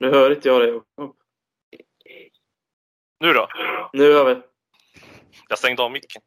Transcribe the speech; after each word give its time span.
Nu 0.00 0.10
hör 0.10 0.30
inte 0.30 0.48
jag 0.48 0.60
dig. 0.60 0.80
Nu 3.20 3.32
då? 3.32 3.48
Nu 3.92 4.12
hör 4.12 4.34
vi. 4.34 4.42
Jag 5.48 5.58
stängde 5.58 5.82
av 5.82 5.92
micken. 5.92 6.22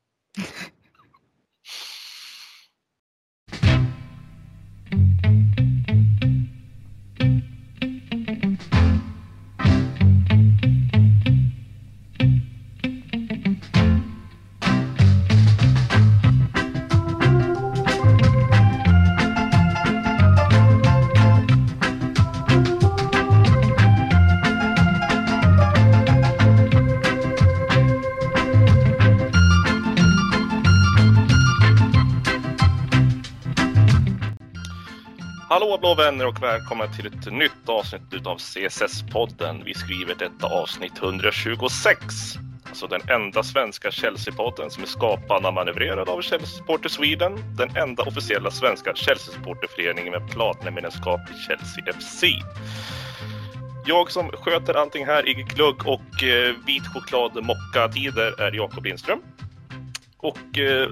Hallå 35.83 35.95
vänner 35.95 36.27
och 36.27 36.43
välkomna 36.43 36.87
till 36.87 37.07
ett 37.07 37.31
nytt 37.31 37.69
avsnitt 37.69 38.01
utav 38.11 38.37
CSS-podden. 38.37 39.63
Vi 39.65 39.73
skriver 39.73 40.15
detta 40.15 40.47
avsnitt 40.47 40.97
126. 40.97 41.99
Alltså 42.63 42.87
den 42.87 43.01
enda 43.09 43.43
svenska 43.43 43.89
Chelsea-podden 43.89 44.69
som 44.69 44.83
är 44.83 44.87
skapad 44.87 45.45
och 45.45 45.53
manövrerad 45.53 46.09
av 46.09 46.21
Chelsea 46.21 46.47
Supporter 46.47 46.89
Sweden. 46.89 47.55
Den 47.57 47.77
enda 47.77 48.03
officiella 48.03 48.51
svenska 48.51 48.93
Chelsea-supporterföreningen 48.93 50.11
med 50.11 50.31
platinamedlemskap 50.31 51.19
i 51.19 51.33
Chelsea 51.47 51.93
FC. 51.93 52.23
Jag 53.85 54.11
som 54.11 54.29
sköter 54.29 54.73
allting 54.73 55.05
här 55.05 55.29
i 55.29 55.33
glugg 55.33 55.87
och 55.87 56.23
eh, 56.23 56.55
vit 56.65 56.87
choklad 56.93 57.43
mocka-tider 57.43 58.41
är 58.41 58.51
Jakob 58.51 58.85
Lindström. 58.85 59.19
Och 60.17 60.57
eh, 60.57 60.89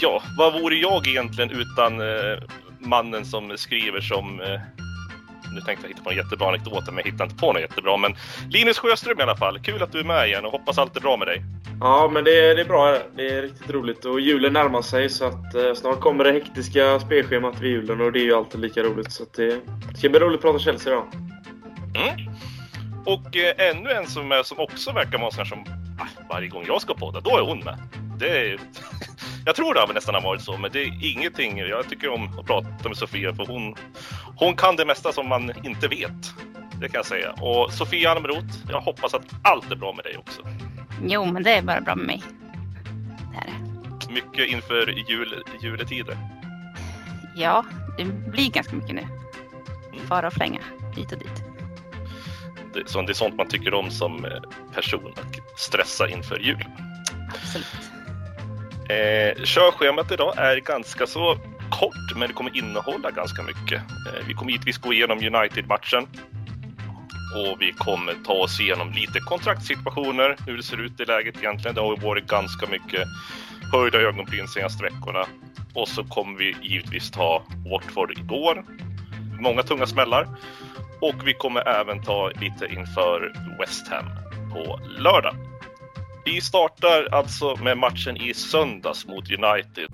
ja, 0.00 0.22
vad 0.38 0.60
vore 0.60 0.74
jag 0.74 1.06
egentligen 1.06 1.50
utan 1.50 2.00
eh, 2.00 2.38
mannen 2.80 3.24
som 3.24 3.52
skriver 3.56 4.00
som 4.00 4.40
eh, 4.40 4.60
nu 5.54 5.60
tänkte 5.60 5.86
jag 5.86 5.88
hitta 5.88 6.02
på 6.02 6.10
en 6.10 6.16
jättebra 6.16 6.48
anekdot, 6.48 6.86
men 6.86 6.96
jag 6.96 7.12
hittar 7.12 7.24
inte 7.24 7.36
på 7.36 7.52
något 7.52 7.62
jättebra. 7.62 7.96
Men 7.96 8.14
Linus 8.50 8.78
Sjöström 8.78 9.20
i 9.20 9.22
alla 9.22 9.36
fall. 9.36 9.58
Kul 9.58 9.82
att 9.82 9.92
du 9.92 10.00
är 10.00 10.04
med 10.04 10.26
igen 10.28 10.44
och 10.44 10.52
hoppas 10.52 10.78
allt 10.78 10.96
är 10.96 11.00
bra 11.00 11.16
med 11.16 11.28
dig. 11.28 11.42
Ja, 11.80 12.10
men 12.12 12.24
det 12.24 12.50
är, 12.50 12.54
det 12.54 12.60
är 12.60 12.66
bra. 12.66 12.98
Det 13.16 13.28
är 13.28 13.42
riktigt 13.42 13.70
roligt. 13.70 14.04
Och 14.04 14.20
julen 14.20 14.52
närmar 14.52 14.82
sig 14.82 15.10
så 15.10 15.24
att 15.24 15.54
eh, 15.54 15.74
snart 15.74 16.00
kommer 16.00 16.24
det 16.24 16.32
hektiska 16.32 17.00
spelschemat 17.00 17.60
vid 17.60 17.70
julen 17.70 18.00
och 18.00 18.12
det 18.12 18.18
är 18.20 18.24
ju 18.24 18.34
alltid 18.34 18.60
lika 18.60 18.82
roligt. 18.82 19.12
Så 19.12 19.24
det, 19.36 19.60
det 19.92 19.98
ska 19.98 20.08
bli 20.08 20.18
roligt 20.18 20.36
att 20.36 20.42
prata 20.42 20.58
Chelsea 20.58 20.92
idag. 20.92 21.06
Mm. 21.94 22.30
Och 23.04 23.36
eh, 23.36 23.70
ännu 23.70 23.90
en 23.90 24.06
som, 24.06 24.32
är, 24.32 24.42
som 24.42 24.58
också 24.58 24.92
verkar 24.92 25.18
vara 25.18 25.30
sån 25.30 25.46
som 25.46 25.64
ah, 25.98 26.24
varje 26.28 26.48
gång 26.48 26.64
jag 26.66 26.82
ska 26.82 26.94
podda, 26.94 27.20
då 27.20 27.36
är 27.36 27.42
hon 27.42 27.58
med. 27.58 27.78
Det 28.18 28.28
är, 28.28 28.58
jag 29.44 29.56
tror 29.56 29.74
det 29.74 29.80
har 29.80 29.94
nästan 29.94 30.14
har 30.14 30.22
varit 30.22 30.42
så, 30.42 30.56
men 30.56 30.70
det 30.72 30.82
är 30.82 31.12
ingenting. 31.12 31.58
Jag 31.58 31.88
tycker 31.88 32.08
om 32.08 32.38
att 32.38 32.46
prata 32.46 32.88
med 32.88 32.96
Sofia 32.96 33.34
för 33.34 33.46
hon, 33.46 33.74
hon 34.36 34.56
kan 34.56 34.76
det 34.76 34.84
mesta 34.84 35.12
som 35.12 35.28
man 35.28 35.52
inte 35.64 35.88
vet. 35.88 36.34
Det 36.80 36.88
kan 36.88 36.98
jag 36.98 37.06
säga. 37.06 37.32
Och 37.32 37.72
Sofia 37.72 38.10
Almroth, 38.10 38.56
jag 38.68 38.80
hoppas 38.80 39.14
att 39.14 39.26
allt 39.42 39.70
är 39.70 39.76
bra 39.76 39.92
med 39.92 40.04
dig 40.04 40.16
också. 40.16 40.42
Jo, 41.06 41.24
men 41.24 41.42
det 41.42 41.50
är 41.50 41.62
bara 41.62 41.80
bra 41.80 41.94
med 41.94 42.06
mig. 42.06 42.22
Det 43.32 43.38
är 43.38 43.44
det. 43.44 44.12
Mycket 44.12 44.48
inför 44.48 45.10
jul, 45.10 45.42
juletider. 45.62 46.18
Ja, 47.36 47.64
det 47.98 48.04
blir 48.04 48.50
ganska 48.50 48.76
mycket 48.76 48.94
nu. 48.94 49.06
Fara 50.08 50.26
och 50.26 50.32
flänga 50.32 50.60
hit 50.96 51.12
och 51.12 51.18
dit. 51.18 51.42
Det, 52.74 52.88
så 52.88 53.02
det 53.02 53.12
är 53.12 53.14
sånt 53.14 53.36
man 53.36 53.48
tycker 53.48 53.74
om 53.74 53.90
som 53.90 54.24
eh, 54.24 54.40
person, 54.74 55.12
att 55.16 55.60
stressa 55.60 56.08
inför 56.08 56.38
jul. 56.38 56.64
Absolut. 57.28 57.99
Eh, 58.90 59.44
körschemat 59.44 60.12
idag 60.12 60.34
är 60.36 60.56
ganska 60.56 61.06
så 61.06 61.38
kort, 61.70 62.16
men 62.16 62.28
det 62.28 62.34
kommer 62.34 62.56
innehålla 62.56 63.10
ganska 63.10 63.42
mycket. 63.42 63.80
Eh, 63.80 64.26
vi 64.26 64.34
kommer 64.34 64.52
givetvis 64.52 64.78
gå 64.78 64.92
igenom 64.92 65.18
United-matchen 65.18 66.06
och 67.36 67.56
vi 67.60 67.72
kommer 67.72 68.14
ta 68.24 68.32
oss 68.32 68.60
igenom 68.60 68.92
lite 68.92 69.20
kontraktssituationer, 69.20 70.36
hur 70.46 70.56
det 70.56 70.62
ser 70.62 70.80
ut 70.80 71.00
i 71.00 71.04
läget 71.04 71.38
egentligen. 71.38 71.74
Det 71.74 71.80
har 71.80 71.96
ju 71.96 72.00
varit 72.02 72.26
ganska 72.26 72.66
mycket 72.66 73.04
höjda 73.72 73.98
ögonbryn 73.98 74.48
senaste 74.48 74.82
veckorna. 74.84 75.26
Och 75.74 75.88
så 75.88 76.04
kommer 76.04 76.38
vi 76.38 76.56
givetvis 76.62 77.10
ta 77.10 77.42
Watford 77.70 78.10
igår. 78.10 78.64
Många 79.40 79.62
tunga 79.62 79.86
smällar. 79.86 80.28
Och 81.00 81.28
vi 81.28 81.34
kommer 81.34 81.68
även 81.68 82.02
ta 82.02 82.28
lite 82.28 82.66
inför 82.66 83.32
West 83.58 83.88
Ham 83.88 84.04
på 84.52 84.80
lördag. 84.98 85.49
Vi 86.30 86.40
startar 86.40 87.08
alltså 87.12 87.56
med 87.56 87.78
matchen 87.78 88.16
i 88.16 88.34
söndags 88.34 89.06
mot 89.06 89.30
United. 89.30 89.88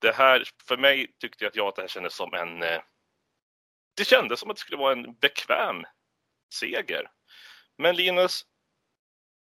Det 0.00 0.12
här, 0.12 0.44
för 0.68 0.76
mig 0.76 1.06
tyckte 1.20 1.44
jag 1.44 1.50
att, 1.50 1.56
jag 1.56 1.68
att 1.68 1.76
det 1.76 1.82
här 1.82 1.88
kändes 1.88 2.14
som 2.14 2.34
en... 2.34 2.62
Eh, 2.62 2.80
det 3.96 4.04
kändes 4.04 4.40
som 4.40 4.50
att 4.50 4.56
det 4.56 4.60
skulle 4.60 4.78
vara 4.78 4.92
en 4.92 5.14
bekväm 5.14 5.84
seger. 6.54 7.10
Men 7.78 7.96
Linus, 7.96 8.42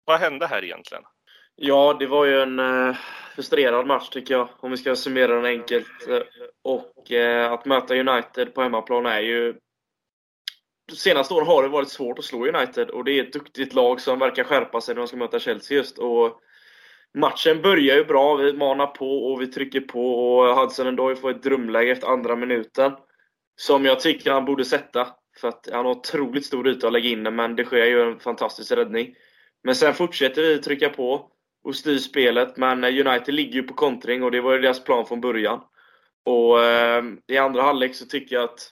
vad 0.05 0.21
hände 0.21 0.47
här 0.47 0.65
egentligen? 0.65 1.05
Ja, 1.63 1.97
det 1.99 2.07
var 2.07 2.25
ju 2.25 2.41
en 2.41 2.59
eh, 2.59 2.97
frustrerad 3.35 3.87
match 3.87 4.09
tycker 4.09 4.35
jag, 4.35 4.49
om 4.61 4.71
vi 4.71 4.77
ska 4.77 4.97
summera 4.97 5.35
den 5.35 5.45
enkelt. 5.45 6.09
Och 6.63 7.13
eh, 7.13 7.53
att 7.53 7.65
möta 7.65 7.97
United 7.97 8.55
på 8.55 8.63
hemmaplan 8.63 9.07
är 9.07 9.21
ju... 9.21 9.55
De 10.89 10.97
senaste 10.97 11.35
åren 11.35 11.47
har 11.47 11.63
det 11.63 11.69
varit 11.69 11.89
svårt 11.89 12.19
att 12.19 12.25
slå 12.25 12.47
United 12.47 12.91
och 12.91 13.05
det 13.05 13.13
är 13.13 13.25
ett 13.25 13.33
duktigt 13.33 13.75
lag 13.75 14.01
som 14.01 14.19
verkar 14.19 14.45
skärpa 14.45 14.81
sig 14.81 14.95
när 14.95 15.01
de 15.01 15.09
ska 15.09 15.17
möta 15.17 15.39
Chelsea 15.39 15.77
just. 15.77 15.99
Och 15.99 16.41
matchen 17.19 17.63
börjar 17.63 17.97
ju 17.97 18.05
bra, 18.05 18.37
vi 18.37 18.53
manar 18.53 18.87
på 18.87 19.33
och 19.33 19.43
vi 19.43 19.47
trycker 19.47 19.81
på 19.81 20.15
och 20.15 20.57
Hudson 20.57 20.97
Doy 20.97 21.17
får 21.17 21.31
ett 21.31 21.43
drömläge 21.43 21.93
efter 21.93 22.09
andra 22.09 22.37
minuten. 22.37 22.93
Som 23.57 23.85
jag 23.85 24.01
tycker 24.01 24.31
han 24.31 24.45
borde 24.45 24.65
sätta. 24.65 25.09
För 25.41 25.49
att 25.49 25.69
han 25.73 25.85
har 25.85 25.93
otroligt 25.93 26.47
stor 26.47 26.69
yta 26.69 26.87
att 26.87 26.93
lägga 26.93 27.09
in 27.09 27.25
den, 27.25 27.37
men 27.37 27.57
det 27.57 27.65
sker 27.65 27.87
ju 27.87 28.03
en 28.03 28.21
fantastisk 28.21 28.73
räddning. 28.73 29.15
Men 29.65 29.75
sen 29.75 29.95
fortsätter 29.95 30.43
vi 30.43 30.59
trycka 30.59 30.89
på 30.89 31.31
och 31.65 31.77
styr 31.77 31.99
spelet, 31.99 32.57
men 32.57 32.85
eh, 32.85 33.07
United 33.07 33.35
ligger 33.35 33.55
ju 33.55 33.63
på 33.63 33.75
kontring 33.75 34.23
och 34.23 34.31
det 34.31 34.41
var 34.41 34.53
ju 34.53 34.61
deras 34.61 34.85
plan 34.85 35.07
från 35.07 35.21
början. 35.21 35.61
Och 36.25 36.65
eh, 36.65 37.05
i 37.27 37.37
andra 37.37 37.63
halvlek 37.63 37.95
så 37.95 38.07
tycker 38.07 38.37
jag 38.37 38.45
att 38.45 38.71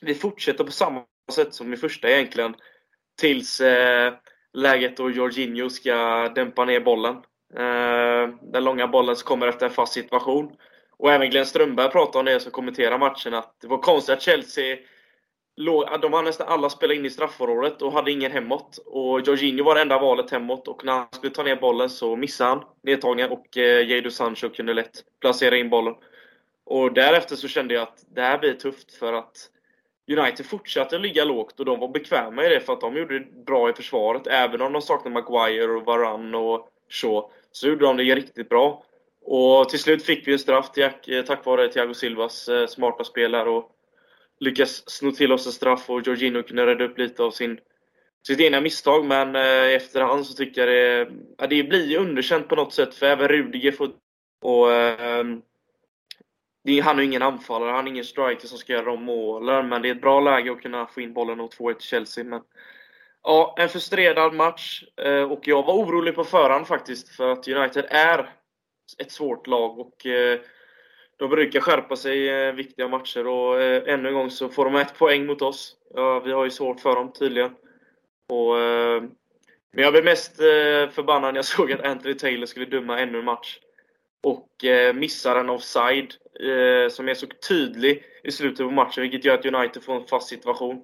vi 0.00 0.14
fortsätter 0.14 0.64
på 0.64 0.72
samma 0.72 1.04
sätt 1.32 1.54
som 1.54 1.72
i 1.72 1.76
första 1.76 2.10
egentligen. 2.10 2.54
Tills 3.20 3.60
eh, 3.60 4.14
läget 4.52 4.96
då 4.96 5.10
Jorginho 5.10 5.70
ska 5.70 6.28
dämpa 6.28 6.64
ner 6.64 6.80
bollen. 6.80 7.16
Eh, 7.56 8.34
den 8.52 8.64
långa 8.64 8.88
bollen 8.88 9.16
som 9.16 9.26
kommer 9.26 9.46
efter 9.46 9.66
en 9.66 9.72
fast 9.72 9.92
situation. 9.92 10.52
Och 10.98 11.12
även 11.12 11.30
Glenn 11.30 11.46
Strömberg 11.46 11.90
pratade 11.90 12.18
om 12.18 12.24
det 12.24 12.40
som 12.40 12.52
kommenterar 12.52 12.98
matchen, 12.98 13.34
att 13.34 13.56
det 13.60 13.66
var 13.66 13.78
konstigt 13.78 14.14
att 14.14 14.22
Chelsea 14.22 14.76
de 16.00 16.12
hade 16.12 16.22
nästan 16.22 16.48
alla 16.48 16.70
spelat 16.70 16.96
in 16.96 17.06
i 17.06 17.10
straffområdet 17.10 17.82
och 17.82 17.92
hade 17.92 18.12
ingen 18.12 18.32
hemåt. 18.32 18.78
Och 18.86 19.20
Jorginho 19.20 19.64
var 19.64 19.74
det 19.74 19.80
enda 19.80 19.98
valet 19.98 20.30
hemåt 20.30 20.68
och 20.68 20.84
när 20.84 20.92
han 20.92 21.06
skulle 21.10 21.34
ta 21.34 21.42
ner 21.42 21.56
bollen 21.56 21.90
så 21.90 22.16
missade 22.16 22.50
han 22.50 22.64
nedtagningen 22.82 23.30
och 23.30 23.56
eh, 23.56 23.90
Jadon 23.90 24.12
Sancho 24.12 24.48
kunde 24.48 24.74
lätt 24.74 25.04
placera 25.20 25.56
in 25.56 25.70
bollen. 25.70 25.94
Och 26.64 26.92
därefter 26.92 27.36
så 27.36 27.48
kände 27.48 27.74
jag 27.74 27.82
att 27.82 28.04
det 28.14 28.20
här 28.20 28.38
blir 28.38 28.54
tufft 28.54 28.92
för 28.94 29.12
att 29.12 29.50
United 30.10 30.46
fortsatte 30.46 30.98
ligga 30.98 31.24
lågt 31.24 31.60
och 31.60 31.66
de 31.66 31.80
var 31.80 31.88
bekväma 31.88 32.44
i 32.44 32.48
det 32.48 32.60
för 32.60 32.72
att 32.72 32.80
de 32.80 32.96
gjorde 32.96 33.18
det 33.18 33.44
bra 33.46 33.70
i 33.70 33.72
försvaret. 33.72 34.26
Även 34.26 34.62
om 34.62 34.72
de 34.72 34.82
saknade 34.82 35.14
Maguire 35.14 35.72
och 35.72 35.84
Varane 35.84 36.36
och 36.36 36.68
så, 36.90 37.30
så 37.52 37.68
gjorde 37.68 37.84
de 37.84 37.96
det 37.96 38.02
riktigt 38.02 38.48
bra. 38.48 38.84
Och 39.24 39.68
till 39.68 39.78
slut 39.78 40.04
fick 40.04 40.28
vi 40.28 40.32
en 40.32 40.38
straff 40.38 40.78
eh, 40.78 41.24
tack 41.26 41.44
vare 41.44 41.68
Thiago 41.68 41.94
Silvas 41.94 42.48
eh, 42.48 42.66
smarta 42.66 43.04
spel 43.04 43.34
och 43.34 43.70
lyckas 44.40 44.90
sno 44.90 45.12
till 45.12 45.32
oss 45.32 45.46
en 45.46 45.52
straff 45.52 45.90
och 45.90 46.06
Jorginho 46.06 46.42
kunde 46.42 46.66
rädda 46.66 46.84
upp 46.84 46.98
lite 46.98 47.22
av 47.22 47.30
sin, 47.30 47.60
sitt 48.26 48.40
egna 48.40 48.60
misstag. 48.60 49.04
Men 49.04 49.36
eh, 49.36 49.74
efterhand 49.74 50.26
så 50.26 50.34
tycker 50.34 50.66
jag 50.66 50.68
det, 50.68 51.14
ja, 51.38 51.46
det 51.46 51.62
blir 51.62 51.98
underkänt 51.98 52.48
på 52.48 52.56
något 52.56 52.72
sätt 52.72 52.94
för 52.94 53.06
även 53.06 53.28
Rudiger 53.28 53.72
får... 53.72 53.90
Och, 54.42 54.72
eh, 54.72 55.26
han 56.82 56.98
är 56.98 57.02
ingen 57.02 57.22
anfallare, 57.22 57.70
han 57.70 57.86
är 57.86 57.90
ingen 57.90 58.04
striker 58.04 58.48
som 58.48 58.58
ska 58.58 58.72
göra 58.72 58.84
de 58.84 59.02
målen. 59.02 59.68
Men 59.68 59.82
det 59.82 59.88
är 59.88 59.94
ett 59.94 60.00
bra 60.00 60.20
läge 60.20 60.52
att 60.52 60.62
kunna 60.62 60.86
få 60.86 61.00
in 61.00 61.12
bollen 61.12 61.40
och 61.40 61.52
2-1 61.52 61.74
till 61.74 61.88
Chelsea. 61.88 62.24
Men, 62.24 62.42
ja, 63.22 63.54
en 63.58 63.68
frustrerad 63.68 64.34
match. 64.34 64.84
Eh, 64.96 65.22
och 65.22 65.48
jag 65.48 65.66
var 65.66 65.74
orolig 65.74 66.14
på 66.14 66.24
förhand 66.24 66.66
faktiskt. 66.66 67.08
För 67.08 67.32
att 67.32 67.48
United 67.48 67.86
är 67.90 68.30
ett 68.98 69.12
svårt 69.12 69.46
lag. 69.46 69.78
och 69.78 70.06
eh, 70.06 70.40
de 71.18 71.28
brukar 71.28 71.60
skärpa 71.60 71.96
sig 71.96 72.18
i 72.18 72.46
eh, 72.46 72.52
viktiga 72.52 72.88
matcher 72.88 73.26
och 73.26 73.62
eh, 73.62 73.94
ännu 73.94 74.08
en 74.08 74.14
gång 74.14 74.30
så 74.30 74.48
får 74.48 74.64
de 74.64 74.74
ett 74.74 74.98
poäng 74.98 75.26
mot 75.26 75.42
oss. 75.42 75.76
Ja, 75.94 76.20
vi 76.20 76.32
har 76.32 76.44
ju 76.44 76.50
svårt 76.50 76.80
för 76.80 76.94
dem 76.94 77.12
tydligen. 77.12 77.50
Och, 78.28 78.60
eh, 78.60 79.02
Men 79.72 79.84
jag 79.84 79.92
blev 79.92 80.04
mest 80.04 80.40
eh, 80.40 80.90
förbannad 80.90 81.34
när 81.34 81.38
jag 81.38 81.44
såg 81.56 81.72
att 81.72 81.84
Anthony 81.84 82.14
Taylor 82.14 82.46
skulle 82.46 82.66
döma 82.66 82.98
ännu 82.98 83.18
en 83.18 83.24
match. 83.24 83.58
Och 84.22 84.64
eh, 84.64 84.94
missar 84.94 85.36
en 85.36 85.50
offside 85.50 86.14
eh, 86.40 86.90
som 86.90 87.08
är 87.08 87.14
så 87.14 87.26
tydlig 87.48 88.04
i 88.22 88.30
slutet 88.30 88.66
på 88.66 88.70
matchen, 88.70 89.02
vilket 89.02 89.24
gör 89.24 89.34
att 89.34 89.46
United 89.46 89.82
får 89.82 89.96
en 89.96 90.06
fast 90.06 90.28
situation. 90.28 90.82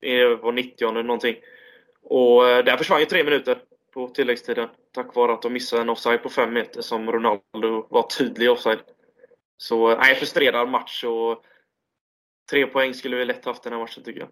Det 0.00 0.34
var 0.34 0.52
90 0.52 0.88
eller 0.88 1.02
någonting. 1.02 1.36
Och 2.02 2.48
eh, 2.48 2.64
där 2.64 2.76
försvann 2.76 3.00
ju 3.00 3.06
tre 3.06 3.24
minuter 3.24 3.58
på 3.94 4.08
tilläggstiden. 4.08 4.68
Tack 4.92 5.14
vare 5.14 5.32
att 5.32 5.42
de 5.42 5.52
missade 5.52 5.82
en 5.82 5.88
offside 5.88 6.22
på 6.22 6.28
5 6.28 6.52
meter 6.52 6.82
som 6.82 7.12
Ronaldo 7.12 7.86
var 7.90 8.02
tydlig 8.18 8.50
offside. 8.50 8.78
Så 9.62 9.96
nej, 9.96 10.14
frustrerad 10.14 10.68
match 10.68 11.04
och 11.04 11.44
tre 12.50 12.66
poäng 12.66 12.94
skulle 12.94 13.16
vi 13.16 13.24
lätt 13.24 13.44
haft 13.44 13.62
den 13.62 13.72
här 13.72 13.80
matchen 13.80 14.04
tycker 14.04 14.20
jag. 14.20 14.28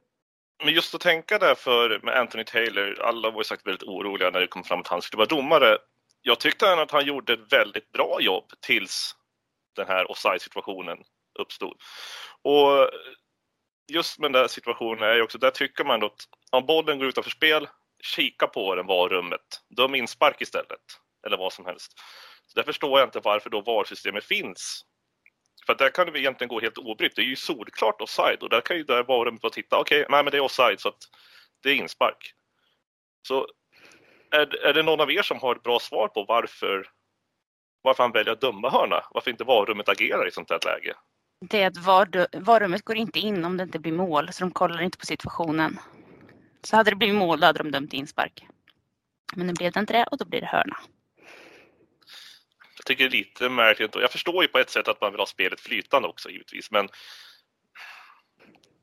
Men 0.64 0.74
just 0.74 0.94
att 0.94 1.00
tänka 1.00 1.38
där 1.38 1.54
för 1.54 2.00
med 2.02 2.16
Anthony 2.16 2.44
Taylor, 2.44 3.00
alla 3.02 3.30
var 3.30 3.40
ju 3.40 3.44
sagt 3.44 3.66
väldigt 3.66 3.88
oroliga 3.88 4.30
när 4.30 4.40
det 4.40 4.46
kom 4.46 4.64
fram 4.64 4.80
att 4.80 4.88
han 4.88 5.02
skulle 5.02 5.18
vara 5.18 5.28
domare. 5.28 5.78
Jag 6.22 6.40
tyckte 6.40 6.72
att 6.72 6.90
han 6.90 7.06
gjorde 7.06 7.32
ett 7.32 7.52
väldigt 7.52 7.92
bra 7.92 8.18
jobb 8.20 8.44
tills 8.60 9.16
den 9.76 9.86
här 9.86 10.10
offside-situationen 10.10 10.98
uppstod. 11.38 11.76
Och 12.42 12.90
just 13.92 14.18
med 14.18 14.32
den 14.32 14.42
där 14.42 14.48
situationen 14.48 15.02
är 15.02 15.14
ju 15.14 15.22
också, 15.22 15.38
där 15.38 15.50
tycker 15.50 15.84
man 15.84 16.04
att 16.04 16.28
om 16.50 16.66
bollen 16.66 16.98
går 16.98 17.08
utanför 17.08 17.30
spel, 17.30 17.68
kika 18.02 18.46
på 18.46 18.74
den 18.74 18.86
VAR-rummet, 18.86 19.62
döm 19.76 19.94
inspark 19.94 20.40
istället. 20.40 20.80
Eller 21.26 21.36
vad 21.36 21.52
som 21.52 21.66
helst. 21.66 21.92
Så 22.46 22.60
där 22.60 22.62
förstår 22.62 22.98
jag 22.98 23.06
inte 23.06 23.20
varför 23.20 23.50
då 23.50 23.60
VAR-systemet 23.60 24.24
finns. 24.24 24.84
För 25.66 25.74
där 25.74 25.90
kan 25.90 26.12
det 26.12 26.20
egentligen 26.20 26.48
gå 26.48 26.60
helt 26.60 26.78
obrytt. 26.78 27.16
Det 27.16 27.22
är 27.22 27.26
ju 27.26 27.36
solklart 27.36 28.00
offside 28.00 28.42
och 28.42 28.48
där 28.48 28.60
kan 28.60 28.76
ju 28.76 28.84
där 28.84 29.02
VAR-rummet 29.02 29.40
bara 29.40 29.52
titta, 29.52 29.78
okej, 29.78 30.00
okay, 30.00 30.16
nej 30.16 30.24
men 30.24 30.30
det 30.30 30.36
är 30.36 30.40
offside 30.40 30.80
så 30.80 30.88
att 30.88 31.02
det 31.62 31.70
är 31.70 31.74
inspark. 31.74 32.34
Så 33.28 33.46
är, 34.30 34.66
är 34.66 34.74
det 34.74 34.82
någon 34.82 35.00
av 35.00 35.12
er 35.12 35.22
som 35.22 35.38
har 35.38 35.56
ett 35.56 35.62
bra 35.62 35.78
svar 35.78 36.08
på 36.08 36.24
varför, 36.24 36.90
varför 37.82 38.02
han 38.02 38.12
väljer 38.12 38.32
att 38.32 38.40
döma 38.40 38.70
hörna? 38.70 39.04
Varför 39.10 39.30
inte 39.30 39.44
varummet 39.44 39.88
agerar 39.88 40.28
i 40.28 40.30
sånt 40.30 40.50
här 40.50 40.60
läge? 40.64 40.94
Det 41.40 41.62
är 41.62 41.66
att 41.66 41.76
var, 41.76 42.78
går 42.84 42.96
inte 42.96 43.18
in 43.18 43.44
om 43.44 43.56
det 43.56 43.62
inte 43.62 43.78
blir 43.78 43.92
mål, 43.92 44.32
så 44.32 44.44
de 44.44 44.50
kollar 44.50 44.82
inte 44.82 44.98
på 44.98 45.06
situationen. 45.06 45.78
Så 46.62 46.76
hade 46.76 46.90
det 46.90 46.96
blivit 46.96 47.16
mål, 47.16 47.40
då 47.40 47.46
hade 47.46 47.58
de 47.58 47.70
dömt 47.70 47.92
inspark. 47.92 48.46
Men 49.34 49.46
nu 49.46 49.52
blev 49.52 49.72
det 49.72 49.80
inte 49.80 49.92
det 49.92 50.04
och 50.04 50.18
då 50.18 50.24
blir 50.24 50.40
det 50.40 50.46
hörna. 50.46 50.76
Jag 52.88 52.96
tycker 52.96 53.10
det 53.10 53.16
är 53.16 53.18
lite 53.18 53.48
märkligt. 53.48 53.94
Jag 53.94 54.12
förstår 54.12 54.42
ju 54.42 54.48
på 54.48 54.58
ett 54.58 54.70
sätt 54.70 54.88
att 54.88 55.00
man 55.00 55.12
vill 55.12 55.20
ha 55.20 55.26
spelet 55.26 55.60
flytande 55.60 56.08
också 56.08 56.30
givetvis, 56.30 56.70
men 56.70 56.88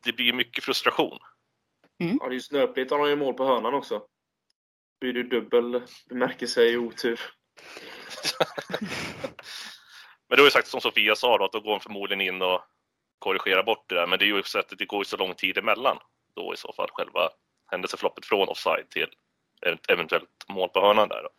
det 0.03 0.13
blir 0.13 0.33
mycket 0.33 0.63
frustration. 0.63 1.19
Mm. 1.99 2.17
Ja, 2.21 2.27
det 2.27 2.31
är 2.31 2.33
ju 2.33 2.41
snöpligt 2.41 2.91
om 2.91 2.99
de 2.99 3.09
gör 3.09 3.15
mål 3.15 3.33
på 3.33 3.45
hörnan 3.45 3.73
också. 3.73 4.01
Blir 4.99 5.13
det 5.13 5.23
dubbel 5.23 5.81
bemärkelse 6.09 6.63
i 6.63 6.77
otur. 6.77 7.19
men 10.29 10.35
det 10.35 10.37
var 10.37 10.43
ju 10.43 10.51
sagt 10.51 10.67
som 10.67 10.81
Sofia 10.81 11.15
sa 11.15 11.37
då, 11.37 11.45
att 11.45 11.51
då 11.51 11.59
går 11.59 11.71
hon 11.71 11.79
förmodligen 11.79 12.21
in 12.21 12.41
och 12.41 12.61
korrigerar 13.19 13.63
bort 13.63 13.89
det 13.89 13.95
där. 13.95 14.07
Men 14.07 14.19
det 14.19 14.25
är 14.25 14.27
ju 14.27 14.43
så 14.43 14.59
att 14.59 14.73
det 14.77 14.85
går 14.85 15.03
så 15.03 15.17
lång 15.17 15.33
tid 15.33 15.57
emellan 15.57 15.97
då 16.35 16.53
i 16.53 16.57
så 16.57 16.73
fall 16.73 16.89
själva 16.91 17.29
händelseförloppet 17.71 18.25
från 18.25 18.49
offside 18.49 18.89
till 18.89 19.09
eventuellt 19.89 20.45
mål 20.49 20.69
på 20.69 20.81
hörnan 20.81 21.09
där. 21.09 21.23
Då. 21.23 21.29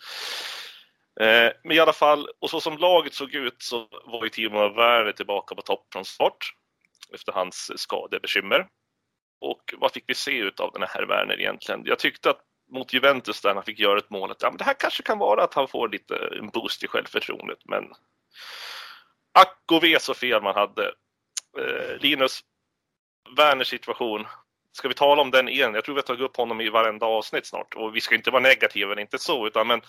Eh, 1.20 1.52
men 1.64 1.76
i 1.76 1.78
alla 1.78 1.92
fall, 1.92 2.28
och 2.40 2.50
så 2.50 2.60
som 2.60 2.78
laget 2.78 3.14
såg 3.14 3.34
ut 3.34 3.62
så 3.62 3.88
var 4.04 4.24
ju 4.24 4.30
Timo 4.30 4.68
Werner 4.68 5.12
tillbaka 5.12 5.54
på 5.54 5.62
topp 5.62 5.86
från 5.92 6.04
start 6.04 6.54
efter 7.14 7.32
hans 7.32 7.80
skadebekymmer. 7.80 8.66
Och 9.40 9.74
vad 9.78 9.92
fick 9.92 10.04
vi 10.06 10.14
se 10.14 10.38
ut 10.38 10.60
av 10.60 10.72
den 10.72 10.82
här 10.88 11.06
Werner 11.06 11.40
egentligen? 11.40 11.82
Jag 11.84 11.98
tyckte 11.98 12.30
att 12.30 12.40
mot 12.72 12.92
Juventus 12.92 13.40
där 13.40 13.54
han 13.54 13.62
fick 13.62 13.78
göra 13.78 13.98
ett 13.98 14.10
mål, 14.10 14.30
att 14.30 14.42
ja, 14.42 14.50
men 14.50 14.58
det 14.58 14.64
här 14.64 14.74
kanske 14.78 15.02
kan 15.02 15.18
vara 15.18 15.44
att 15.44 15.54
han 15.54 15.68
får 15.68 15.88
lite 15.88 16.16
en 16.38 16.48
boost 16.48 16.84
i 16.84 16.88
självförtroendet, 16.88 17.58
men 17.64 17.84
ack 19.32 19.58
och 19.72 19.84
ve 19.84 20.00
så 20.00 20.14
fel 20.14 20.42
man 20.42 20.54
hade. 20.54 20.84
Eh, 21.58 21.98
Linus, 22.00 22.40
Werners 23.36 23.68
situation, 23.68 24.26
ska 24.72 24.88
vi 24.88 24.94
tala 24.94 25.22
om 25.22 25.30
den 25.30 25.48
igen? 25.48 25.74
Jag 25.74 25.84
tror 25.84 25.94
vi 25.94 25.98
har 25.98 26.06
tagit 26.06 26.22
upp 26.22 26.36
honom 26.36 26.60
i 26.60 26.68
varenda 26.68 27.06
avsnitt 27.06 27.46
snart 27.46 27.74
och 27.74 27.96
vi 27.96 28.00
ska 28.00 28.14
inte 28.14 28.30
vara 28.30 28.42
negativa, 28.42 29.00
inte 29.00 29.18
så, 29.18 29.46
utan 29.46 29.66
men 29.66 29.80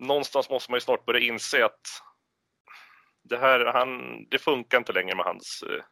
någonstans 0.00 0.50
måste 0.50 0.70
man 0.70 0.76
ju 0.76 0.80
snart 0.80 1.04
börja 1.04 1.20
inse 1.20 1.64
att 1.64 1.80
det 3.24 3.38
här, 3.38 3.64
han, 3.64 4.24
det 4.30 4.38
funkar 4.38 4.78
inte 4.78 4.92
längre 4.92 5.16
med 5.16 5.24
hans, 5.24 5.64
eh, 5.70 5.84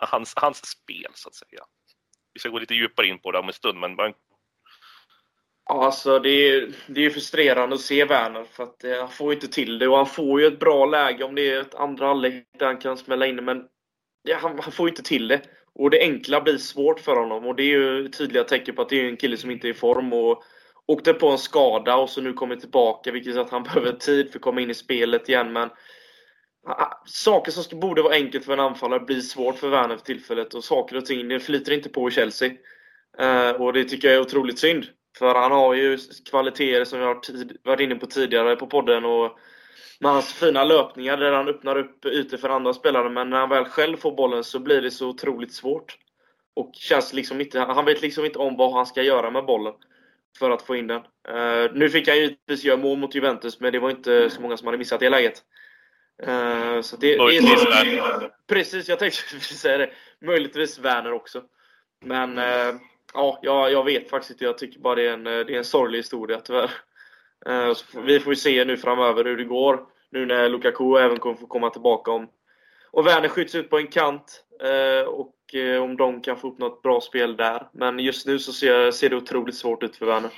hans, 0.00 0.32
hans 0.36 0.66
spel 0.66 1.10
så 1.14 1.28
att 1.28 1.34
säga. 1.34 1.64
Vi 2.34 2.40
ska 2.40 2.48
gå 2.48 2.58
lite 2.58 2.74
djupare 2.74 3.06
in 3.06 3.18
på 3.18 3.32
det 3.32 3.38
om 3.38 3.48
en 3.48 3.52
stund, 3.52 3.78
men 3.78 3.96
bara 3.96 4.12
Ja, 5.64 5.84
alltså 5.84 6.18
det 6.18 6.30
är, 6.30 6.72
det 6.86 7.06
är 7.06 7.10
frustrerande 7.10 7.74
att 7.74 7.80
se 7.80 8.04
Werner 8.04 8.44
för 8.44 8.62
att 8.62 8.84
eh, 8.84 8.98
han 8.98 9.08
får 9.08 9.32
inte 9.32 9.48
till 9.48 9.78
det 9.78 9.88
och 9.88 9.96
han 9.96 10.06
får 10.06 10.40
ju 10.40 10.46
ett 10.46 10.60
bra 10.60 10.86
läge 10.86 11.24
om 11.24 11.34
det 11.34 11.50
är 11.50 11.60
ett 11.60 11.74
andra 11.74 12.06
halvlek 12.06 12.44
där 12.58 12.66
han 12.66 12.78
kan 12.78 12.96
smälla 12.96 13.26
in 13.26 13.44
men 13.44 13.64
ja, 14.22 14.36
han, 14.36 14.58
han, 14.58 14.72
får 14.72 14.88
inte 14.88 15.02
till 15.02 15.28
det. 15.28 15.40
Och 15.74 15.90
det 15.90 16.00
enkla 16.00 16.40
blir 16.40 16.58
svårt 16.58 17.00
för 17.00 17.16
honom 17.16 17.46
och 17.46 17.56
det 17.56 17.62
är 17.62 17.78
ju 17.78 18.08
tydliga 18.08 18.44
tecken 18.44 18.74
på 18.74 18.82
att 18.82 18.88
det 18.88 19.00
är 19.00 19.08
en 19.08 19.16
kille 19.16 19.36
som 19.36 19.50
inte 19.50 19.68
är 19.68 19.70
i 19.70 19.74
form 19.74 20.12
och 20.12 20.42
åkte 20.86 21.12
på 21.12 21.28
en 21.28 21.38
skada 21.38 21.96
och 21.96 22.10
så 22.10 22.20
nu 22.20 22.32
kommer 22.32 22.56
tillbaka 22.56 23.12
vilket 23.12 23.34
gör 23.34 23.42
att 23.42 23.50
han 23.50 23.62
behöver 23.74 23.92
tid 23.92 24.30
för 24.30 24.38
att 24.38 24.42
komma 24.42 24.60
in 24.60 24.70
i 24.70 24.74
spelet 24.74 25.28
igen 25.28 25.52
men 25.52 25.68
ah, 26.66 26.72
ah, 26.72 27.02
Saker 27.06 27.52
som 27.52 27.80
borde 27.80 28.02
vara 28.02 28.14
enkelt 28.14 28.44
för 28.44 28.52
en 28.52 28.60
anfallare 28.60 29.00
blir 29.00 29.20
svårt 29.20 29.58
för 29.58 29.68
Werner 29.68 29.96
för 29.96 30.04
tillfället 30.04 30.54
och 30.54 30.64
saker 30.64 30.96
och 30.96 31.06
ting 31.06 31.28
det 31.28 31.40
flyter 31.40 31.72
inte 31.72 31.88
på 31.88 32.08
i 32.08 32.10
Chelsea. 32.10 32.50
Eh, 33.18 33.50
och 33.50 33.72
det 33.72 33.84
tycker 33.84 34.08
jag 34.08 34.16
är 34.16 34.20
otroligt 34.20 34.58
synd. 34.58 34.84
För 35.18 35.34
han 35.34 35.52
har 35.52 35.74
ju 35.74 35.98
kvaliteter 36.30 36.84
som 36.84 37.00
jag 37.00 37.06
har 37.06 37.20
varit 37.64 37.80
inne 37.80 37.94
på 37.94 38.06
tidigare 38.06 38.56
på 38.56 38.66
podden 38.66 39.04
och 39.04 39.38
med 40.00 40.12
hans 40.12 40.32
fina 40.32 40.64
löpningar 40.64 41.16
där 41.16 41.32
han 41.32 41.48
öppnar 41.48 41.78
upp 41.78 42.04
ytor 42.06 42.36
för 42.36 42.48
andra 42.48 42.72
spelare 42.72 43.10
men 43.10 43.30
när 43.30 43.38
han 43.38 43.48
väl 43.48 43.64
själv 43.64 43.96
får 43.96 44.16
bollen 44.16 44.44
så 44.44 44.58
blir 44.58 44.82
det 44.82 44.90
så 44.90 45.08
otroligt 45.08 45.52
svårt. 45.52 45.98
Och 46.54 46.70
känns 46.74 47.12
liksom 47.12 47.40
inte, 47.40 47.60
han 47.60 47.84
vet 47.84 48.02
liksom 48.02 48.24
inte 48.24 48.38
om 48.38 48.56
vad 48.56 48.72
han 48.72 48.86
ska 48.86 49.02
göra 49.02 49.30
med 49.30 49.44
bollen 49.44 49.74
för 50.38 50.50
att 50.50 50.62
få 50.62 50.76
in 50.76 50.86
den. 50.86 51.00
Uh, 51.28 51.72
nu 51.72 51.90
fick 51.90 52.08
han 52.08 52.16
givetvis 52.16 52.64
göra 52.64 52.76
mål 52.76 52.98
mot 52.98 53.14
Juventus 53.14 53.60
men 53.60 53.72
det 53.72 53.78
var 53.78 53.90
inte 53.90 54.30
så 54.30 54.40
många 54.40 54.56
som 54.56 54.66
hade 54.66 54.78
missat 54.78 55.00
det 55.00 55.10
läget. 55.10 55.42
Uh, 56.22 56.80
så 56.80 56.96
det, 56.96 57.16
det 57.16 57.36
är, 57.36 58.30
precis, 58.48 58.88
jag 58.88 58.98
tänkte 58.98 59.40
säga 59.40 59.78
det. 59.78 59.90
Möjligtvis 60.20 60.78
Werner 60.78 61.12
också. 61.12 61.42
Men 62.04 62.38
uh, 62.38 62.80
ja, 63.14 63.38
jag, 63.42 63.84
vet 63.84 64.10
faktiskt 64.10 64.30
inte. 64.30 64.44
Jag 64.44 64.58
tycker 64.58 64.80
bara 64.80 64.94
det 64.94 65.08
är 65.08 65.12
en, 65.12 65.24
det 65.24 65.30
är 65.30 65.58
en 65.58 65.64
sorglig 65.64 65.98
historia 65.98 66.40
tyvärr. 66.40 66.70
Vi 68.04 68.20
får 68.20 68.32
ju 68.32 68.36
se 68.36 68.64
nu 68.64 68.76
framöver 68.76 69.24
hur 69.24 69.36
det 69.36 69.44
går. 69.44 69.80
Nu 70.10 70.26
när 70.26 70.48
Lukaku 70.48 70.96
även 70.98 71.18
kommer 71.18 71.36
få 71.36 71.46
komma 71.46 71.70
tillbaka 71.70 72.10
om 72.10 72.28
och 72.92 73.06
Werner 73.06 73.28
skjuts 73.28 73.54
ut 73.54 73.70
på 73.70 73.78
en 73.78 73.86
kant 73.86 74.44
Eh, 74.64 75.06
och 75.06 75.54
eh, 75.54 75.82
om 75.82 75.96
de 75.96 76.22
kan 76.22 76.36
få 76.36 76.48
upp 76.48 76.58
något 76.58 76.82
bra 76.82 77.00
spel 77.00 77.36
där. 77.36 77.68
Men 77.72 77.98
just 77.98 78.26
nu 78.26 78.38
så 78.38 78.52
ser, 78.52 78.90
ser 78.90 79.10
det 79.10 79.16
otroligt 79.16 79.56
svårt 79.56 79.82
ut 79.82 79.96
för 79.96 80.06
Werner. 80.06 80.30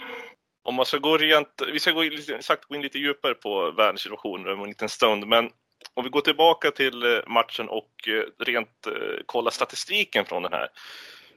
Om 0.65 0.75
man 0.75 0.87
ska 0.87 0.99
gå 0.99 1.17
rent, 1.17 1.63
vi 1.73 1.81
ska 1.81 1.93
gå 1.93 2.05
in, 2.05 2.43
sagt, 2.43 2.65
gå 2.65 2.75
in 2.75 2.83
lite 2.83 2.99
djupare 2.99 3.35
på 3.35 3.71
Werners 3.71 4.03
situation 4.03 4.49
om 4.49 4.63
en 4.63 4.69
liten 4.69 4.89
stund, 4.89 5.27
men 5.27 5.51
om 5.95 6.05
vi 6.05 6.11
går 6.11 6.21
tillbaka 6.21 6.71
till 6.71 7.03
eh, 7.03 7.21
matchen 7.27 7.69
och 7.69 7.91
rent 8.39 8.89
kolla 9.27 9.51
statistiken 9.51 10.25
från 10.25 10.43
den 10.43 10.53
här 10.53 10.69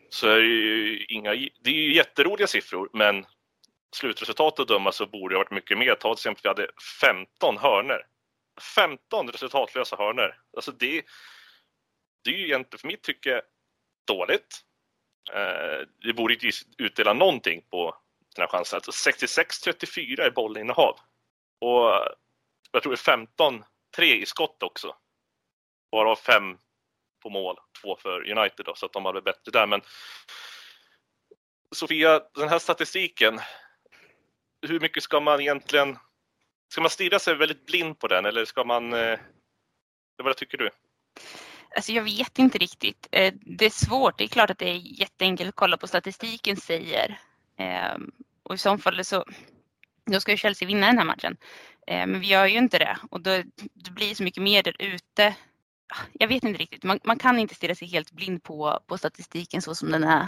så 0.09 0.27
är 0.27 0.39
det 0.39 0.47
ju 0.47 1.05
inga, 1.09 1.31
det 1.63 1.69
är 1.69 1.73
ju 1.73 1.95
jätteroliga 1.95 2.47
siffror, 2.47 2.89
men 2.93 3.25
slutresultatet 3.95 4.59
att 4.59 4.67
döma 4.67 4.91
så 4.91 5.05
borde 5.05 5.33
det 5.33 5.37
ha 5.37 5.43
varit 5.43 5.51
mycket 5.51 5.77
mer. 5.77 5.95
Ta 5.95 6.15
till 6.15 6.19
exempel 6.19 6.41
vi 6.43 6.49
hade 6.49 6.67
15 7.01 7.57
hörner. 7.57 8.05
15 8.75 9.29
resultatlösa 9.29 9.95
hörner. 9.95 10.35
Alltså 10.55 10.71
det, 10.71 11.03
det 12.27 12.33
är 12.33 12.37
ju 12.37 12.45
egentligen 12.45 12.79
för 12.79 12.87
mitt 12.87 13.01
tycke 13.01 13.41
dåligt. 14.07 14.61
Eh, 15.33 15.87
det 16.01 16.13
borde 16.13 16.33
inte 16.33 16.49
utdela 16.77 17.13
någonting 17.13 17.61
på 17.69 17.95
den 18.35 18.41
här 18.41 18.47
chansen. 18.47 18.77
Alltså 18.77 19.09
66-34 19.09 20.27
i 20.27 20.31
bollinnehav. 20.31 20.99
Och 21.59 22.07
jag 22.71 22.83
tror 22.83 22.91
det 22.91 23.11
är 23.11 23.61
15-3 23.97 24.03
i 24.03 24.25
skott 24.25 24.63
också. 24.63 24.95
Varav 25.91 26.15
fem 26.15 26.57
på 27.23 27.29
mål, 27.29 27.57
två 27.81 27.95
för 27.95 28.31
United 28.37 28.65
då, 28.65 28.75
så 28.75 28.85
att 28.85 28.93
de 28.93 29.05
hade 29.05 29.21
bättre 29.21 29.51
där. 29.51 29.67
Men 29.67 29.81
Sofia, 31.75 32.21
den 32.33 32.49
här 32.49 32.59
statistiken, 32.59 33.39
hur 34.67 34.79
mycket 34.79 35.03
ska 35.03 35.19
man 35.19 35.41
egentligen, 35.41 35.97
ska 36.71 36.81
man 36.81 36.89
stirra 36.89 37.19
sig 37.19 37.35
väldigt 37.35 37.65
blind 37.65 37.99
på 37.99 38.07
den 38.07 38.25
eller 38.25 38.45
ska 38.45 38.63
man, 38.63 38.93
eh, 38.93 39.19
vad 40.23 40.37
tycker 40.37 40.57
du? 40.57 40.69
Alltså 41.77 41.91
jag 41.91 42.03
vet 42.03 42.39
inte 42.39 42.57
riktigt. 42.57 43.07
Eh, 43.11 43.33
det 43.41 43.65
är 43.65 43.85
svårt. 43.85 44.17
Det 44.17 44.23
är 44.23 44.27
klart 44.27 44.49
att 44.49 44.59
det 44.59 44.69
är 44.69 44.99
jätteenkelt 44.99 45.49
att 45.49 45.55
kolla 45.55 45.77
på 45.77 45.87
statistiken 45.87 46.57
säger. 46.57 47.19
Ehm, 47.57 48.11
och 48.43 48.55
i 48.55 48.57
så 48.57 48.77
fall 48.77 49.05
så 49.05 49.25
då 50.05 50.19
ska 50.19 50.31
ju 50.31 50.37
Chelsea 50.37 50.67
vinna 50.67 50.87
den 50.87 50.97
här 50.97 51.05
matchen. 51.05 51.37
Eh, 51.87 52.07
men 52.07 52.19
vi 52.19 52.27
gör 52.27 52.45
ju 52.45 52.57
inte 52.57 52.79
det 52.79 52.97
och 53.09 53.21
då, 53.21 53.43
det 53.73 53.91
blir 53.91 54.15
så 54.15 54.23
mycket 54.23 54.43
mer 54.43 54.63
där 54.63 54.75
ute 54.79 55.35
jag 56.13 56.27
vet 56.27 56.43
inte 56.43 56.59
riktigt. 56.59 56.83
Man, 56.83 56.99
man, 57.03 57.19
kan 57.19 57.39
inte 57.39 57.55
stirra 57.55 57.75
sig 57.75 57.87
helt 57.87 58.11
blind 58.11 58.43
på, 58.43 58.79
på 58.87 58.97
statistiken 58.97 59.61
så 59.61 59.75
som 59.75 59.91
den 59.91 60.03
är. 60.03 60.27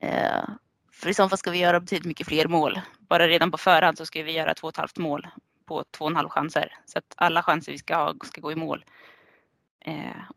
Eh, 0.00 0.44
för 0.92 1.08
i 1.08 1.14
så 1.14 1.28
fall 1.28 1.38
ska 1.38 1.50
vi 1.50 1.58
göra 1.58 1.80
betydligt 1.80 2.06
mycket 2.06 2.26
fler 2.26 2.48
mål. 2.48 2.80
Bara 2.98 3.28
redan 3.28 3.50
på 3.50 3.58
förhand 3.58 3.98
så 3.98 4.06
ska 4.06 4.22
vi 4.22 4.32
göra 4.32 4.54
två 4.54 4.66
och 4.66 4.72
ett 4.72 4.76
halvt 4.76 4.98
mål 4.98 5.26
på 5.66 5.84
två 5.90 6.04
och 6.04 6.10
en 6.10 6.16
halv 6.16 6.28
chanser. 6.28 6.72
Så 6.86 6.98
att 6.98 7.14
alla 7.16 7.42
chanser 7.42 7.72
vi 7.72 7.78
ska 7.78 7.96
ha 7.96 8.14
ska 8.24 8.40
gå 8.40 8.52
i 8.52 8.56
mål. 8.56 8.84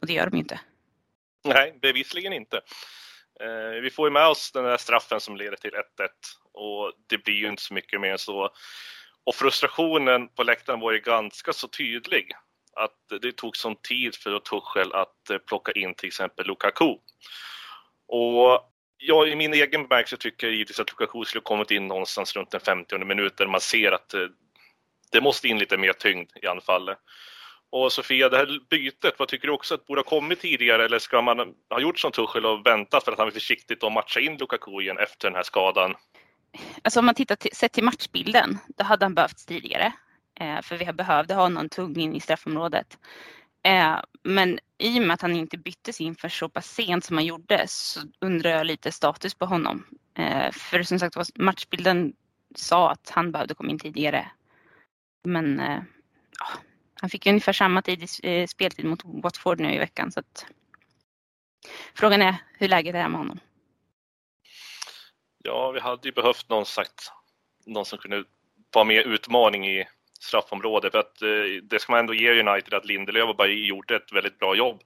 Och 0.08 0.10
det 0.10 0.16
gör 0.16 0.30
de 0.30 0.38
inte. 0.38 0.60
Nej, 1.44 1.80
bevisligen 1.82 2.34
inte. 2.34 2.58
Eh, 3.40 3.82
vi 3.82 3.90
får 3.90 4.08
ju 4.08 4.14
med 4.14 4.28
oss 4.28 4.52
den 4.52 4.64
där 4.64 4.78
straffen 4.78 5.20
som 5.20 5.38
leder 5.38 5.58
till 5.58 5.72
1-1 5.72 6.10
och 6.54 6.94
det 7.08 7.24
blir 7.24 7.34
ju 7.34 7.48
inte 7.48 7.62
så 7.62 7.74
mycket 7.74 8.02
mer 8.02 8.12
än 8.12 8.18
så. 8.18 8.50
Och 9.24 9.36
frustrationen 9.36 10.28
på 10.28 10.44
läktaren 10.44 10.80
var 10.80 10.92
ju 10.92 11.00
ganska 11.00 11.54
så 11.54 11.68
tydlig. 11.68 12.32
Att 12.74 13.22
det 13.22 13.32
tog 13.32 13.58
sån 13.58 13.76
tid 13.76 14.16
för 14.16 14.40
Tuchel 14.40 14.94
att 14.94 15.30
eh, 15.30 15.38
plocka 15.38 15.72
in 15.72 15.96
till 15.96 16.08
exempel 16.08 16.48
Lukaku. 16.48 16.98
Och 18.08 18.72
jag 18.98 19.30
i 19.30 19.36
min 19.36 19.54
egen 19.54 19.88
bemärkelse 19.88 20.18
tycker 20.18 20.48
jag 20.48 20.54
givetvis 20.54 20.80
att 20.80 20.92
Lukaku 20.92 21.26
skulle 21.26 21.42
kommit 21.42 21.72
in 21.72 21.88
någonstans 21.88 22.36
runt 22.36 22.52
den 22.52 22.62
50 22.62 22.98
minuten. 22.98 23.50
Man 23.50 23.62
ser 23.62 23.92
att 23.92 24.14
eh, 24.14 24.28
det 25.12 25.22
måste 25.22 25.48
in 25.48 25.60
lite 25.60 25.78
mer 25.78 25.94
tyngd 25.94 26.32
i 26.42 26.48
anfallet. 26.48 26.98
Och 27.70 27.92
Sofia, 27.92 28.30
det 28.30 28.38
här 28.38 28.60
bytet, 28.70 29.20
vad 29.20 29.28
tycker 29.28 29.48
du 29.48 29.54
också 29.54 29.74
att 29.74 29.86
borde 29.86 30.02
ha 30.02 30.06
kommit 30.06 30.40
tidigare 30.40 30.86
eller 30.86 31.00
ska 31.00 31.22
man 31.22 31.54
ha 31.70 31.80
gjort 31.80 32.00
som 32.00 32.12
Tuchel 32.12 32.46
och 32.46 32.66
väntat 32.66 33.04
för 33.04 33.12
att 33.12 33.18
han 33.18 33.28
är 33.28 33.32
försiktigt 33.32 33.84
och 33.84 33.92
matcha 33.92 34.20
in 34.20 34.38
Lukaku 34.38 34.82
igen 34.82 34.98
efter 34.98 35.28
den 35.28 35.36
här 35.36 35.44
skadan? 35.44 35.96
Alltså 36.82 37.00
om 37.00 37.06
man 37.06 37.16
tittar 37.16 37.36
till, 37.36 37.56
sett 37.56 37.72
till 37.72 37.84
matchbilden, 37.84 38.58
då 38.68 38.84
hade 38.84 39.06
han 39.06 39.16
behövts 39.16 39.46
tidigare. 39.46 39.94
Eh, 40.40 40.62
för 40.62 40.78
vi 40.78 40.94
behövde 40.94 41.34
ha 41.34 41.50
någon 41.50 41.70
tung 41.70 41.98
in 41.98 42.16
i 42.16 42.20
straffområdet. 42.20 42.98
Eh, 43.64 44.00
men 44.24 44.60
i 44.78 45.00
och 45.00 45.04
med 45.04 45.14
att 45.14 45.22
han 45.22 45.36
inte 45.36 45.58
byttes 45.58 46.02
in 46.02 46.16
för 46.16 46.30
så 46.30 46.50
pass 46.50 46.74
sent 46.74 47.06
som 47.06 47.18
han 47.18 47.26
gjorde 47.26 47.64
så 47.68 48.00
undrar 48.22 48.50
jag 48.50 48.66
lite 48.66 48.92
status 48.92 49.34
på 49.34 49.46
honom. 49.46 49.86
Eh, 50.18 50.52
för 50.52 50.84
som 50.84 51.00
sagt 51.00 51.16
matchbilden 51.36 52.14
sa 52.56 52.92
att 52.92 53.10
han 53.10 53.32
behövde 53.32 53.54
komma 53.54 53.70
in 53.70 53.80
tidigare. 53.80 54.32
Men 55.24 55.60
eh, 55.60 55.82
ja, 56.40 56.46
han 57.02 57.10
fick 57.10 57.28
ungefär 57.28 57.54
samma 57.54 57.82
tid 57.82 58.04
i 58.24 58.42
eh, 58.42 58.48
speltid 58.48 58.86
mot 58.86 59.02
Watford 59.04 59.60
nu 59.60 59.74
i 59.74 59.78
veckan. 59.78 60.12
Så 60.12 60.20
att... 60.20 60.46
Frågan 61.96 62.22
är 62.22 62.36
hur 62.54 62.68
läget 62.68 62.96
är 62.96 63.10
med 63.10 63.20
honom. 63.20 63.40
Ja, 65.44 65.72
vi 65.72 65.80
hade 65.80 66.08
ju 66.08 66.12
behövt 66.12 66.50
någon, 66.50 66.66
sagt, 66.66 67.12
någon 67.66 67.86
som 67.86 68.00
kunde 68.00 68.24
vara 68.74 68.86
mer 68.86 69.02
utmaning 69.02 69.68
i 69.68 69.88
straffområdet. 70.20 70.92
För 70.92 71.00
att 71.00 71.22
eh, 71.22 71.64
det 71.64 71.80
ska 71.80 71.92
man 71.92 72.00
ändå 72.00 72.14
ge 72.14 72.44
United 72.44 72.74
att 72.74 72.86
Lindelöf 72.86 73.30
och 73.30 73.36
Bailly 73.36 73.68
gjorde 73.68 73.96
ett 73.96 74.12
väldigt 74.12 74.40
bra 74.40 74.56
jobb. 74.56 74.82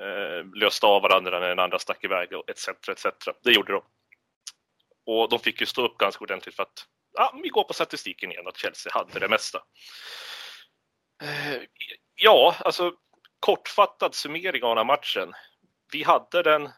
Eh, 0.00 0.46
löste 0.54 0.86
av 0.86 1.02
varandra 1.02 1.40
när 1.40 1.48
den 1.48 1.58
andra 1.58 1.78
stack 1.78 2.04
iväg 2.04 2.28
etc. 2.48 2.68
etc. 2.88 3.06
Det 3.44 3.52
gjorde 3.52 3.72
de. 3.72 3.82
Och 5.06 5.28
de 5.28 5.38
fick 5.38 5.60
ju 5.60 5.66
stå 5.66 5.84
upp 5.84 5.98
ganska 5.98 6.24
ordentligt 6.24 6.56
för 6.56 6.62
att 6.62 6.86
ja, 7.12 7.40
vi 7.42 7.48
går 7.48 7.64
på 7.64 7.74
statistiken 7.74 8.32
igen 8.32 8.46
att 8.46 8.56
Chelsea 8.56 8.92
hade 8.92 9.18
det 9.20 9.28
mesta. 9.28 9.62
Eh, 11.22 11.62
ja, 12.14 12.56
alltså 12.58 12.92
kortfattad 13.40 14.14
summering 14.14 14.62
av 14.62 14.70
den 14.70 14.78
här 14.78 14.96
matchen. 14.96 15.32
Vi 15.92 16.02
hade 16.02 16.42
den, 16.42 16.68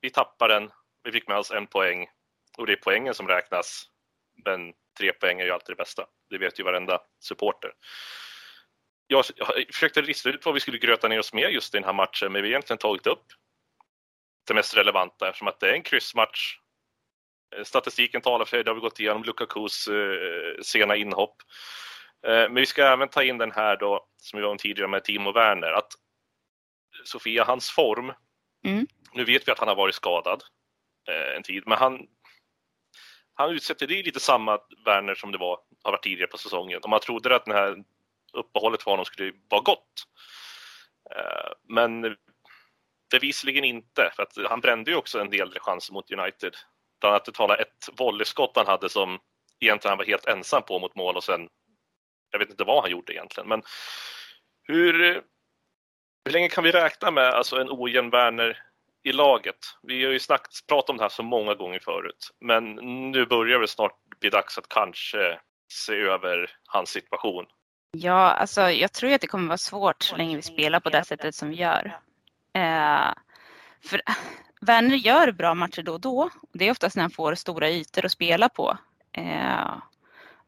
vi 0.00 0.10
tappade 0.10 0.54
den, 0.54 0.70
vi 1.02 1.12
fick 1.12 1.28
med 1.28 1.38
oss 1.38 1.50
en 1.50 1.66
poäng 1.66 2.06
och 2.58 2.66
det 2.66 2.72
är 2.72 2.76
poängen 2.76 3.14
som 3.14 3.28
räknas. 3.28 3.88
Men 4.44 4.72
tre 4.98 5.12
poäng 5.12 5.40
är 5.40 5.44
ju 5.44 5.50
alltid 5.50 5.76
det 5.76 5.82
bästa. 5.82 6.06
Det 6.30 6.38
vet 6.38 6.60
ju 6.60 6.64
varenda 6.64 7.00
supporter. 7.20 7.72
Jag, 9.06 9.24
jag 9.36 9.48
försökte 9.72 10.02
lista 10.02 10.28
ut 10.28 10.44
vad 10.44 10.54
vi 10.54 10.60
skulle 10.60 10.78
gröta 10.78 11.08
ner 11.08 11.18
oss 11.18 11.32
med 11.32 11.52
just 11.52 11.74
i 11.74 11.76
den 11.76 11.84
här 11.84 11.92
matchen, 11.92 12.32
men 12.32 12.42
vi 12.42 12.48
har 12.48 12.52
egentligen 12.52 12.78
tagit 12.78 13.06
upp 13.06 13.26
det 14.46 14.54
mest 14.54 14.76
relevanta 14.76 15.28
eftersom 15.28 15.48
att 15.48 15.60
det 15.60 15.70
är 15.70 15.74
en 15.74 15.82
kryssmatch. 15.82 16.58
Eh, 17.56 17.64
statistiken 17.64 18.20
talar 18.20 18.44
för 18.44 18.50
sig, 18.50 18.64
det 18.64 18.70
har 18.70 18.74
vi 18.74 18.80
gått 18.80 19.00
igenom 19.00 19.22
Lukakus 19.22 19.88
eh, 19.88 20.62
sena 20.62 20.96
inhopp. 20.96 21.42
Eh, 22.26 22.32
men 22.32 22.54
vi 22.54 22.66
ska 22.66 22.82
även 22.82 23.08
ta 23.08 23.22
in 23.22 23.38
den 23.38 23.52
här 23.52 23.76
då, 23.76 24.06
som 24.16 24.36
vi 24.36 24.42
var 24.42 24.50
om 24.50 24.58
tidigare 24.58 24.88
med 24.88 25.04
Timo 25.04 25.32
Werner, 25.32 25.72
att 25.72 25.92
Sofia, 27.04 27.44
hans 27.44 27.70
form, 27.70 28.12
mm. 28.64 28.86
nu 29.12 29.24
vet 29.24 29.48
vi 29.48 29.52
att 29.52 29.58
han 29.58 29.68
har 29.68 29.74
varit 29.74 29.94
skadad 29.94 30.42
eh, 31.08 31.36
en 31.36 31.42
tid, 31.42 31.62
men 31.66 31.78
han, 31.78 32.06
han 33.34 33.50
utsätter, 33.50 33.86
det 33.86 34.02
lite 34.02 34.20
samma 34.20 34.58
Werner 34.84 35.14
som 35.14 35.32
det 35.32 35.38
var, 35.38 35.58
har 35.82 35.92
varit 35.92 36.02
tidigare 36.02 36.30
på 36.30 36.38
säsongen. 36.38 36.80
Och 36.82 36.90
man 36.90 37.00
trodde 37.00 37.36
att 37.36 37.44
det 37.44 37.54
här 37.54 37.84
uppehållet 38.32 38.82
för 38.82 38.90
honom 38.90 39.04
skulle 39.04 39.32
vara 39.48 39.62
gott. 39.62 40.06
Eh, 41.16 41.52
men 41.68 42.16
bevisligen 43.10 43.64
inte, 43.64 44.12
för 44.16 44.22
att 44.22 44.50
han 44.50 44.60
brände 44.60 44.90
ju 44.90 44.96
också 44.96 45.20
en 45.20 45.30
del 45.30 45.58
chanser 45.58 45.92
mot 45.92 46.10
United. 46.10 46.56
Bland 47.00 47.14
annat 47.14 47.34
tala 47.34 47.56
ett 47.56 47.88
volleyskott 47.98 48.56
han 48.56 48.66
hade 48.66 48.88
som 48.88 49.18
egentligen 49.60 49.90
han 49.90 49.98
var 49.98 50.04
helt 50.04 50.26
ensam 50.26 50.62
på 50.62 50.78
mot 50.78 50.94
mål 50.94 51.16
och 51.16 51.24
sen, 51.24 51.48
jag 52.32 52.38
vet 52.38 52.50
inte 52.50 52.64
vad 52.64 52.82
han 52.82 52.90
gjorde 52.90 53.12
egentligen, 53.12 53.48
men 53.48 53.62
hur, 54.62 55.22
hur 56.24 56.32
länge 56.32 56.48
kan 56.48 56.64
vi 56.64 56.72
räkna 56.72 57.10
med 57.10 57.28
alltså 57.28 57.56
en 57.56 57.70
ojämn 57.70 58.10
Werner 58.10 58.58
i 59.04 59.12
laget. 59.12 59.56
Vi 59.82 60.04
har 60.04 60.12
ju 60.12 60.18
snackt, 60.18 60.66
pratat 60.66 60.90
om 60.90 60.96
det 60.96 61.02
här 61.02 61.08
så 61.08 61.22
många 61.22 61.54
gånger 61.54 61.78
förut, 61.78 62.30
men 62.40 62.74
nu 63.10 63.26
börjar 63.26 63.60
det 63.60 63.68
snart 63.68 63.96
bli 64.20 64.30
dags 64.30 64.58
att 64.58 64.68
kanske 64.68 65.38
se 65.72 65.94
över 65.94 66.50
hans 66.66 66.90
situation. 66.90 67.46
Ja, 67.90 68.30
alltså 68.30 68.60
jag 68.60 68.92
tror 68.92 69.12
att 69.12 69.20
det 69.20 69.26
kommer 69.26 69.48
vara 69.48 69.58
svårt 69.58 70.02
så 70.02 70.16
länge 70.16 70.36
vi 70.36 70.42
spelar 70.42 70.80
på 70.80 70.90
det 70.90 71.04
sättet 71.04 71.34
som 71.34 71.48
vi 71.48 71.56
gör. 71.56 71.98
Eh, 72.54 73.12
för 73.84 74.02
Werner 74.60 74.96
gör 74.96 75.32
bra 75.32 75.54
matcher 75.54 75.82
då 75.82 75.92
och 75.92 76.00
då. 76.00 76.30
Det 76.52 76.64
är 76.64 76.70
oftast 76.70 76.96
när 76.96 77.02
han 77.02 77.10
får 77.10 77.34
stora 77.34 77.70
ytor 77.70 78.04
att 78.04 78.12
spela 78.12 78.48
på. 78.48 78.78
Eh, 79.12 79.76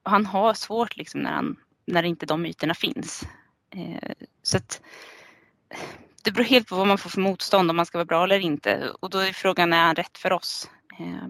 och 0.03 0.11
han 0.11 0.27
har 0.27 0.55
svårt 0.55 0.97
liksom 0.97 1.21
när, 1.21 1.31
han, 1.31 1.57
när 1.87 2.03
inte 2.03 2.27
de 2.27 2.47
ytorna 2.47 2.75
finns. 2.75 3.23
Eh, 3.71 4.13
så 4.43 4.57
att, 4.57 4.81
det 6.23 6.31
beror 6.31 6.45
helt 6.45 6.69
på 6.69 6.77
vad 6.77 6.87
man 6.87 6.99
får 6.99 7.11
för 7.11 7.21
motstånd 7.21 7.71
om 7.71 7.77
man 7.77 7.87
ska 7.87 7.99
vara 7.99 8.05
bra 8.05 8.25
eller 8.25 8.39
inte. 8.39 8.91
Och 9.01 9.11
då 9.11 9.19
är 9.19 9.33
frågan, 9.33 9.73
är 9.73 9.85
han 9.85 9.95
rätt 9.95 10.19
för 10.19 10.33
oss? 10.33 10.71
Eh, 10.99 11.29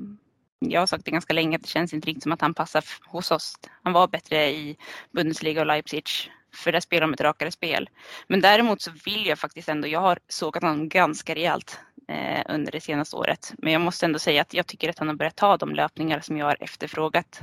jag 0.59 0.81
har 0.81 0.87
sagt 0.87 1.05
det 1.05 1.11
ganska 1.11 1.35
länge 1.35 1.57
att 1.57 1.63
det 1.63 1.69
känns 1.69 1.95
inte 1.95 2.09
riktigt 2.09 2.23
som 2.23 2.33
att 2.33 2.41
han 2.41 2.55
passar 2.55 2.85
hos 3.07 3.31
oss. 3.31 3.55
Han 3.83 3.93
var 3.93 4.09
bättre 4.09 4.51
i 4.51 4.77
Bundesliga 5.13 5.61
och 5.61 5.67
Leipzig 5.67 6.31
för 6.55 6.73
där 6.73 6.81
spelar 6.81 7.01
de 7.01 7.15
ett 7.15 7.21
rakare 7.21 7.51
spel. 7.51 7.91
Men 8.27 8.41
däremot 8.41 8.83
så 8.83 8.91
vill 9.05 9.27
jag 9.27 9.39
faktiskt 9.39 9.69
ändå, 9.69 9.89
jag 9.89 10.01
har 10.01 10.19
sågat 10.29 10.63
honom 10.63 10.89
ganska 10.89 11.35
rejält 11.35 11.79
eh, 12.09 12.43
under 12.49 12.73
det 12.73 12.81
senaste 12.81 13.17
året. 13.17 13.55
Men 13.59 13.73
jag 13.73 13.83
måste 13.83 14.07
ändå 14.07 14.19
säga 14.19 14.43
att 14.43 14.55
jag 14.55 14.67
tycker 14.67 14.91
att 14.91 14.99
han 14.99 15.09
har 15.09 15.15
börjat 15.15 15.37
ta 15.37 15.57
de 15.57 15.75
löpningar 15.75 16.21
som 16.21 16.37
jag 16.37 16.47
har 16.47 16.57
efterfrågat. 16.61 17.41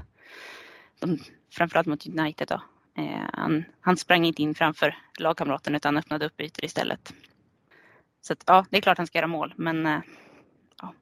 De, 1.00 1.20
framförallt 1.52 1.88
mot 1.88 2.08
United 2.08 2.48
då. 2.48 2.62
Eh, 2.98 3.30
han, 3.34 3.66
han 3.82 3.98
sprang 3.98 4.26
inte 4.26 4.42
in 4.42 4.56
framför 4.56 4.96
lagkamraten 5.20 5.76
utan 5.76 5.98
öppnade 5.98 6.26
upp 6.26 6.42
ytor 6.42 6.66
istället. 6.66 7.14
Så 8.22 8.34
att, 8.34 8.44
ja, 8.48 8.66
det 8.70 8.78
är 8.78 8.82
klart 8.82 8.98
han 8.98 9.08
ska 9.08 9.18
göra 9.18 9.28
mål, 9.28 9.54
men 9.56 9.86
eh, 9.86 10.00
ja. 10.82 10.94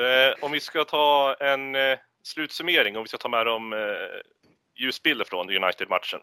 Eh, 0.00 0.44
om 0.44 0.52
vi 0.52 0.60
ska 0.60 0.84
ta 0.84 1.36
en 1.40 1.74
eh, 1.74 1.98
slutsummering, 2.22 2.96
om 2.96 3.02
vi 3.02 3.08
ska 3.08 3.18
ta 3.18 3.28
med 3.28 3.46
de 3.46 3.72
eh, 3.72 3.78
ljusbilder 4.74 5.24
från 5.24 5.50
United-matchen. 5.50 6.20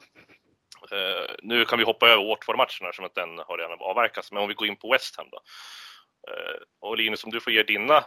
Eh, 0.91 1.35
nu 1.43 1.65
kan 1.65 1.79
vi 1.79 1.85
hoppa 1.85 2.09
över 2.09 2.23
Watford-matchen 2.23 2.87
eftersom 2.87 3.05
att 3.05 3.15
den 3.15 3.37
har 3.37 3.57
redan 3.57 3.77
avverkats, 3.79 4.31
men 4.31 4.41
om 4.41 4.47
vi 4.47 4.53
går 4.53 4.67
in 4.67 4.75
på 4.75 4.91
West 4.91 5.17
Ham 5.17 5.27
då. 5.31 5.41
Eh, 6.27 6.61
och 6.79 6.97
Linus, 6.97 7.23
om 7.23 7.31
du 7.31 7.39
får 7.39 7.53
ge 7.53 7.63
dina 7.63 8.03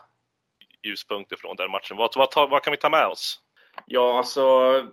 ljuspunkter 0.82 1.36
från 1.36 1.56
den 1.56 1.70
matchen, 1.70 1.96
vad, 1.96 2.10
vad, 2.16 2.50
vad 2.50 2.62
kan 2.62 2.70
vi 2.70 2.76
ta 2.76 2.90
med 2.90 3.06
oss? 3.06 3.40
Ja, 3.86 4.18
alltså 4.18 4.42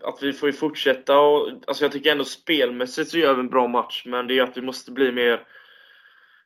att 0.04 0.24
vi 0.24 0.34
får 0.34 0.50
ju 0.50 0.54
fortsätta 0.54 1.20
och 1.20 1.50
alltså 1.68 1.84
jag 1.84 1.92
tycker 1.92 2.12
ändå 2.12 2.24
spelmässigt 2.24 3.10
så 3.10 3.18
gör 3.18 3.34
vi 3.34 3.40
en 3.40 3.50
bra 3.50 3.68
match, 3.68 4.04
men 4.06 4.28
det 4.28 4.40
är 4.40 4.44
att 4.44 4.58
vi 4.58 4.62
måste 4.62 4.92
bli 4.92 5.12
mer 5.12 5.44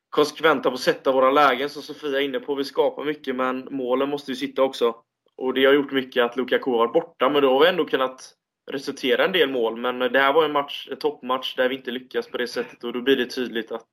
konsekventa 0.09 0.69
på 0.69 0.73
att 0.73 0.79
sätta 0.79 1.12
våra 1.12 1.31
lägen 1.31 1.69
som 1.69 1.81
Sofia 1.81 2.19
är 2.19 2.23
inne 2.23 2.39
på. 2.39 2.55
Vi 2.55 2.63
skapar 2.63 3.03
mycket 3.03 3.35
men 3.35 3.67
målen 3.71 4.09
måste 4.09 4.31
ju 4.31 4.35
sitta 4.35 4.63
också. 4.63 4.95
Och 5.38 5.53
det 5.53 5.65
har 5.65 5.73
gjort 5.73 5.91
mycket 5.91 6.23
att 6.23 6.38
Lukaku 6.38 6.71
har 6.71 6.77
varit 6.77 6.93
borta, 6.93 7.29
men 7.29 7.41
då 7.41 7.53
har 7.53 7.59
vi 7.59 7.67
ändå 7.67 7.85
kunnat 7.85 8.33
resultera 8.71 9.25
en 9.25 9.31
del 9.31 9.50
mål. 9.50 9.77
Men 9.77 10.00
det 10.00 10.19
här 10.19 10.33
var 10.33 10.45
en, 10.45 10.51
match, 10.51 10.88
en 10.91 10.97
toppmatch 10.97 11.55
där 11.55 11.69
vi 11.69 11.75
inte 11.75 11.91
lyckas 11.91 12.27
på 12.27 12.38
det 12.38 12.47
sättet 12.47 12.83
och 12.83 12.93
då 12.93 13.01
blir 13.01 13.15
det 13.15 13.25
tydligt 13.25 13.71
att 13.71 13.89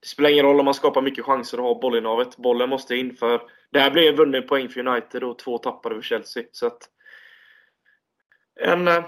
det 0.00 0.08
spelar 0.08 0.30
ingen 0.30 0.46
roll 0.46 0.58
om 0.58 0.64
man 0.64 0.74
skapar 0.74 1.02
mycket 1.02 1.24
chanser 1.24 1.60
och 1.60 1.66
har 1.66 1.80
bollinnehavet. 1.80 2.36
Bollen 2.36 2.68
måste 2.68 2.96
in 2.96 3.16
för 3.16 3.42
det 3.72 3.80
här 3.80 3.90
blev 3.90 4.08
en 4.08 4.16
vunnen 4.16 4.46
poäng 4.46 4.68
för 4.68 4.86
United 4.86 5.24
och 5.24 5.38
två 5.38 5.58
tappade 5.58 5.94
för 5.94 6.02
Chelsea. 6.02 6.42
Så 6.52 6.66
att 6.66 6.78
en, 8.60 8.88
eh, 8.88 9.04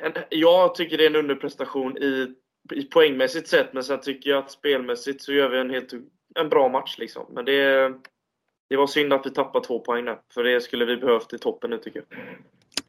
en, 0.00 0.12
jag 0.30 0.74
tycker 0.74 0.98
det 0.98 1.04
är 1.04 1.10
en 1.10 1.16
underprestation 1.16 1.98
i 1.98 2.34
i 2.72 2.82
poängmässigt 2.82 3.48
sett, 3.48 3.72
men 3.72 3.84
sen 3.84 4.00
tycker 4.00 4.30
jag 4.30 4.38
att 4.38 4.50
spelmässigt 4.50 5.22
så 5.22 5.32
gör 5.32 5.48
vi 5.48 5.58
en 5.58 5.70
helt 5.70 5.92
en 6.34 6.48
bra 6.48 6.68
match. 6.68 6.98
Liksom. 6.98 7.26
Men 7.30 7.44
det, 7.44 7.88
det 8.68 8.76
var 8.76 8.86
synd 8.86 9.12
att 9.12 9.26
vi 9.26 9.30
tappade 9.30 9.66
två 9.66 9.78
poäng 9.78 10.04
där, 10.04 10.18
för 10.34 10.44
det 10.44 10.60
skulle 10.60 10.84
vi 10.84 10.96
behövt 10.96 11.32
i 11.32 11.38
toppen 11.38 11.70
nu 11.70 11.78
tycker 11.78 12.02
jag. 12.08 12.18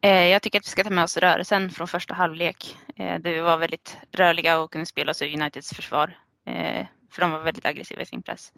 Eh, 0.01 0.27
jag 0.27 0.41
tycker 0.41 0.59
att 0.59 0.65
vi 0.65 0.69
ska 0.69 0.83
ta 0.83 0.89
med 0.89 1.03
oss 1.03 1.17
rörelsen 1.17 1.69
från 1.69 1.87
första 1.87 2.13
halvlek. 2.13 2.77
Eh, 2.95 3.19
där 3.19 3.33
vi 3.33 3.39
var 3.39 3.57
väldigt 3.57 3.97
rörliga 4.11 4.59
och 4.59 4.71
kunde 4.71 4.85
spela 4.85 5.11
oss 5.11 5.21
ur 5.21 5.33
Uniteds 5.33 5.73
försvar. 5.75 6.17
För 7.11 7.21
de 7.21 7.31
var 7.31 7.39
väldigt 7.39 7.65
aggressiva 7.65 8.01
i 8.01 8.05
sin 8.05 8.21
press. 8.21 8.53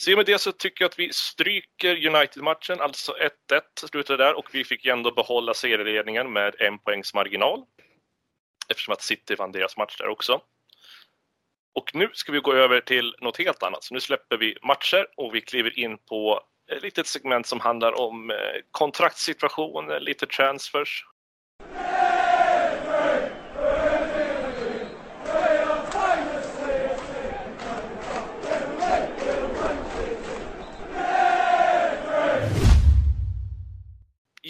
Så 0.00 0.10
i 0.10 0.14
och 0.14 0.18
med 0.18 0.26
det 0.26 0.38
så 0.38 0.52
tycker 0.52 0.84
jag 0.84 0.88
att 0.88 0.98
vi 0.98 1.12
stryker 1.12 2.06
United-matchen, 2.06 2.80
alltså 2.80 3.14
1-1 3.52 3.88
slutade 3.90 4.24
där 4.24 4.34
och 4.34 4.48
vi 4.52 4.64
fick 4.64 4.84
ju 4.84 4.90
ändå 4.90 5.12
behålla 5.12 5.54
serieledningen 5.54 6.32
med 6.32 6.54
en 6.58 6.78
poängs 6.78 7.14
marginal. 7.14 7.64
Eftersom 8.68 8.92
att 8.92 9.02
City 9.02 9.34
vann 9.34 9.52
deras 9.52 9.76
match 9.76 9.96
där 9.98 10.08
också. 10.08 10.40
Och 11.74 11.94
nu 11.94 12.10
ska 12.12 12.32
vi 12.32 12.40
gå 12.40 12.52
över 12.52 12.80
till 12.80 13.16
något 13.20 13.38
helt 13.38 13.62
annat. 13.62 13.84
Så 13.84 13.94
nu 13.94 14.00
släpper 14.00 14.36
vi 14.36 14.58
matcher 14.62 15.06
och 15.16 15.34
vi 15.34 15.40
kliver 15.40 15.78
in 15.78 15.98
på 15.98 16.40
ett 16.72 16.82
litet 16.82 17.06
segment 17.06 17.46
som 17.46 17.60
handlar 17.60 18.00
om 18.00 18.30
eh, 18.30 18.36
kontraktssituationer, 18.70 20.00
lite 20.00 20.26
transfers. 20.26 21.04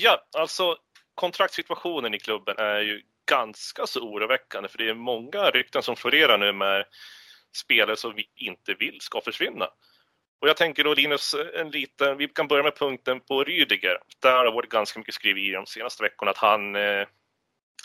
Ja, 0.02 0.25
alltså 0.37 0.76
kontraktssituationen 1.14 2.14
i 2.14 2.19
klubben 2.19 2.54
är 2.59 2.80
ju 2.80 3.02
ganska 3.30 3.87
så 3.87 4.00
oroväckande 4.00 4.69
för 4.69 4.78
det 4.78 4.88
är 4.88 4.95
många 4.95 5.50
rykten 5.50 5.83
som 5.83 5.97
florerar 5.97 6.38
nu 6.38 6.52
med 6.52 6.85
spelare 7.57 7.97
som 7.97 8.14
vi 8.14 8.30
inte 8.35 8.75
vill 8.75 9.00
ska 9.00 9.21
försvinna. 9.21 9.64
Och 10.40 10.49
jag 10.49 10.57
tänker 10.57 10.85
då 10.85 10.95
Linus, 10.95 11.35
en 11.54 11.71
liten, 11.71 12.16
vi 12.16 12.28
kan 12.28 12.49
börja 12.49 12.62
med 12.62 12.76
punkten 12.76 13.21
på 13.21 13.45
Rydiger. 13.45 13.99
Där 14.23 14.37
har 14.37 14.45
det 14.45 14.50
varit 14.50 14.71
ganska 14.71 14.99
mycket 14.99 15.14
skriverier 15.14 15.57
de 15.57 15.66
senaste 15.66 16.02
veckorna 16.02 16.30
att 16.30 16.38
han, 16.38 16.76
eh, 16.76 17.07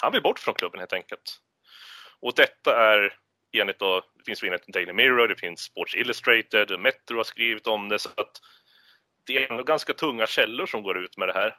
han 0.01 0.11
vill 0.11 0.21
bort 0.21 0.39
från 0.39 0.53
klubben 0.53 0.79
helt 0.79 0.93
enkelt. 0.93 1.37
Och 2.19 2.33
detta 2.35 2.93
är 2.93 3.17
enligt 3.57 3.79
då, 3.79 4.01
det 4.15 4.23
finns 4.25 4.43
enligt 4.43 4.67
Daily 4.67 4.93
Mirror, 4.93 5.27
det 5.27 5.35
finns 5.35 5.61
Sports 5.61 5.95
Illustrated, 5.95 6.79
Metro 6.79 7.17
har 7.17 7.23
skrivit 7.23 7.67
om 7.67 7.89
det 7.89 7.99
så 7.99 8.09
att 8.09 8.41
det 9.25 9.37
är 9.37 9.51
ändå 9.51 9.63
ganska 9.63 9.93
tunga 9.93 10.27
källor 10.27 10.65
som 10.65 10.83
går 10.83 10.97
ut 10.97 11.17
med 11.17 11.27
det 11.27 11.33
här. 11.33 11.55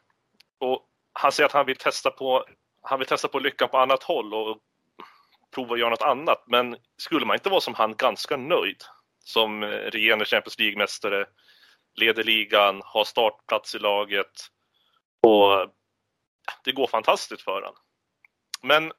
Och 0.58 0.86
han 1.12 1.32
säger 1.32 1.46
att 1.46 1.52
han 1.52 1.66
vill 1.66 1.76
testa 1.76 2.10
på, 2.10 2.44
han 2.82 2.98
vill 2.98 3.08
testa 3.08 3.28
på 3.28 3.38
lyckan 3.38 3.68
på 3.68 3.78
annat 3.78 4.02
håll 4.02 4.34
och 4.34 4.58
prova 5.54 5.74
att 5.74 5.80
göra 5.80 5.90
något 5.90 6.02
annat. 6.02 6.44
Men 6.46 6.76
skulle 6.96 7.26
man 7.26 7.36
inte 7.36 7.50
vara 7.50 7.60
som 7.60 7.74
han 7.74 7.94
ganska 7.96 8.36
nöjd 8.36 8.82
som 9.24 9.62
eh, 9.62 9.68
regerande 9.68 10.24
Champions 10.24 10.58
League-mästare, 10.58 11.26
leder 11.94 12.24
ligan, 12.24 12.82
har 12.84 13.04
startplats 13.04 13.74
i 13.74 13.78
laget 13.78 14.32
och 15.22 15.52
eh, 15.52 15.68
det 16.64 16.72
går 16.72 16.86
fantastiskt 16.86 17.42
för 17.42 17.52
honom. 17.52 17.74
Men 18.62 18.92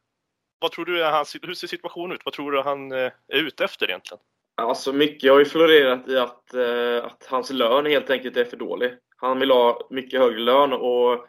vad 0.60 0.72
tror 0.72 0.86
du 0.86 1.04
är 1.04 1.12
hans, 1.12 1.36
hur 1.42 1.54
ser 1.54 1.68
situationen 1.68 2.12
ut? 2.12 2.26
Vad 2.26 2.34
tror 2.34 2.52
du 2.52 2.62
han 2.62 2.92
eh, 2.92 3.12
är 3.28 3.38
ute 3.38 3.66
efter 3.66 3.90
egentligen? 3.90 4.24
Alltså 4.62 4.94
mycket 4.94 5.32
har 5.32 5.40
ju 5.40 5.46
florerat 5.46 6.08
i 6.08 6.18
att, 6.18 6.56
att 7.04 7.26
hans 7.30 7.50
lön 7.50 7.86
helt 7.86 8.10
enkelt 8.10 8.38
är 8.38 8.46
för 8.46 8.58
dålig. 8.58 8.94
Han 9.18 9.40
vill 9.40 9.52
ha 9.52 9.88
mycket 9.90 10.20
högre 10.20 10.40
lön 10.40 10.74
och 10.74 11.28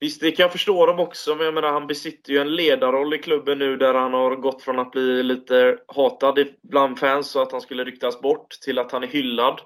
Visst, 0.00 0.20
det 0.20 0.30
kan 0.30 0.44
jag 0.44 0.52
förstå 0.52 0.86
dem 0.86 1.00
också, 1.00 1.34
men 1.34 1.44
jag 1.44 1.54
menar, 1.54 1.72
han 1.72 1.86
besitter 1.86 2.32
ju 2.32 2.38
en 2.38 2.54
ledarroll 2.54 3.14
i 3.14 3.18
klubben 3.18 3.58
nu 3.58 3.76
där 3.76 3.94
han 3.94 4.12
har 4.12 4.36
gått 4.36 4.62
från 4.62 4.78
att 4.78 4.92
bli 4.92 5.22
lite 5.22 5.78
hatad 5.86 6.46
bland 6.62 6.98
fans 6.98 7.36
och 7.36 7.42
att 7.42 7.52
han 7.52 7.60
skulle 7.60 7.84
ryktas 7.84 8.20
bort 8.20 8.50
till 8.64 8.78
att 8.78 8.92
han 8.92 9.02
är 9.02 9.06
hyllad 9.06 9.60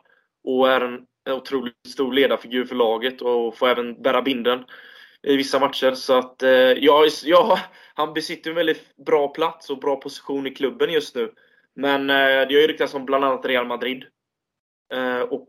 och 0.45 0.71
är 0.71 0.81
en 0.81 1.07
otroligt 1.31 1.75
stor 1.89 2.13
ledarfigur 2.13 2.65
för 2.65 2.75
laget 2.75 3.23
och 3.23 3.57
får 3.57 3.69
även 3.69 4.03
bära 4.03 4.23
binden 4.23 4.65
i 5.23 5.37
vissa 5.37 5.59
matcher. 5.59 5.93
Så 5.95 6.19
att, 6.19 6.43
eh, 6.43 6.51
ja, 6.51 7.07
ja, 7.25 7.59
han 7.95 8.15
besitter 8.15 8.51
en 8.51 8.57
väldigt 8.57 8.97
bra 8.97 9.29
plats 9.29 9.71
och 9.71 9.79
bra 9.79 9.97
position 9.97 10.47
i 10.47 10.55
klubben 10.55 10.93
just 10.93 11.15
nu. 11.15 11.33
Men 11.77 12.11
eh, 12.11 12.17
det 12.17 12.55
har 12.55 12.61
ju 12.61 12.67
ryktats 12.67 12.95
om 12.95 13.05
bland 13.05 13.25
annat 13.25 13.47
Real 13.47 13.67
Madrid. 13.67 14.05
Eh, 14.93 15.21
och 15.21 15.49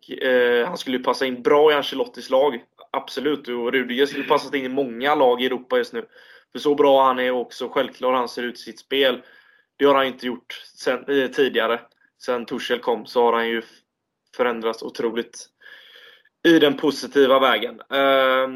han 0.67 0.77
skulle 0.77 0.97
ju 0.97 1.03
passa 1.03 1.25
in 1.25 1.41
bra 1.41 1.71
i 1.71 1.75
Ancelottis 1.75 2.29
lag. 2.29 2.63
Absolut. 2.91 3.47
Och 3.47 3.71
Rudiger 3.71 4.05
skulle 4.05 4.23
passat 4.23 4.55
in 4.55 4.65
i 4.65 4.69
många 4.69 5.15
lag 5.15 5.41
i 5.41 5.45
Europa 5.45 5.77
just 5.77 5.93
nu. 5.93 6.05
För 6.51 6.59
så 6.59 6.75
bra 6.75 7.05
han 7.05 7.19
är 7.19 7.31
också 7.31 7.69
självklart 7.69 8.15
han 8.15 8.29
ser 8.29 8.43
ut 8.43 8.55
i 8.55 8.61
sitt 8.61 8.79
spel. 8.79 9.21
Det 9.77 9.85
har 9.85 9.95
han 9.95 10.07
inte 10.07 10.27
gjort 10.27 10.61
sen, 10.75 11.05
eh, 11.07 11.27
tidigare. 11.27 11.79
Sen 12.23 12.45
Tuchel 12.45 12.79
kom 12.79 13.05
så 13.05 13.23
har 13.23 13.33
han 13.33 13.49
ju 13.49 13.61
förändrats 14.35 14.83
otroligt 14.83 15.47
i 16.47 16.59
den 16.59 16.77
positiva 16.77 17.39
vägen. 17.39 17.79
Eh, 17.79 18.47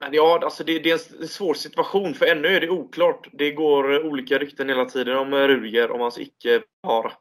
men 0.00 0.12
ja, 0.12 0.40
alltså 0.42 0.64
det, 0.64 0.78
det, 0.78 0.90
är 0.90 1.22
en 1.22 1.28
svår 1.28 1.54
situation 1.54 2.14
för 2.14 2.26
ännu 2.26 2.48
är 2.48 2.60
det 2.60 2.70
oklart. 2.70 3.28
Det 3.32 3.50
går 3.50 4.06
olika 4.06 4.38
rykten 4.38 4.68
hela 4.68 4.84
tiden 4.84 5.16
om 5.16 5.32
eh, 5.32 5.48
Rudiger, 5.48 5.90
om 5.90 6.00
hans 6.00 6.18
icke-vara 6.18 7.12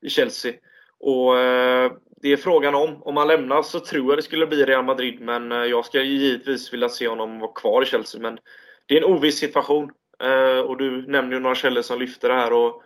i 0.00 0.10
Chelsea. 0.10 0.52
Och 1.00 1.38
eh, 1.38 1.92
Det 2.22 2.32
är 2.32 2.36
frågan 2.36 2.74
om. 2.74 3.02
Om 3.02 3.16
han 3.16 3.28
lämnar 3.28 3.62
så 3.62 3.80
tror 3.80 4.10
jag 4.10 4.18
det 4.18 4.22
skulle 4.22 4.46
bli 4.46 4.64
Real 4.64 4.84
Madrid, 4.84 5.20
men 5.20 5.52
eh, 5.52 5.58
jag 5.58 5.84
ska 5.84 6.02
givetvis 6.02 6.72
vilja 6.72 6.88
se 6.88 7.08
honom 7.08 7.38
vara 7.38 7.52
kvar 7.52 7.82
i 7.82 7.86
Chelsea. 7.86 8.20
Men 8.20 8.38
det 8.86 8.94
är 8.94 8.98
en 8.98 9.12
oviss 9.12 9.38
situation. 9.38 9.90
Eh, 10.22 10.58
och 10.58 10.76
Du 10.76 11.06
nämner 11.06 11.32
ju 11.32 11.40
några 11.40 11.54
källor 11.54 11.82
som 11.82 11.98
lyfter 11.98 12.28
det 12.28 12.34
här. 12.34 12.52
Och 12.52 12.82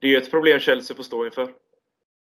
det 0.00 0.14
är 0.14 0.18
ett 0.18 0.30
problem 0.30 0.60
Chelsea 0.60 0.96
får 0.96 1.02
stå 1.02 1.24
inför. 1.24 1.48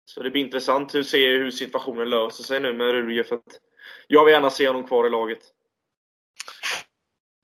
Så 0.05 0.23
det 0.23 0.29
blir 0.29 0.41
intressant 0.41 0.95
att 0.95 1.05
se 1.05 1.29
hur 1.29 1.51
situationen 1.51 2.09
löser 2.09 2.43
sig 2.43 2.59
nu 2.59 2.73
med 2.73 2.91
Rudiger. 2.91 3.23
För 3.23 3.35
att 3.35 3.59
jag 4.07 4.25
vill 4.25 4.33
gärna 4.33 4.49
se 4.49 4.67
honom 4.67 4.87
kvar 4.87 5.07
i 5.07 5.09
laget. 5.09 5.39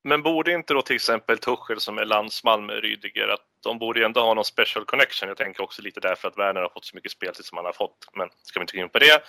Men 0.03 0.23
borde 0.23 0.53
inte 0.53 0.73
då 0.73 0.81
till 0.81 0.95
exempel 0.95 1.37
Tuchel 1.37 1.79
som 1.79 1.97
är 1.97 2.05
landsman 2.05 2.65
med 2.65 2.83
Rydiger, 2.83 3.27
att 3.27 3.45
de 3.63 3.79
borde 3.79 3.99
ju 3.99 4.05
ändå 4.05 4.21
ha 4.21 4.33
någon 4.33 4.45
special 4.45 4.85
connection. 4.85 5.29
Jag 5.29 5.37
tänker 5.37 5.63
också 5.63 5.81
lite 5.81 5.99
därför 5.99 6.27
att 6.27 6.37
Werner 6.37 6.61
har 6.61 6.69
fått 6.69 6.85
så 6.85 6.95
mycket 6.95 7.11
speltid 7.11 7.45
som 7.45 7.57
han 7.57 7.65
har 7.65 7.73
fått, 7.73 8.07
men 8.13 8.29
ska 8.43 8.59
vi 8.59 8.63
inte 8.63 8.77
gå 8.77 8.83
in 8.83 8.89
på 8.89 8.99
det. 8.99 9.23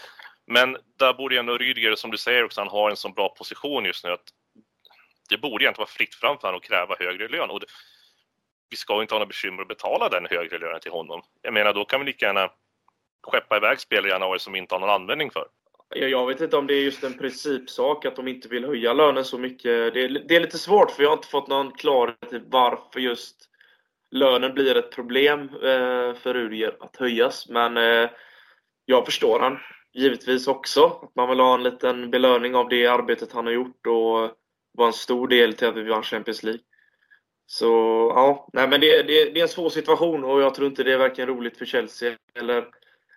Men 0.47 0.77
där 0.99 1.13
borde 1.13 1.35
ju 1.35 1.39
ändå 1.39 1.59
Rydiger, 1.59 1.95
som 1.95 2.11
du 2.11 2.19
säger 2.19 2.45
också, 2.45 2.61
han 2.61 2.69
har 2.69 2.91
en 2.91 2.97
så 2.97 3.09
bra 3.09 3.29
position 3.29 3.85
just 3.85 4.05
nu 4.05 4.11
att 4.11 4.25
det 5.29 5.39
borde 5.39 5.65
egentligen 5.65 5.83
vara 5.83 5.97
fritt 5.97 6.15
fram 6.15 6.39
för 6.39 6.49
honom 6.49 6.59
att 6.59 6.65
kräva 6.65 6.97
högre 6.99 7.29
lön. 7.29 7.51
Och 7.51 7.61
det, 7.61 7.67
vi 8.71 8.77
ska 8.77 9.03
inte 9.03 9.15
ha 9.15 9.19
några 9.19 9.29
bekymmer 9.29 9.63
att 9.63 9.69
betala 9.69 10.09
den 10.09 10.27
högre 10.31 10.59
lönen 10.59 10.81
till 10.81 10.93
honom. 10.93 11.23
Jag 11.43 11.55
menar, 11.55 11.73
då 11.73 11.85
kan 11.85 12.01
vi 12.01 12.07
lika 12.07 12.27
gärna 12.27 12.51
skeppa 13.23 13.57
iväg 13.57 13.81
spelare 13.81 14.09
i 14.09 14.11
januari 14.11 14.39
som 14.39 14.53
vi 14.53 14.59
inte 14.59 14.75
har 14.75 14.81
någon 14.81 14.91
användning 14.91 15.31
för. 15.31 15.47
Jag 15.95 16.27
vet 16.27 16.41
inte 16.41 16.57
om 16.57 16.67
det 16.67 16.75
är 16.75 16.83
just 16.83 17.05
en 17.05 17.19
principsak 17.19 18.05
att 18.05 18.17
de 18.17 18.29
inte 18.29 18.49
vill 18.49 18.65
höja 18.65 18.93
lönen 18.93 19.25
så 19.25 19.39
mycket. 19.39 19.95
Det 19.95 20.05
är, 20.05 20.09
det 20.29 20.37
är 20.37 20.41
lite 20.41 20.59
svårt 20.59 20.91
för 20.91 21.03
jag 21.03 21.11
har 21.11 21.17
inte 21.17 21.29
fått 21.29 21.49
någon 21.49 21.73
klarhet 21.73 22.33
i 22.33 22.43
varför 22.47 23.01
just 23.01 23.52
lönen 24.13 24.55
blir 24.55 24.77
ett 24.77 24.91
problem 24.91 25.41
eh, 25.41 26.15
för 26.15 26.35
Rudiger 26.35 26.77
att 26.81 26.97
höjas. 26.97 27.49
Men 27.49 27.77
eh, 27.77 28.11
jag 28.85 29.05
förstår 29.05 29.41
han 29.41 29.59
givetvis 29.95 30.49
också. 30.49 30.87
Att 30.87 31.15
man 31.15 31.29
vill 31.29 31.41
ha 31.41 31.55
en 31.55 31.63
liten 31.63 32.11
belöning 32.11 32.55
av 32.55 32.69
det 32.69 32.87
arbetet 32.87 33.33
han 33.33 33.47
har 33.47 33.53
gjort 33.53 33.87
och 33.87 34.37
var 34.73 34.87
en 34.87 34.93
stor 34.93 35.29
del 35.29 35.55
till 35.55 35.69
att 35.69 35.77
vi 35.77 35.83
vann 35.83 36.03
Champions 36.03 36.43
League. 36.43 36.61
Så 37.47 37.67
ja, 38.15 38.49
nej 38.53 38.69
men 38.69 38.81
det, 38.81 39.03
det, 39.03 39.25
det 39.25 39.41
är 39.41 39.43
en 39.43 39.49
svår 39.49 39.71
situation 39.71 40.25
och 40.25 40.43
jag 40.43 40.55
tror 40.55 40.69
inte 40.69 40.83
det 40.83 40.93
är 40.93 40.99
varken 40.99 41.27
roligt 41.27 41.59
för 41.59 41.65
Chelsea 41.65 42.17
eller 42.35 42.65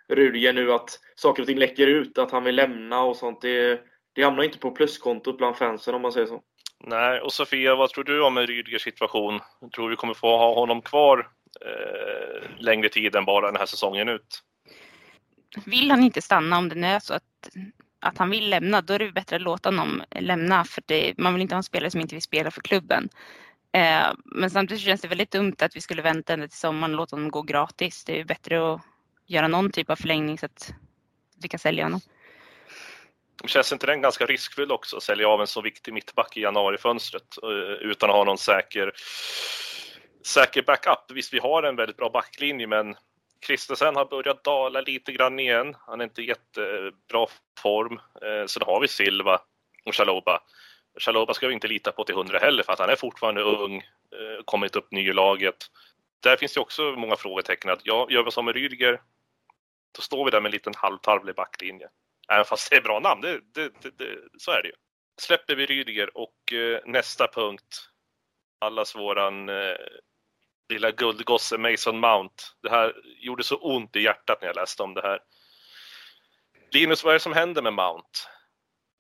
Rudiger 0.10 0.54
nu 0.54 0.74
att 0.74 1.00
saker 1.16 1.44
och 1.44 1.48
ting 1.48 1.60
läcker 1.60 1.88
ut, 1.88 2.18
att 2.18 2.32
han 2.32 2.44
vill 2.44 2.56
lämna 2.56 3.04
och 3.04 3.16
sånt. 3.16 3.42
Det, 3.42 3.82
det 4.14 4.24
hamnar 4.24 4.44
inte 4.44 4.58
på 4.58 4.72
pluskontot 4.72 5.38
bland 5.38 5.58
fansen 5.58 5.96
om 5.96 6.02
man 6.02 6.12
säger 6.12 6.28
så. 6.28 6.42
Nej, 6.88 7.22
och 7.22 7.34
Sofia, 7.34 7.76
vad 7.76 7.90
tror 7.90 8.04
du 8.04 8.24
om 8.24 8.38
Rydgers 8.38 8.82
situation? 8.82 9.40
Tror 9.76 9.90
vi 9.90 9.96
kommer 9.96 10.14
få 10.14 10.38
ha 10.38 10.54
honom 10.54 10.82
kvar 10.82 11.30
eh, 11.62 12.50
längre 12.58 12.90
tid 12.90 13.16
än 13.16 13.26
bara 13.26 13.46
den 13.46 13.60
här 13.60 13.66
säsongen 13.66 14.10
ut? 14.10 14.44
Vill 15.66 15.92
han 15.92 16.04
inte 16.04 16.22
stanna 16.22 16.58
om 16.58 16.70
det 16.70 16.76
nu 16.76 16.88
är 16.88 17.00
så 17.00 17.14
att, 17.14 17.50
att 18.00 18.18
han 18.18 18.30
vill 18.30 18.50
lämna, 18.50 18.82
då 18.82 18.94
är 18.94 19.00
det 19.00 19.12
bättre 19.12 19.36
att 19.36 19.42
låta 19.42 19.70
honom 19.70 20.04
lämna. 20.10 20.64
För 20.64 20.84
det, 20.86 21.14
man 21.18 21.34
vill 21.34 21.42
inte 21.42 21.56
ha 21.56 21.58
en 21.58 21.64
spelare 21.64 21.92
som 21.92 22.02
inte 22.02 22.16
vill 22.16 22.22
spela 22.22 22.52
för 22.52 22.62
klubben. 22.62 23.10
Eh, 23.72 24.08
men 24.26 24.50
samtidigt 24.50 24.84
känns 24.84 25.02
det 25.02 25.08
väldigt 25.08 25.32
dumt 25.32 25.56
att 25.60 25.76
vi 25.76 25.82
skulle 25.82 26.02
vänta 26.02 26.34
ända 26.34 26.48
till 26.48 26.58
sommaren 26.58 26.94
och 26.94 26.98
låta 26.98 27.16
honom 27.16 27.32
gå 27.32 27.42
gratis. 27.42 28.04
Det 28.04 28.20
är 28.20 28.26
bättre 28.26 28.74
att 28.74 28.82
göra 29.26 29.48
någon 29.48 29.72
typ 29.72 29.90
av 29.90 29.96
förlängning 29.96 30.38
så 30.38 30.46
att 30.46 30.74
vi 31.42 31.48
kan 31.48 31.60
sälja 31.60 31.84
honom. 31.84 32.02
Känns 33.46 33.74
inte 33.74 33.86
den 33.86 34.02
ganska 34.02 34.26
riskfylld 34.26 34.72
också, 34.72 34.98
att 34.98 35.04
sälja 35.04 35.28
av 35.28 35.42
en 35.42 35.48
så 35.48 35.62
viktig 35.62 35.94
mittback 35.94 36.38
i 36.38 36.42
januarifönstret 36.42 37.38
eh, 37.44 37.90
utan 37.90 38.10
att 38.10 38.16
ha 38.16 38.24
någon 38.24 38.38
säker, 38.38 38.92
säker 40.26 40.62
backup? 40.62 41.12
Visst, 41.14 41.34
vi 41.34 41.40
har 41.40 41.64
en 41.64 41.76
väldigt 41.76 41.98
bra 41.98 42.10
backlinje, 42.10 42.68
men 42.68 42.96
Kristensen 43.40 43.96
har 43.96 44.06
börjat 44.06 44.44
dala 44.44 44.82
lite 44.82 45.12
grann 45.12 45.40
igen. 45.40 45.76
Han 45.80 46.02
är 46.02 46.06
inte 46.06 46.22
i 46.22 46.28
jättebra 46.28 47.28
form. 47.60 48.00
Eh, 48.22 48.46
Sen 48.48 48.64
har 48.66 48.80
vi 48.82 48.88
Silva 48.88 49.42
och 49.86 49.96
Chaloba. 49.96 50.40
Chaloba 51.00 51.34
ska 51.34 51.48
vi 51.48 51.54
inte 51.54 51.68
lita 51.68 51.92
på 51.92 52.04
till 52.04 52.16
hundra 52.16 52.40
heller 52.40 52.64
för 52.64 52.74
att 52.74 52.80
han 52.80 52.90
är 52.90 52.96
fortfarande 52.96 53.42
ung, 53.42 53.78
eh, 53.78 54.44
kommit 54.46 54.76
upp 54.76 54.92
ny 54.92 55.10
i 55.10 55.14
laget. 55.14 55.56
Där 56.24 56.38
finns 56.38 56.54
det 56.54 56.60
också 56.60 56.82
många 56.82 57.16
frågetecken. 57.16 57.72
Att 57.72 57.82
ja, 57.84 58.08
gör 58.10 58.24
vi 58.24 58.32
som 58.32 58.46
med 58.46 58.56
Rydiger, 58.56 59.02
då 59.96 60.02
står 60.02 60.26
vi 60.26 60.32
där 60.32 60.42
med 60.42 60.50
en 60.50 60.54
liten 60.54 60.74
halvtarvlig 60.78 61.36
backlinje. 61.36 61.90
Även 62.32 62.46
fast 62.46 62.70
det 62.70 62.76
är 62.76 62.82
bra 62.82 63.00
namn, 63.00 63.22
det, 63.22 63.40
det, 63.54 63.72
det, 63.82 64.18
så 64.38 64.52
är 64.52 64.62
det 64.62 64.68
ju. 64.68 64.76
Släpper 65.22 65.56
vi 65.56 65.66
Rydiger 65.66 66.18
och 66.18 66.54
eh, 66.54 66.80
nästa 66.86 67.28
punkt, 67.28 67.90
allas 68.60 68.96
våran 68.96 69.50
eh, 69.50 69.76
lilla 70.70 70.92
guldgosse 70.92 71.58
Mason 71.58 72.00
Mount. 72.00 72.36
Det 72.62 72.70
här 72.70 72.94
gjorde 73.20 73.44
så 73.44 73.56
ont 73.56 73.96
i 73.96 74.02
hjärtat 74.02 74.42
när 74.42 74.48
jag 74.48 74.56
läste 74.56 74.84
om 74.84 74.94
det 74.94 75.02
här. 75.02 75.20
Linus, 76.72 77.04
vad 77.04 77.12
är 77.12 77.16
det 77.16 77.20
som 77.20 77.34
händer 77.34 77.62
med 77.62 77.74
Mount? 77.74 78.10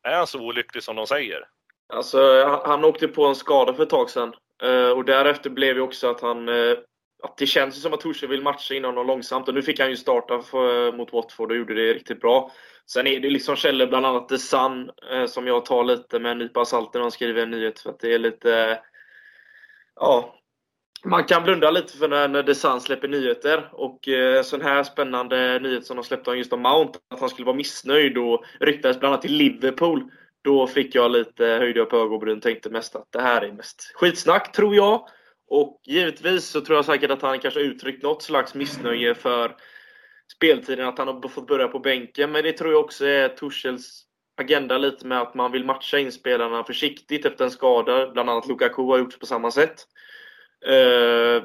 Är 0.04 0.16
han 0.16 0.28
så 0.28 0.40
olycklig 0.40 0.84
som 0.84 0.96
de 0.96 1.08
säger? 1.08 1.48
Alltså, 1.94 2.46
han 2.66 2.86
åkte 2.86 3.08
på 3.08 3.26
en 3.26 3.36
skada 3.36 3.74
för 3.74 3.84
ett 3.84 3.90
tag 3.90 4.10
sedan. 4.10 4.34
Eh, 4.64 4.90
och 4.90 5.06
därefter 5.06 5.50
blev 5.50 5.76
det 5.76 5.82
också 5.82 6.10
att 6.10 6.22
han... 6.22 6.50
Eh, 6.50 6.78
att 7.26 7.38
det 7.38 7.46
känns 7.46 7.82
som 7.82 7.94
att 7.94 8.00
Torshäll 8.00 8.30
vill 8.30 8.42
matcha 8.42 8.74
in 8.74 8.86
honom 8.86 9.08
långsamt. 9.08 9.48
Och 9.48 9.54
nu 9.54 9.62
fick 9.62 9.80
han 9.80 9.90
ju 9.90 9.96
starta 9.96 10.42
för, 10.42 10.92
mot 10.92 11.14
Watford 11.14 11.52
och 11.52 11.58
gjorde 11.58 11.74
det 11.74 11.94
riktigt 11.94 12.22
bra. 12.22 12.52
Sen 12.88 13.08
är 13.08 13.20
det 13.20 13.30
liksom 13.30 13.56
källor, 13.56 13.88
bland 13.88 14.06
annat 14.06 14.30
The 14.30 14.38
Sun, 14.38 14.92
eh, 15.12 15.26
som 15.26 15.48
jag 15.48 15.66
tar 15.66 15.84
lite 15.84 16.20
med 16.20 16.32
en 16.32 16.38
nypa 16.38 16.66
salt 16.66 16.94
när 16.94 17.02
de 17.02 17.12
skriver 17.12 17.44
en 17.44 17.52
nyhet. 17.52 17.80
För 17.80 17.90
att 17.90 18.00
det 18.00 18.14
är 18.14 18.20
lite... 18.20 18.80
Ja, 19.96 20.36
man 21.06 21.24
kan 21.24 21.44
blunda 21.44 21.72
lite 21.72 21.98
för 21.98 22.08
när, 22.08 22.28
när 22.28 22.44
The 22.44 22.56
Sun 22.56 22.82
släpper 22.82 23.08
nyheter. 23.08 23.70
Och 23.72 24.08
eh, 24.08 24.44
sån 24.44 24.62
här 24.62 24.84
spännande 24.84 25.60
nyhet 25.60 25.86
som 25.86 25.96
de 25.96 26.04
släppte 26.04 26.30
om 26.30 26.38
just 26.38 26.54
om 26.54 26.62
Mount, 26.62 27.00
att 27.14 27.20
han 27.20 27.30
skulle 27.30 27.46
vara 27.46 27.56
missnöjd 27.56 28.18
och 28.18 28.46
ryktades 28.60 29.00
bland 29.00 29.14
annat 29.14 29.22
till 29.22 29.38
Liverpool. 29.38 30.12
Då 30.44 30.68
fick 30.68 30.96
jag 30.96 31.12
lite, 31.12 31.46
höjde 31.46 31.82
upp 31.82 31.94
ögonbryn 31.94 32.42
tänkte 32.42 32.70
mest 32.70 32.96
att 32.96 33.12
det 33.12 33.22
här 33.22 33.42
är 33.42 33.52
mest 33.52 33.92
skitsnack, 33.96 34.52
tror 34.52 34.76
jag. 34.76 35.08
Och 35.48 35.82
givetvis 35.86 36.46
så 36.46 36.62
tror 36.62 36.76
jag 36.76 36.86
säkert 36.86 37.12
att 37.12 37.22
han 37.22 37.40
kanske 37.40 37.60
uttryckt 37.60 38.04
något 38.04 38.24
slags 38.24 38.56
missnöje 38.56 39.16
för 39.16 39.56
speltiden, 40.36 40.88
att 40.88 40.98
han 40.98 41.08
har 41.08 41.28
fått 41.28 41.48
börja 41.48 41.68
på 41.68 41.80
bänken. 41.80 42.32
Men 42.32 42.44
det 42.44 42.52
tror 42.52 42.72
jag 42.72 42.84
också 42.84 43.06
är 43.06 43.30
Torshälls 43.30 44.06
agenda 44.38 44.78
lite 44.78 45.08
med 45.08 45.22
att 45.22 45.36
man 45.36 45.52
vill 45.52 45.66
matcha 45.66 46.00
in 46.00 46.12
spelarna 46.12 46.64
försiktigt 46.64 47.26
efter 47.26 47.46
en 47.46 47.52
skada. 47.52 48.12
Bland 48.12 48.30
annat 48.30 48.48
Lukaku 48.48 48.82
har 48.82 48.98
gjort 48.98 49.20
på 49.20 49.26
samma 49.26 49.52
sätt. 49.52 49.76
Eh, 50.66 51.44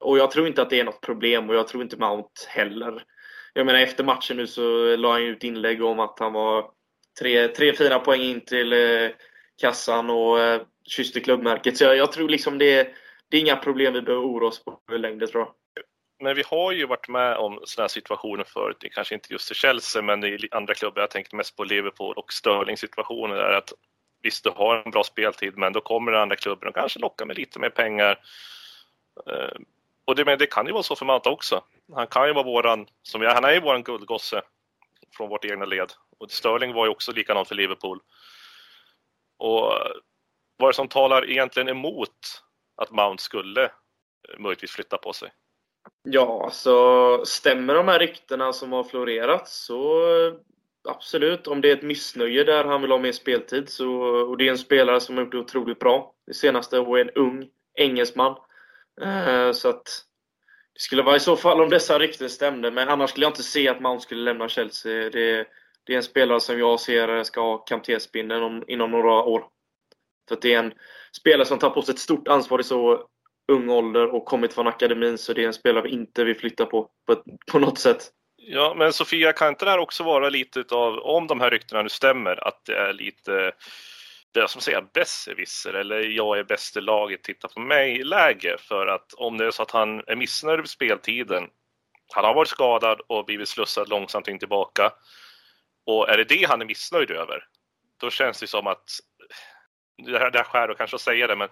och 0.00 0.18
jag 0.18 0.30
tror 0.30 0.46
inte 0.46 0.62
att 0.62 0.70
det 0.70 0.80
är 0.80 0.84
något 0.84 1.00
problem 1.00 1.50
och 1.50 1.56
jag 1.56 1.68
tror 1.68 1.82
inte 1.82 1.96
Mount 1.96 2.30
heller. 2.48 3.04
Jag 3.52 3.66
menar 3.66 3.80
efter 3.80 4.04
matchen 4.04 4.36
nu 4.36 4.46
så 4.46 4.96
la 4.96 5.12
han 5.12 5.22
ut 5.22 5.44
inlägg 5.44 5.82
om 5.82 6.00
att 6.00 6.18
han 6.18 6.32
var 6.32 6.70
tre, 7.20 7.48
tre 7.48 7.72
fina 7.72 7.98
poäng 7.98 8.20
in 8.20 8.44
till 8.44 8.72
eh, 8.72 9.10
kassan 9.60 10.10
och 10.10 10.40
eh, 10.40 10.62
kysste 10.88 11.20
klubbmärket. 11.20 11.76
Så 11.76 11.84
jag, 11.84 11.96
jag, 11.96 12.12
tror 12.12 12.28
liksom 12.28 12.58
det, 12.58 12.72
är 12.72 12.88
det 13.30 13.36
är 13.36 13.40
inga 13.40 13.56
problem 13.56 13.94
vi 13.94 14.02
behöver 14.02 14.26
oroa 14.26 14.48
oss 14.48 14.64
på 14.64 14.80
i 14.92 14.98
längden 14.98 15.28
tror 15.28 15.42
jag. 15.42 15.54
Men 16.20 16.36
vi 16.36 16.42
har 16.46 16.72
ju 16.72 16.86
varit 16.86 17.08
med 17.08 17.36
om 17.36 17.60
sådana 17.64 17.84
här 17.84 17.88
situationer 17.88 18.44
förut, 18.44 18.84
kanske 18.92 19.14
inte 19.14 19.32
just 19.32 19.50
i 19.50 19.54
Chelsea 19.54 20.02
men 20.02 20.24
i 20.24 20.48
andra 20.50 20.74
klubbar. 20.74 21.00
Jag 21.00 21.10
tänkte 21.10 21.36
mest 21.36 21.56
på 21.56 21.64
Liverpool 21.64 22.14
och 22.14 22.32
Sterling 22.32 22.76
situationer 22.76 23.36
där 23.36 23.52
att 23.52 23.72
visst, 24.22 24.44
du 24.44 24.50
har 24.50 24.82
en 24.84 24.90
bra 24.90 25.04
speltid, 25.04 25.56
men 25.56 25.72
då 25.72 25.80
kommer 25.80 26.12
den 26.12 26.20
andra 26.20 26.36
klubben 26.36 26.68
och 26.68 26.74
kanske 26.74 26.98
lockar 26.98 27.26
med 27.26 27.36
lite 27.36 27.58
mer 27.58 27.70
pengar. 27.70 28.20
Eh, 29.26 29.58
och 30.04 30.16
det, 30.16 30.24
men 30.24 30.38
det 30.38 30.46
kan 30.46 30.66
ju 30.66 30.72
vara 30.72 30.82
så 30.82 30.96
för 30.96 31.06
Manta 31.06 31.30
också. 31.30 31.62
Han 31.94 32.06
kan 32.06 32.26
ju 32.26 32.32
vara 32.32 32.44
våran, 32.44 32.86
som 33.02 33.22
jag, 33.22 33.34
han 33.34 33.44
är 33.44 33.52
ju 33.52 33.60
våran 33.60 33.82
guldgosse 33.82 34.42
från 35.16 35.28
vårt 35.28 35.44
egna 35.44 35.64
led. 35.64 35.92
Och 36.18 36.30
Sterling 36.30 36.72
var 36.72 36.84
ju 36.84 36.90
också 36.90 37.12
likadant 37.12 37.48
för 37.48 37.54
Liverpool. 37.54 38.00
Och 39.38 39.72
vad 40.56 40.62
är 40.62 40.66
det 40.66 40.74
som 40.74 40.88
talar 40.88 41.30
egentligen 41.30 41.68
emot 41.68 42.42
att 42.78 42.90
Mount 42.90 43.22
skulle 43.22 43.64
eh, 43.64 44.38
möjligtvis 44.38 44.70
flytta 44.70 44.98
på 44.98 45.12
sig? 45.12 45.32
Ja, 46.02 46.50
så 46.52 47.24
stämmer 47.24 47.74
de 47.74 47.88
här 47.88 47.98
ryktena 47.98 48.52
som 48.52 48.72
har 48.72 48.84
florerat 48.84 49.48
så 49.48 50.00
eh, 50.00 50.34
absolut, 50.88 51.46
om 51.46 51.60
det 51.60 51.70
är 51.70 51.76
ett 51.76 51.82
missnöje 51.82 52.44
där 52.44 52.64
han 52.64 52.82
vill 52.82 52.90
ha 52.90 52.98
mer 52.98 53.12
speltid 53.12 53.68
så, 53.68 53.90
och 54.02 54.36
det 54.36 54.46
är 54.46 54.50
en 54.50 54.58
spelare 54.58 55.00
som 55.00 55.16
har 55.16 55.24
gjort 55.24 55.32
det 55.32 55.38
otroligt 55.38 55.78
bra 55.78 56.14
det 56.26 56.34
senaste 56.34 56.78
och 56.78 56.98
är 56.98 57.04
en 57.04 57.10
ung 57.10 57.48
engelsman. 57.74 58.36
Eh, 59.00 59.52
så 59.52 59.68
att 59.68 59.84
det 60.72 60.80
skulle 60.80 61.02
vara 61.02 61.16
i 61.16 61.20
så 61.20 61.36
fall 61.36 61.60
om 61.60 61.70
dessa 61.70 61.98
rykten 61.98 62.30
stämde, 62.30 62.70
men 62.70 62.88
annars 62.88 63.10
skulle 63.10 63.26
jag 63.26 63.30
inte 63.30 63.42
se 63.42 63.68
att 63.68 63.80
Mount 63.80 64.02
skulle 64.02 64.22
lämna 64.22 64.48
Chelsea. 64.48 65.10
Det, 65.10 65.46
det 65.84 65.92
är 65.92 65.96
en 65.96 66.02
spelare 66.02 66.40
som 66.40 66.58
jag 66.58 66.80
ser 66.80 67.22
ska 67.22 67.40
ha 67.40 67.58
kaptensbindeln 67.58 68.64
inom 68.68 68.90
några 68.90 69.12
år. 69.12 69.44
För 70.28 70.34
att 70.34 70.42
det 70.42 70.54
är 70.54 70.58
en 70.58 70.72
spelare 71.12 71.46
som 71.46 71.58
tar 71.58 71.70
på 71.70 71.82
sig 71.82 71.92
ett 71.92 71.98
stort 71.98 72.28
ansvar 72.28 72.60
i 72.60 72.64
så 72.64 73.04
ung 73.52 73.68
ålder 73.70 74.14
och 74.14 74.24
kommit 74.24 74.54
från 74.54 74.66
akademin, 74.66 75.18
så 75.18 75.32
det 75.32 75.42
är 75.42 75.46
en 75.46 75.54
spelare 75.54 75.82
vi 75.82 75.90
inte 75.90 76.24
vill 76.24 76.36
flytta 76.36 76.66
på, 76.66 76.90
på, 77.06 77.22
på 77.52 77.58
något 77.58 77.78
sätt. 77.78 78.10
Ja, 78.36 78.74
men 78.76 78.92
Sofia, 78.92 79.32
kan 79.32 79.48
inte 79.48 79.64
det 79.64 79.70
här 79.70 79.78
också 79.78 80.04
vara 80.04 80.28
lite 80.28 80.64
av, 80.70 80.98
om 80.98 81.26
de 81.26 81.40
här 81.40 81.50
ryktena 81.50 81.82
nu 81.82 81.88
stämmer, 81.88 82.48
att 82.48 82.64
det 82.64 82.76
är 82.76 82.92
lite 82.92 83.52
det 84.32 84.40
är 84.40 84.46
som 84.46 84.60
säger 84.60 84.86
besserwisser 84.94 85.74
eller 85.74 86.00
jag 86.00 86.38
är 86.38 86.44
bäst 86.44 86.76
i 86.76 86.80
laget, 86.80 87.22
titta 87.22 87.48
på 87.48 87.60
mig-läge. 87.60 88.56
För 88.58 88.86
att 88.86 89.12
om 89.12 89.38
det 89.38 89.46
är 89.46 89.50
så 89.50 89.62
att 89.62 89.70
han 89.70 90.02
är 90.06 90.16
missnöjd 90.16 90.58
med 90.58 90.68
speltiden, 90.68 91.44
han 92.14 92.24
har 92.24 92.34
varit 92.34 92.48
skadad 92.48 93.00
och 93.06 93.24
blivit 93.24 93.48
slussad 93.48 93.88
långsamt 93.88 94.28
in 94.28 94.38
tillbaka. 94.38 94.92
Och 95.86 96.08
är 96.08 96.16
det 96.16 96.24
det 96.24 96.48
han 96.48 96.60
är 96.60 96.66
missnöjd 96.66 97.10
över, 97.10 97.44
då 98.00 98.10
känns 98.10 98.40
det 98.40 98.46
som 98.46 98.66
att, 98.66 98.90
det 99.98 100.18
här, 100.18 100.30
det 100.30 100.38
här 100.38 100.44
skär 100.44 100.70
och 100.70 100.78
kanske 100.78 100.96
att 100.96 101.00
säga 101.00 101.26
det, 101.26 101.36
men 101.36 101.48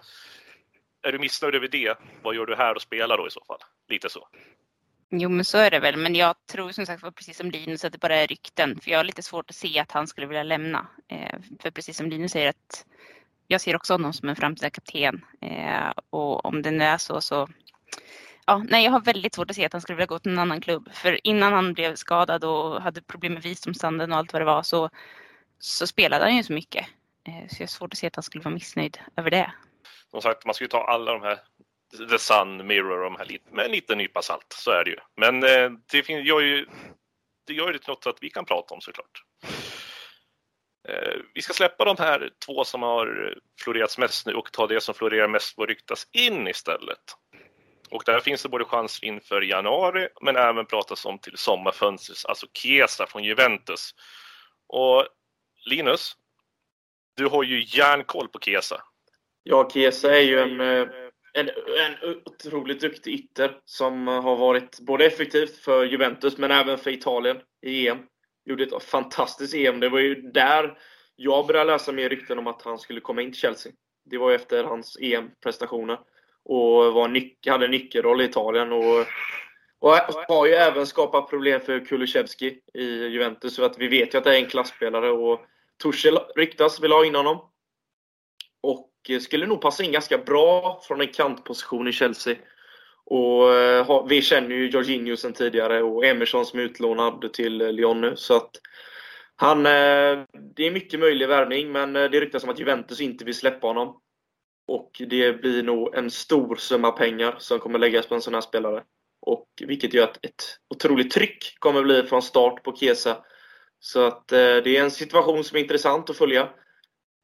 är 1.01 1.11
du 1.11 1.19
missnöjd 1.19 1.55
över 1.55 1.67
det, 1.67 1.97
vad 2.21 2.35
gör 2.35 2.45
du 2.45 2.55
här 2.55 2.75
och 2.75 2.81
spelar 2.81 3.17
då 3.17 3.27
i 3.27 3.31
så 3.31 3.43
fall? 3.47 3.59
Lite 3.89 4.09
så. 4.09 4.27
Jo 5.09 5.29
men 5.29 5.45
så 5.45 5.57
är 5.57 5.71
det 5.71 5.79
väl, 5.79 5.97
men 5.97 6.15
jag 6.15 6.35
tror 6.51 6.71
som 6.71 6.85
sagt 6.85 7.15
precis 7.15 7.37
som 7.37 7.51
Linus 7.51 7.85
att 7.85 7.91
det 7.91 7.99
bara 7.99 8.15
är 8.15 8.27
rykten. 8.27 8.79
För 8.79 8.91
jag 8.91 8.99
har 8.99 9.03
lite 9.03 9.23
svårt 9.23 9.49
att 9.49 9.55
se 9.55 9.79
att 9.79 9.91
han 9.91 10.07
skulle 10.07 10.27
vilja 10.27 10.43
lämna. 10.43 10.87
Eh, 11.07 11.39
för 11.61 11.71
precis 11.71 11.97
som 11.97 12.09
Linus 12.09 12.31
säger 12.31 12.49
att 12.49 12.85
jag 13.47 13.61
ser 13.61 13.75
också 13.75 13.93
honom 13.93 14.13
som 14.13 14.29
en 14.29 14.35
framtida 14.35 14.69
kapten. 14.69 15.25
Eh, 15.41 15.91
och 16.09 16.45
om 16.45 16.61
det 16.61 16.71
nu 16.71 16.83
är 16.83 16.97
så 16.97 17.21
så 17.21 17.47
Ja, 18.49 18.63
nej, 18.69 18.83
jag 18.83 18.91
har 18.91 18.99
väldigt 18.99 19.35
svårt 19.35 19.49
att 19.49 19.55
se 19.55 19.65
att 19.65 19.73
han 19.73 19.81
skulle 19.81 19.95
vilja 19.95 20.05
gå 20.05 20.19
till 20.19 20.31
en 20.31 20.39
annan 20.39 20.61
klubb. 20.61 20.89
För 20.93 21.27
innan 21.27 21.53
han 21.53 21.73
blev 21.73 21.95
skadad 21.95 22.43
och 22.43 22.81
hade 22.81 23.01
problem 23.01 23.33
med 23.33 23.43
visdomstanden 23.43 24.11
och 24.11 24.17
allt 24.17 24.33
vad 24.33 24.41
det 24.41 24.45
var 24.45 24.63
så, 24.63 24.89
så 25.59 25.87
spelade 25.87 26.25
han 26.25 26.35
ju 26.35 26.43
så 26.43 26.53
mycket. 26.53 26.85
Eh, 27.27 27.47
så 27.47 27.55
jag 27.55 27.61
har 27.61 27.67
svårt 27.67 27.93
att 27.93 27.99
se 27.99 28.07
att 28.07 28.15
han 28.15 28.23
skulle 28.23 28.43
vara 28.43 28.53
missnöjd 28.53 28.97
över 29.17 29.31
det. 29.31 29.51
Som 30.11 30.21
sagt, 30.21 30.45
man 30.45 30.53
ska 30.53 30.63
ju 30.63 30.69
ta 30.69 30.83
alla 30.83 31.11
de 31.11 31.21
här 31.21 31.39
The 32.09 32.19
Sun, 32.19 32.67
Mirror 32.67 32.97
och 32.97 33.03
de 33.03 33.15
här 33.15 33.37
med 33.51 33.65
en 33.65 33.71
liten 33.71 33.97
nypa 33.97 34.21
salt. 34.21 34.53
Så 34.53 34.71
är 34.71 34.83
det 34.83 34.89
ju. 34.89 34.97
Men 35.15 35.43
eh, 35.43 35.79
det 35.91 36.03
finns, 36.03 36.27
gör 36.27 36.41
ju, 36.41 36.65
det 37.47 37.53
gör 37.53 37.73
ju 37.73 37.79
något 37.87 38.07
att 38.07 38.17
vi 38.21 38.29
kan 38.29 38.45
prata 38.45 38.73
om 38.73 38.81
såklart. 38.81 39.23
Eh, 40.89 41.13
vi 41.33 41.41
ska 41.41 41.53
släppa 41.53 41.85
de 41.85 41.95
här 41.99 42.29
två 42.45 42.63
som 42.63 42.81
har 42.81 43.35
florerats 43.63 43.97
mest 43.97 44.25
nu 44.25 44.33
och 44.33 44.51
ta 44.51 44.67
det 44.67 44.81
som 44.81 44.95
florerar 44.95 45.27
mest 45.27 45.57
och 45.57 45.67
ryktas 45.67 46.07
in 46.11 46.47
istället. 46.47 46.99
Och 47.89 48.03
där 48.05 48.19
finns 48.19 48.43
det 48.43 48.49
både 48.49 48.65
chans 48.65 49.03
inför 49.03 49.41
januari 49.41 50.07
men 50.21 50.35
även 50.35 50.65
pratas 50.65 51.05
om 51.05 51.19
till 51.19 51.37
sommarfönstret, 51.37 52.17
alltså 52.25 52.47
Chiesa 52.53 53.07
från 53.07 53.23
Juventus. 53.23 53.95
Och 54.67 55.07
Linus, 55.65 56.15
du 57.17 57.25
har 57.25 57.43
ju 57.43 57.63
järnkoll 57.67 58.27
på 58.27 58.39
Chiesa. 58.39 58.81
Ja, 59.43 59.69
Chiesa 59.73 60.17
är 60.17 60.21
ju 60.21 60.39
en 60.39 60.59
eh, 60.61 60.87
en, 61.37 61.49
en 61.49 62.21
otroligt 62.25 62.81
duktig 62.81 63.13
ytter 63.13 63.57
som 63.65 64.07
har 64.07 64.35
varit 64.35 64.79
både 64.79 65.05
effektivt 65.05 65.57
för 65.57 65.85
Juventus 65.85 66.37
men 66.37 66.51
även 66.51 66.77
för 66.77 66.91
Italien 66.91 67.37
i 67.61 67.87
EM. 67.87 67.97
Gjorde 68.45 68.63
ett 68.63 68.83
fantastiskt 68.83 69.53
EM. 69.53 69.79
Det 69.79 69.89
var 69.89 69.99
ju 69.99 70.15
där 70.15 70.77
jag 71.15 71.47
började 71.47 71.71
läsa 71.71 71.91
mer 71.91 72.09
rykten 72.09 72.39
om 72.39 72.47
att 72.47 72.61
han 72.61 72.79
skulle 72.79 73.01
komma 73.01 73.21
in 73.21 73.31
till 73.31 73.41
Chelsea. 73.41 73.71
Det 74.05 74.17
var 74.17 74.29
ju 74.29 74.35
efter 74.35 74.63
hans 74.63 74.97
EM-prestationer. 75.01 75.99
Och 76.45 76.93
var 76.93 77.07
nyc 77.07 77.33
hade 77.47 77.65
en 77.65 77.71
nyckelroll 77.71 78.21
i 78.21 78.25
Italien. 78.25 78.71
Och, 78.71 79.05
och 79.79 79.93
har 80.27 80.45
ju 80.45 80.53
även 80.53 80.87
skapat 80.87 81.29
problem 81.29 81.61
för 81.61 81.85
Kulusevski 81.85 82.59
i 82.73 83.07
Juventus. 83.07 83.55
Så 83.55 83.65
att 83.65 83.77
vi 83.77 83.87
vet 83.87 84.13
ju 84.13 84.17
att 84.17 84.23
det 84.23 84.35
är 84.35 84.43
en 84.43 84.49
klassspelare. 84.49 85.11
Och 85.11 85.39
Tuchel 85.83 86.19
ryktas 86.35 86.79
vilja 86.79 86.97
ha 86.97 87.05
in 87.05 87.15
honom. 87.15 87.41
Och 88.61 88.91
eh, 89.09 89.19
skulle 89.19 89.45
nog 89.45 89.61
passa 89.61 89.83
in 89.83 89.91
ganska 89.91 90.17
bra 90.17 90.81
från 90.83 91.01
en 91.01 91.07
kantposition 91.07 91.87
i 91.87 91.91
Chelsea. 91.91 92.35
Och 93.05 93.53
eh, 93.53 94.05
vi 94.09 94.21
känner 94.21 94.55
ju 94.55 94.69
Jorginho 94.69 95.17
sen 95.17 95.33
tidigare 95.33 95.83
och 95.83 96.05
Emerson 96.05 96.45
som 96.45 96.59
är 96.59 96.63
utlånad 96.63 97.33
till 97.33 97.61
eh, 97.61 97.71
Lyon 97.71 98.01
nu. 98.01 98.13
Så 98.15 98.35
att 98.35 98.51
han, 99.39 99.63
det 99.63 100.67
är 100.67 100.71
mycket 100.71 100.99
möjlig 100.99 101.27
värvning, 101.27 101.71
men 101.71 101.93
det 101.93 102.07
ryktas 102.07 102.43
om 102.43 102.49
att 102.49 102.59
Juventus 102.59 103.01
inte 103.01 103.25
vill 103.25 103.35
släppa 103.35 103.67
honom. 103.67 104.01
Och 104.67 105.01
det 105.09 105.41
blir 105.41 105.63
nog 105.63 105.95
en 105.95 106.11
stor 106.11 106.55
summa 106.55 106.91
pengar 106.91 107.35
som 107.39 107.59
kommer 107.59 107.79
läggas 107.79 108.07
på 108.07 108.15
en 108.15 108.21
sån 108.21 108.33
här 108.33 108.41
spelare. 108.41 108.83
Och 109.21 109.47
vilket 109.67 109.93
gör 109.93 110.03
att 110.03 110.25
ett 110.25 110.43
otroligt 110.69 111.11
tryck 111.11 111.55
kommer 111.59 111.83
bli 111.83 112.03
från 112.03 112.21
start 112.21 112.63
på 112.63 112.75
Kesa. 112.75 113.17
Så 113.79 114.07
att 114.07 114.31
eh, 114.31 114.37
det 114.37 114.77
är 114.77 114.83
en 114.83 114.91
situation 114.91 115.43
som 115.43 115.57
är 115.57 115.61
intressant 115.61 116.09
att 116.09 116.17
följa. 116.17 116.49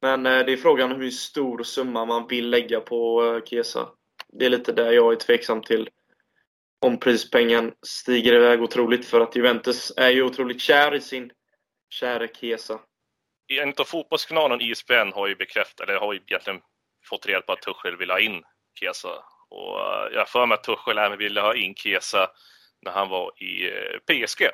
Men 0.01 0.25
eh, 0.25 0.45
det 0.45 0.53
är 0.53 0.57
frågan 0.57 0.91
hur 0.91 1.11
stor 1.11 1.63
summa 1.63 2.05
man 2.05 2.27
vill 2.27 2.49
lägga 2.49 2.79
på 2.79 3.25
eh, 3.25 3.43
Kesa. 3.49 3.89
Det 4.33 4.45
är 4.45 4.49
lite 4.49 4.71
där 4.71 4.91
jag 4.91 5.13
är 5.13 5.17
tveksam 5.17 5.61
till 5.61 5.89
om 6.81 6.99
prispengen 6.99 7.73
stiger 7.81 8.33
iväg 8.33 8.61
otroligt 8.61 9.05
för 9.05 9.21
att 9.21 9.35
Juventus 9.35 9.93
är 9.97 10.09
ju 10.09 10.23
otroligt 10.23 10.61
kär 10.61 10.95
i 10.95 11.01
sin 11.01 11.31
kära 11.89 12.27
Kesa. 12.27 12.79
En 13.47 13.73
av 13.77 13.83
fotbollskanalen 13.83 14.61
ISBN 14.61 15.11
har 15.13 15.27
ju 15.27 15.35
bekräftat, 15.35 15.89
eller 15.89 15.99
har 15.99 16.13
ju 16.13 16.19
egentligen 16.27 16.61
fått 17.09 17.25
reda 17.25 17.41
på 17.41 17.51
att 17.51 17.61
Tuchel 17.61 17.97
vill 17.97 18.11
ha 18.11 18.19
in 18.19 18.43
Kesa. 18.79 19.09
Och 19.49 19.77
jag 20.11 20.19
har 20.19 20.25
för 20.25 20.45
mig 20.45 20.55
att 20.55 20.63
Tuchel 20.63 20.97
även 20.97 21.17
ville 21.17 21.41
ha 21.41 21.55
in 21.55 21.75
Kesa 21.75 22.27
när 22.81 22.91
han 22.91 23.09
var 23.09 23.43
i 23.43 23.71
PSG 24.07 24.47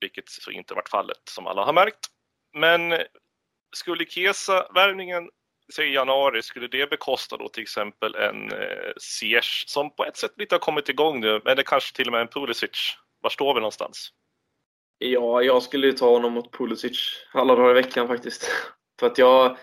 vilket 0.00 0.28
så 0.28 0.50
inte 0.50 0.74
varit 0.74 0.88
fallet 0.88 1.22
som 1.30 1.46
alla 1.46 1.64
har 1.64 1.72
märkt. 1.72 2.06
Men 2.52 2.98
skulle 3.76 4.04
Kesa-värvningen 4.04 5.28
i 5.82 5.94
januari, 5.94 6.42
skulle 6.42 6.68
det 6.68 6.90
bekosta 6.90 7.36
då 7.36 7.48
till 7.48 7.62
exempel 7.62 8.14
en 8.14 8.52
eh, 8.52 8.92
Ziyech 8.96 9.64
som 9.66 9.96
på 9.96 10.04
ett 10.04 10.16
sätt 10.16 10.32
lite 10.36 10.54
har 10.54 10.60
kommit 10.60 10.88
igång 10.88 11.20
nu, 11.20 11.40
Eller 11.46 11.62
kanske 11.62 11.96
till 11.96 12.06
och 12.06 12.12
med 12.12 12.20
en 12.20 12.28
Pulisic. 12.28 12.96
Var 13.20 13.30
står 13.30 13.54
vi 13.54 13.60
någonstans? 13.60 14.10
Ja, 14.98 15.42
jag 15.42 15.62
skulle 15.62 15.86
ju 15.86 15.92
ta 15.92 16.10
honom 16.10 16.32
mot 16.32 16.52
Pulisic 16.52 17.26
alla 17.32 17.54
dagar 17.56 17.70
i 17.70 17.82
veckan 17.82 18.08
faktiskt. 18.08 18.50
För 19.00 19.06
att 19.06 19.18
jag, 19.18 19.56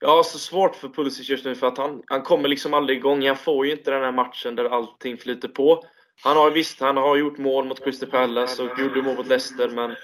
jag 0.00 0.08
har 0.08 0.22
så 0.22 0.38
svårt 0.38 0.76
för 0.76 0.88
Pulisic 0.88 1.28
just 1.28 1.44
nu 1.44 1.54
för 1.54 1.66
att 1.66 1.78
han, 1.78 2.02
han 2.06 2.22
kommer 2.22 2.48
liksom 2.48 2.74
aldrig 2.74 2.98
igång. 2.98 3.26
Han 3.26 3.36
får 3.36 3.66
ju 3.66 3.72
inte 3.72 3.90
den 3.90 4.02
här 4.02 4.12
matchen 4.12 4.56
där 4.56 4.64
allting 4.64 5.18
flyter 5.18 5.48
på. 5.48 5.84
Han 6.22 6.36
har 6.36 6.50
visst, 6.50 6.80
han 6.80 6.96
har 6.96 7.16
gjort 7.16 7.38
mål 7.38 7.64
mot 7.64 7.84
Crystal 7.84 8.10
Palace 8.10 8.62
och 8.62 8.78
gjorde 8.78 9.02
mål 9.02 9.16
mot 9.16 9.26
Leicester, 9.26 9.68
men 9.68 9.96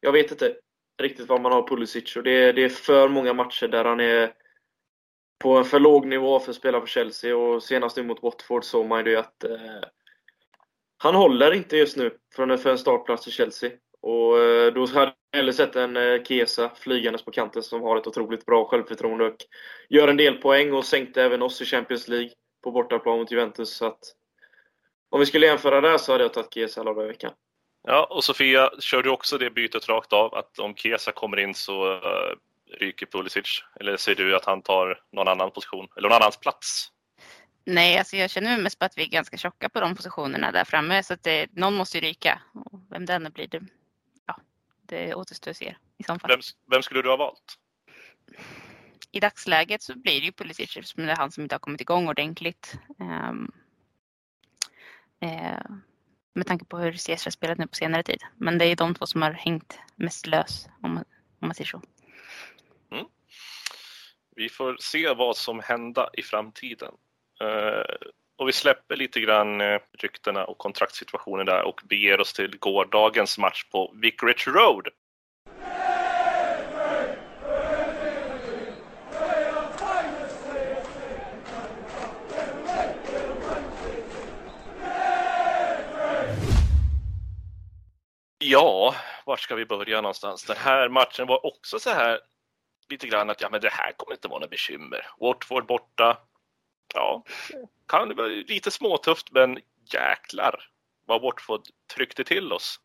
jag 0.00 0.12
vet 0.12 0.30
inte 0.30 0.56
riktigt 1.02 1.28
vad 1.28 1.40
man 1.40 1.52
har 1.52 1.68
Pulisic 1.68 2.16
och 2.16 2.22
det, 2.22 2.52
det 2.52 2.64
är 2.64 2.68
för 2.68 3.08
många 3.08 3.32
matcher 3.32 3.68
där 3.68 3.84
han 3.84 4.00
är 4.00 4.32
på 5.38 5.56
en 5.56 5.64
för 5.64 5.80
låg 5.80 6.06
nivå 6.06 6.40
för 6.40 6.50
att 6.50 6.56
spela 6.56 6.80
för 6.80 6.86
Chelsea 6.86 7.36
och 7.36 7.62
senast 7.62 7.96
nu 7.96 8.02
mot 8.02 8.22
Watford 8.22 8.64
såg 8.64 8.86
man 8.86 9.06
ju 9.06 9.16
att 9.16 9.44
eh, 9.44 9.80
han 10.98 11.14
håller 11.14 11.54
inte 11.54 11.76
just 11.76 11.96
nu 11.96 12.18
för 12.34 12.68
en 12.68 12.78
startplats 12.78 13.28
i 13.28 13.30
Chelsea. 13.30 13.70
Och 14.00 14.38
eh, 14.38 14.72
då 14.72 14.86
hade 14.86 15.14
jag 15.30 15.38
hellre 15.38 15.52
sett 15.52 15.76
en 15.76 15.96
eh, 15.96 16.22
Kesa 16.22 16.70
flygandes 16.74 17.24
på 17.24 17.30
kanten 17.30 17.62
som 17.62 17.82
har 17.82 17.96
ett 17.96 18.06
otroligt 18.06 18.46
bra 18.46 18.64
självförtroende 18.64 19.24
och 19.24 19.36
gör 19.88 20.08
en 20.08 20.16
del 20.16 20.36
poäng 20.36 20.72
och 20.72 20.84
sänkte 20.84 21.22
även 21.22 21.42
oss 21.42 21.62
i 21.62 21.64
Champions 21.64 22.08
League 22.08 22.30
på 22.62 22.70
bortaplan 22.70 23.18
mot 23.18 23.30
Juventus. 23.30 23.76
Så 23.76 23.86
att, 23.86 24.00
om 25.14 25.20
vi 25.20 25.26
skulle 25.26 25.46
jämföra 25.46 25.80
där 25.80 25.98
så 25.98 26.12
hade 26.12 26.24
jag 26.24 26.32
tagit 26.32 26.54
Kesa 26.54 26.80
alla 26.80 26.94
dagar 26.94 27.04
i 27.04 27.08
veckan. 27.08 27.32
Ja, 27.82 28.06
och 28.10 28.24
Sofia, 28.24 28.70
kör 28.78 29.02
du 29.02 29.10
också 29.10 29.38
det 29.38 29.50
bytet 29.50 29.88
rakt 29.88 30.12
av? 30.12 30.34
Att 30.34 30.58
om 30.58 30.74
Kesa 30.74 31.12
kommer 31.12 31.40
in 31.40 31.54
så 31.54 31.94
uh, 31.94 32.00
ryker 32.78 33.06
Pulisic? 33.06 33.64
Eller 33.80 33.96
ser 33.96 34.14
du 34.14 34.36
att 34.36 34.44
han 34.44 34.62
tar 34.62 35.00
någon 35.12 35.28
annan 35.28 35.50
position, 35.50 35.88
eller 35.96 36.08
någon 36.08 36.16
annans 36.16 36.36
plats? 36.36 36.88
Nej, 37.64 37.98
alltså 37.98 38.16
jag 38.16 38.30
känner 38.30 38.58
mest 38.58 38.78
på 38.78 38.84
att 38.84 38.98
vi 38.98 39.02
är 39.02 39.08
ganska 39.08 39.36
tjocka 39.36 39.68
på 39.68 39.80
de 39.80 39.96
positionerna 39.96 40.52
där 40.52 40.64
framme 40.64 41.02
så 41.02 41.14
att 41.14 41.22
det, 41.22 41.46
någon 41.52 41.74
måste 41.74 41.98
ju 41.98 42.04
ryka. 42.04 42.42
Och 42.54 42.80
vem 42.90 43.06
den 43.06 43.32
blir, 43.32 43.46
det, 43.46 43.60
ja, 44.26 44.36
det 44.82 45.14
återstår 45.14 45.50
att 45.50 45.56
se 45.56 45.76
i 45.98 46.04
så 46.04 46.18
fall. 46.18 46.30
Vem, 46.30 46.40
vem, 46.70 46.82
skulle 46.82 47.02
du 47.02 47.08
ha 47.08 47.16
valt? 47.16 47.58
I 49.12 49.20
dagsläget 49.20 49.82
så 49.82 49.98
blir 49.98 50.20
det 50.20 50.26
ju 50.26 50.32
Pulisic 50.32 50.76
eftersom 50.76 51.06
det 51.06 51.12
är 51.12 51.16
han 51.16 51.32
som 51.32 51.42
inte 51.42 51.54
har 51.54 51.60
kommit 51.60 51.80
igång 51.80 52.08
ordentligt. 52.08 52.74
Um, 52.98 53.52
Eh, 55.24 55.60
med 56.34 56.46
tanke 56.46 56.64
på 56.64 56.78
hur 56.78 56.92
CS 56.92 57.24
har 57.24 57.30
spelat 57.30 57.58
nu 57.58 57.66
på 57.66 57.74
senare 57.74 58.02
tid. 58.02 58.22
Men 58.36 58.58
det 58.58 58.64
är 58.64 58.76
de 58.76 58.94
två 58.94 59.06
som 59.06 59.22
har 59.22 59.32
hängt 59.32 59.78
mest 59.96 60.26
lös 60.26 60.68
om 60.82 60.94
man, 60.94 61.04
om 61.40 61.48
man 61.48 61.54
säger 61.54 61.68
så. 61.68 61.82
Mm. 62.90 63.06
Vi 64.36 64.48
får 64.48 64.76
se 64.80 65.14
vad 65.14 65.36
som 65.36 65.60
händer 65.60 66.08
i 66.12 66.22
framtiden. 66.22 66.94
Eh, 67.40 68.08
och 68.36 68.48
vi 68.48 68.52
släpper 68.52 68.96
lite 68.96 69.20
grann 69.20 69.60
eh, 69.60 69.80
ryktena 69.98 70.44
och 70.44 70.58
kontraktssituationen 70.58 71.46
där 71.46 71.62
och 71.62 71.80
beger 71.84 72.20
oss 72.20 72.32
till 72.32 72.58
gårdagens 72.58 73.38
match 73.38 73.64
på 73.64 73.94
Vicarage 74.02 74.48
Road. 74.48 74.88
Ja, 88.54 88.94
var 89.24 89.36
ska 89.36 89.54
vi 89.54 89.66
börja 89.66 90.00
någonstans? 90.00 90.44
Den 90.44 90.56
här 90.56 90.88
matchen 90.88 91.26
var 91.26 91.46
också 91.46 91.78
så 91.78 91.90
här 91.90 92.20
lite 92.88 93.06
grann 93.06 93.30
att 93.30 93.40
ja, 93.40 93.48
men 93.50 93.60
det 93.60 93.72
här 93.72 93.92
kommer 93.92 94.14
inte 94.14 94.28
vara 94.28 94.40
något 94.40 94.50
bekymmer. 94.50 95.06
Watford 95.20 95.66
borta. 95.66 96.18
Ja, 96.94 97.24
kan 97.88 98.08
det 98.08 98.14
vara 98.14 98.26
lite 98.26 98.70
småtufft, 98.70 99.32
men 99.32 99.58
jäklar 99.92 100.68
vad 101.06 101.22
Watford 101.22 101.60
tryckte 101.94 102.24
till 102.24 102.52
oss. 102.52 102.80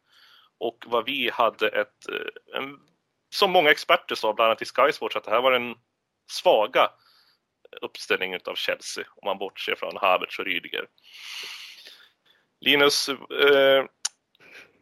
Och 0.60 0.84
vad 0.88 1.06
vi 1.06 1.30
hade 1.34 1.68
ett, 1.68 2.10
eh, 2.10 2.58
en, 2.58 2.80
som 3.30 3.52
många 3.52 3.72
experter 3.72 4.16
sa, 4.16 4.34
bland 4.34 4.48
annat 4.48 4.62
i 4.62 4.66
Sky 4.66 4.92
Sports, 4.92 5.16
att 5.16 5.24
det 5.24 5.32
här 5.32 5.42
var 5.42 5.52
den 5.52 5.76
svaga 6.32 6.92
uppställningen 7.82 8.40
av 8.46 8.56
Chelsea, 8.56 9.04
om 9.16 9.26
man 9.26 9.38
bortser 9.38 9.76
från 9.76 9.98
Havertz 9.98 10.40
och 10.40 10.46
Rydiger. 10.46 10.88
Linus, 12.62 13.10
eh, 13.10 13.86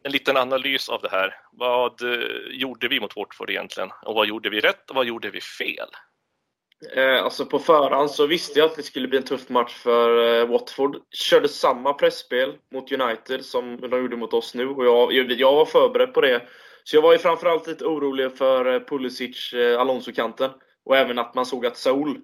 en 0.02 0.12
liten 0.12 0.36
analys 0.36 0.88
av 0.88 1.02
det 1.02 1.08
här. 1.08 1.34
Vad 1.52 2.02
eh, 2.02 2.28
gjorde 2.50 2.88
vi 2.88 3.00
mot 3.00 3.16
Watford 3.16 3.50
egentligen? 3.50 3.90
Och 4.02 4.14
vad 4.14 4.26
gjorde 4.26 4.50
vi 4.50 4.60
rätt 4.60 4.90
och 4.90 4.96
vad 4.96 5.06
gjorde 5.06 5.30
vi 5.30 5.40
fel? 5.40 5.88
Eh, 6.96 7.24
alltså 7.24 7.46
på 7.46 7.58
förhand 7.58 8.10
så 8.10 8.26
visste 8.26 8.58
jag 8.58 8.70
att 8.70 8.76
det 8.76 8.82
skulle 8.82 9.08
bli 9.08 9.18
en 9.18 9.24
tuff 9.24 9.48
match 9.48 9.74
för 9.74 10.40
eh, 10.40 10.46
Watford. 10.46 10.96
Körde 11.10 11.48
samma 11.48 11.92
pressspel 11.92 12.54
mot 12.74 12.92
United 12.92 13.44
som 13.44 13.80
de 13.80 14.00
gjorde 14.00 14.16
mot 14.16 14.32
oss 14.32 14.54
nu 14.54 14.68
och 14.68 14.84
jag, 14.84 15.30
jag 15.32 15.54
var 15.54 15.64
förberedd 15.64 16.14
på 16.14 16.20
det. 16.20 16.42
Så 16.84 16.96
jag 16.96 17.02
var 17.02 17.12
ju 17.12 17.18
framförallt 17.18 17.66
lite 17.66 17.84
orolig 17.84 18.36
för 18.36 18.74
eh, 18.74 18.80
Pulisic, 18.80 19.52
eh, 19.52 19.80
Alonso-kanten. 19.80 20.50
Och 20.84 20.96
även 20.96 21.18
att 21.18 21.34
man 21.34 21.46
såg 21.46 21.66
att 21.66 21.76
Saul 21.76 22.20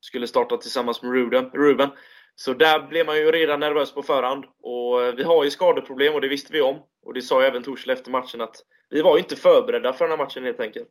skulle 0.00 0.26
starta 0.26 0.56
tillsammans 0.56 1.02
med 1.02 1.12
Ruben. 1.12 1.50
Ruben. 1.50 1.90
Så 2.36 2.54
där 2.54 2.88
blev 2.88 3.06
man 3.06 3.16
ju 3.16 3.30
redan 3.30 3.60
nervös 3.60 3.94
på 3.94 4.02
förhand. 4.02 4.44
Och 4.62 5.02
eh, 5.02 5.14
vi 5.14 5.22
har 5.22 5.44
ju 5.44 5.50
skadeproblem 5.50 6.14
och 6.14 6.20
det 6.20 6.28
visste 6.28 6.52
vi 6.52 6.60
om. 6.60 6.76
Och 7.06 7.14
det 7.14 7.22
sa 7.22 7.42
även 7.42 7.62
Torshäll 7.62 7.90
efter 7.90 8.10
matchen 8.10 8.40
att 8.40 8.56
vi 8.90 9.02
var 9.02 9.18
inte 9.18 9.36
förberedda 9.36 9.92
för 9.92 10.04
den 10.08 10.18
här 10.18 10.24
matchen 10.24 10.44
helt 10.44 10.60
enkelt. 10.60 10.90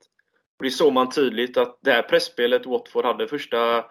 Och 0.59 0.63
det 0.63 0.71
såg 0.71 0.93
man 0.93 1.09
tydligt 1.09 1.57
att 1.57 1.79
det 1.81 1.91
här 1.91 2.01
pressspelet 2.01 2.65
Watford 2.65 3.05
hade 3.05 3.27
första 3.27 3.85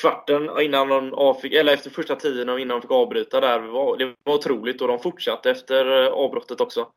kvarten 0.00 0.50
innan 0.60 0.88
de 0.88 1.14
avfick, 1.14 1.52
eller 1.52 1.72
efter 1.72 1.90
första 1.90 2.16
tiden 2.16 2.48
och 2.48 2.60
innan 2.60 2.76
de 2.76 2.82
fick 2.82 2.90
avbryta 2.90 3.40
där, 3.40 3.60
det 3.60 3.68
var, 3.68 3.96
det 3.96 4.14
var 4.24 4.34
otroligt 4.34 4.82
och 4.82 4.88
de 4.88 4.98
fortsatte 4.98 5.50
efter 5.50 6.04
eh, 6.04 6.12
avbrottet 6.12 6.60
också. 6.60 6.88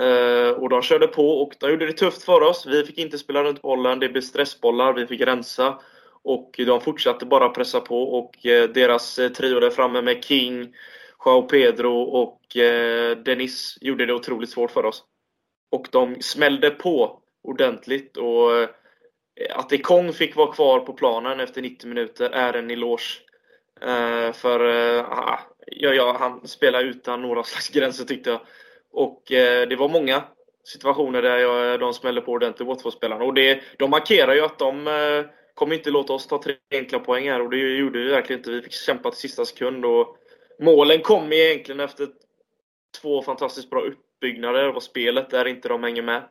Uh, 0.00 0.50
och 0.50 0.68
de 0.68 0.82
körde 0.82 1.06
på 1.06 1.42
och 1.42 1.52
de 1.60 1.70
gjorde 1.70 1.86
det 1.86 1.92
tufft 1.92 2.22
för 2.22 2.40
oss. 2.40 2.66
Vi 2.66 2.84
fick 2.84 2.98
inte 2.98 3.18
spela 3.18 3.44
runt 3.44 3.62
bollen, 3.62 4.00
det 4.00 4.08
blev 4.08 4.20
stressbollar, 4.20 4.92
vi 4.92 5.06
fick 5.06 5.20
rensa. 5.20 5.80
Och 6.24 6.54
de 6.66 6.80
fortsatte 6.80 7.26
bara 7.26 7.48
pressa 7.48 7.80
på 7.80 8.02
och 8.02 8.46
eh, 8.46 8.68
deras 8.68 9.18
eh, 9.18 9.28
trio 9.28 9.60
där 9.60 9.70
framme 9.70 10.02
med 10.02 10.24
King, 10.24 10.74
Joao 11.24 11.42
Pedro 11.42 12.02
och 12.02 12.56
eh, 12.56 13.16
Denis 13.16 13.78
gjorde 13.80 14.06
det 14.06 14.14
otroligt 14.14 14.50
svårt 14.50 14.70
för 14.70 14.84
oss. 14.84 15.04
Och 15.70 15.88
de 15.90 16.22
smällde 16.22 16.70
på 16.70 17.20
ordentligt 17.42 18.16
och 18.16 18.58
eh, 18.58 18.68
att 19.50 19.72
Ekong 19.72 20.12
fick 20.12 20.36
vara 20.36 20.52
kvar 20.52 20.80
på 20.80 20.92
planen 20.92 21.40
efter 21.40 21.62
90 21.62 21.88
minuter 21.88 22.30
är 22.30 22.52
en 22.52 22.70
eloge. 22.70 23.20
För 24.32 24.60
ah, 25.00 25.40
ja, 25.66 25.94
ja, 25.94 26.16
han 26.18 26.48
spelade 26.48 26.84
utan 26.84 27.22
några 27.22 27.42
slags 27.44 27.68
gränser 27.68 28.04
tyckte 28.04 28.30
jag. 28.30 28.40
Och 28.92 29.22
det 29.28 29.78
var 29.78 29.88
många 29.88 30.22
situationer 30.64 31.22
där 31.22 31.38
jag, 31.38 31.80
de 31.80 31.94
smällde 31.94 32.20
på 32.20 32.32
ordentligt, 32.32 32.68
Watford-spelarna. 32.68 33.24
Och 33.24 33.34
det, 33.34 33.60
de 33.78 33.90
markerar 33.90 34.34
ju 34.34 34.44
att 34.44 34.58
de 34.58 34.88
kommer 35.60 35.74
inte 35.74 35.90
låta 35.90 36.12
oss 36.12 36.26
ta 36.26 36.42
tre 36.42 36.56
enkla 36.70 36.98
poäng 36.98 37.28
här 37.28 37.42
och 37.42 37.50
det 37.50 37.56
gjorde 37.56 37.98
vi 37.98 38.10
verkligen 38.10 38.40
inte. 38.40 38.50
Vi 38.50 38.62
fick 38.62 38.72
kämpa 38.72 39.10
till 39.10 39.20
sista 39.20 39.44
sekund 39.44 39.84
och 39.84 40.16
målen 40.58 41.00
kom 41.00 41.32
egentligen 41.32 41.80
efter 41.80 42.08
två 43.00 43.22
fantastiskt 43.22 43.70
bra 43.70 43.80
uppbyggnader 43.80 44.64
av 44.64 44.80
spelet 44.80 45.30
där 45.30 45.44
inte 45.44 45.68
de 45.68 45.82
hänger 45.82 46.02
med. 46.02 46.28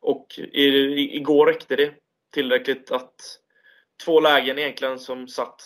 Och 0.00 0.26
i, 0.38 0.66
igår 1.16 1.46
räckte 1.46 1.76
det 1.76 1.94
tillräckligt 2.34 2.90
att 2.90 3.14
två 4.04 4.20
lägen 4.20 4.58
egentligen 4.58 4.98
som 4.98 5.28
satt. 5.28 5.60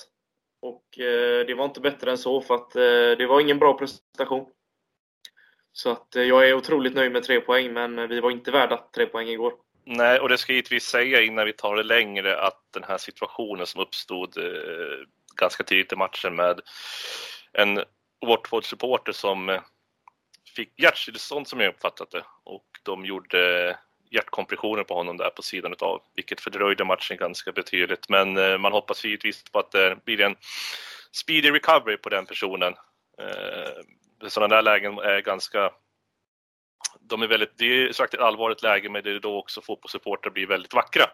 Och 0.63 0.99
eh, 0.99 1.47
det 1.47 1.55
var 1.55 1.65
inte 1.65 1.81
bättre 1.81 2.11
än 2.11 2.19
så 2.19 2.41
för 2.41 2.55
att 2.55 2.77
eh, 2.77 3.19
det 3.19 3.27
var 3.27 3.41
ingen 3.41 3.59
bra 3.59 3.79
prestation. 3.79 4.51
Så 5.73 5.91
att 5.91 6.17
eh, 6.17 6.23
jag 6.23 6.49
är 6.49 6.55
otroligt 6.55 6.95
nöjd 6.95 7.13
med 7.13 7.23
tre 7.23 7.41
poäng 7.41 7.73
men 7.73 7.99
eh, 7.99 8.07
vi 8.07 8.21
var 8.21 8.31
inte 8.31 8.51
värda 8.51 8.89
tre 8.95 9.07
poäng 9.07 9.29
igår. 9.29 9.64
Nej, 9.87 10.21
och 10.21 10.29
det 10.29 10.39
ska 10.39 10.53
givetvis 10.53 10.85
säga 10.85 11.23
innan 11.23 11.47
vi 11.47 11.53
tar 11.53 11.77
det 11.77 11.83
längre 11.83 12.41
att 12.41 12.61
den 12.71 12.85
här 12.85 12.99
situationen 12.99 13.67
som 13.67 13.81
uppstod 13.81 14.39
eh, 14.39 15.07
ganska 15.37 15.65
tidigt 15.65 15.93
i 15.93 15.97
matchen 15.97 16.37
med 16.37 16.61
en 17.53 17.85
Watford-supporter 18.27 19.13
som 19.13 19.49
eh, 19.49 19.61
fick 20.57 20.81
hjärtstillestånd 20.81 21.49
som 21.49 21.61
jag 21.61 21.69
uppfattat 21.69 22.11
det 22.11 22.25
och 22.45 22.67
de 22.83 23.05
gjorde 23.05 23.77
hjärtkompressioner 24.11 24.85
på 24.85 24.95
honom 24.95 25.17
där 25.17 25.31
på 25.31 25.43
sidan 25.43 25.73
utav, 25.73 26.03
vilket 26.15 26.41
fördröjde 26.41 26.85
matchen 26.85 27.17
ganska 27.17 27.53
betydligt. 27.53 28.09
Men 28.09 28.37
eh, 28.37 28.59
man 28.59 28.73
hoppas 28.73 29.05
givetvis 29.05 29.45
på 29.45 29.59
att 29.59 29.71
det 29.71 30.05
blir 30.05 30.21
en 30.21 30.37
speedy 31.13 31.51
recovery 31.51 31.97
på 31.97 32.09
den 32.09 32.27
personen. 32.27 32.75
Eh, 33.19 34.29
sådana 34.29 34.55
där 34.55 34.63
lägen 34.63 34.99
är 34.99 35.21
ganska 35.21 35.71
de 37.01 37.23
är 37.23 37.27
väldigt, 37.27 37.59
det 37.59 37.65
är 37.65 37.93
sagt 37.93 38.15
ett 38.15 38.21
allvarligt 38.21 38.63
läge 38.63 38.89
men 38.89 39.03
det 39.03 39.11
är 39.11 39.21
då 39.21 39.39
också 39.39 39.61
fotbollssupportrar 39.61 40.33
blir 40.33 40.47
väldigt 40.47 40.75
vackra 40.75 41.05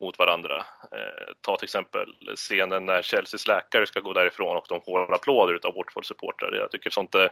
mot 0.00 0.18
varandra. 0.18 0.56
Eh, 0.92 1.34
ta 1.40 1.56
till 1.56 1.64
exempel 1.64 2.14
scenen 2.36 2.86
när 2.86 3.02
Chelseas 3.02 3.46
läkare 3.46 3.86
ska 3.86 4.00
gå 4.00 4.12
därifrån 4.12 4.56
och 4.56 4.66
de 4.68 4.80
får 4.80 5.14
applåder 5.14 5.60
av 5.66 5.74
Watford-supportrar. 5.74 6.56
Jag 6.56 6.70
tycker 6.70 6.90
sånt 6.90 7.14
är, 7.14 7.30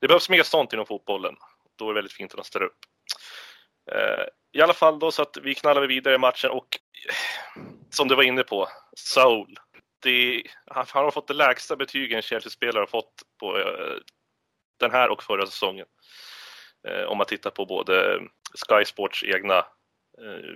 det 0.00 0.08
behövs 0.08 0.28
mer 0.28 0.42
sånt 0.42 0.72
inom 0.72 0.86
fotbollen. 0.86 1.36
då 1.78 1.84
är 1.84 1.88
det 1.88 1.94
väldigt 1.94 2.12
fint 2.12 2.32
att 2.32 2.36
de 2.36 2.44
ställer 2.44 2.66
upp. 2.66 2.78
Eh, 3.92 4.24
I 4.52 4.62
alla 4.62 4.74
fall 4.74 4.98
då 4.98 5.10
så 5.10 5.22
att 5.22 5.36
vi 5.42 5.54
knallar 5.54 5.86
vidare 5.86 6.14
i 6.14 6.18
matchen 6.18 6.50
och 6.50 6.78
eh, 7.08 7.14
som 7.90 8.08
du 8.08 8.14
var 8.14 8.22
inne 8.22 8.42
på, 8.42 8.68
Saul. 8.96 9.56
Det, 10.02 10.42
han, 10.66 10.86
han 10.88 11.04
har 11.04 11.10
fått 11.10 11.28
det 11.28 11.34
lägsta 11.34 11.76
betygen 11.76 12.22
Chelsea-spelare 12.22 12.82
har 12.82 12.86
fått 12.86 13.14
på 13.40 13.58
eh, 13.58 13.96
den 14.80 14.90
här 14.90 15.08
och 15.08 15.22
förra 15.22 15.46
säsongen. 15.46 15.86
Eh, 16.88 17.04
om 17.04 17.18
man 17.18 17.26
tittar 17.26 17.50
på 17.50 17.66
både 17.66 18.20
Sky 18.54 18.84
Sports 18.84 19.24
egna 19.24 19.58
eh, 20.18 20.54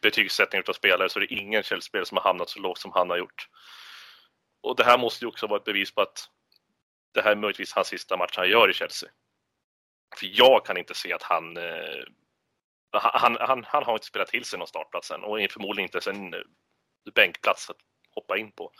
betygssättning 0.00 0.62
av 0.68 0.72
spelare 0.72 1.08
så 1.08 1.18
är 1.18 1.20
det 1.20 1.34
ingen 1.34 1.62
Chelsea-spelare 1.62 2.06
som 2.06 2.16
har 2.16 2.24
hamnat 2.24 2.48
så 2.48 2.60
lågt 2.60 2.78
som 2.78 2.92
han 2.92 3.10
har 3.10 3.16
gjort. 3.16 3.48
Och 4.62 4.76
det 4.76 4.84
här 4.84 4.98
måste 4.98 5.24
ju 5.24 5.28
också 5.28 5.46
vara 5.46 5.58
ett 5.58 5.64
bevis 5.64 5.94
på 5.94 6.00
att 6.00 6.28
det 7.14 7.22
här 7.22 7.30
är 7.30 7.36
möjligtvis 7.36 7.72
hans 7.72 7.88
sista 7.88 8.16
match 8.16 8.36
han 8.36 8.50
gör 8.50 8.70
i 8.70 8.74
Chelsea. 8.74 9.10
För 10.16 10.26
jag 10.32 10.66
kan 10.66 10.76
inte 10.76 10.94
se 10.94 11.12
att 11.12 11.22
han 11.22 11.56
eh, 11.56 12.04
han, 12.92 13.36
han, 13.40 13.64
han 13.64 13.84
har 13.84 13.92
inte 13.92 14.06
spelat 14.06 14.28
till 14.28 14.44
sig 14.44 14.58
någon 14.58 14.68
startplats 14.68 15.10
än 15.10 15.24
och 15.24 15.40
är 15.40 15.48
förmodligen 15.48 15.84
inte 15.84 15.96
ens 15.96 16.06
en 16.06 16.34
eh, 16.34 16.40
bänkplats 17.14 17.70
att 17.70 17.76
hoppa 18.14 18.38
in 18.38 18.52
på. 18.52 18.72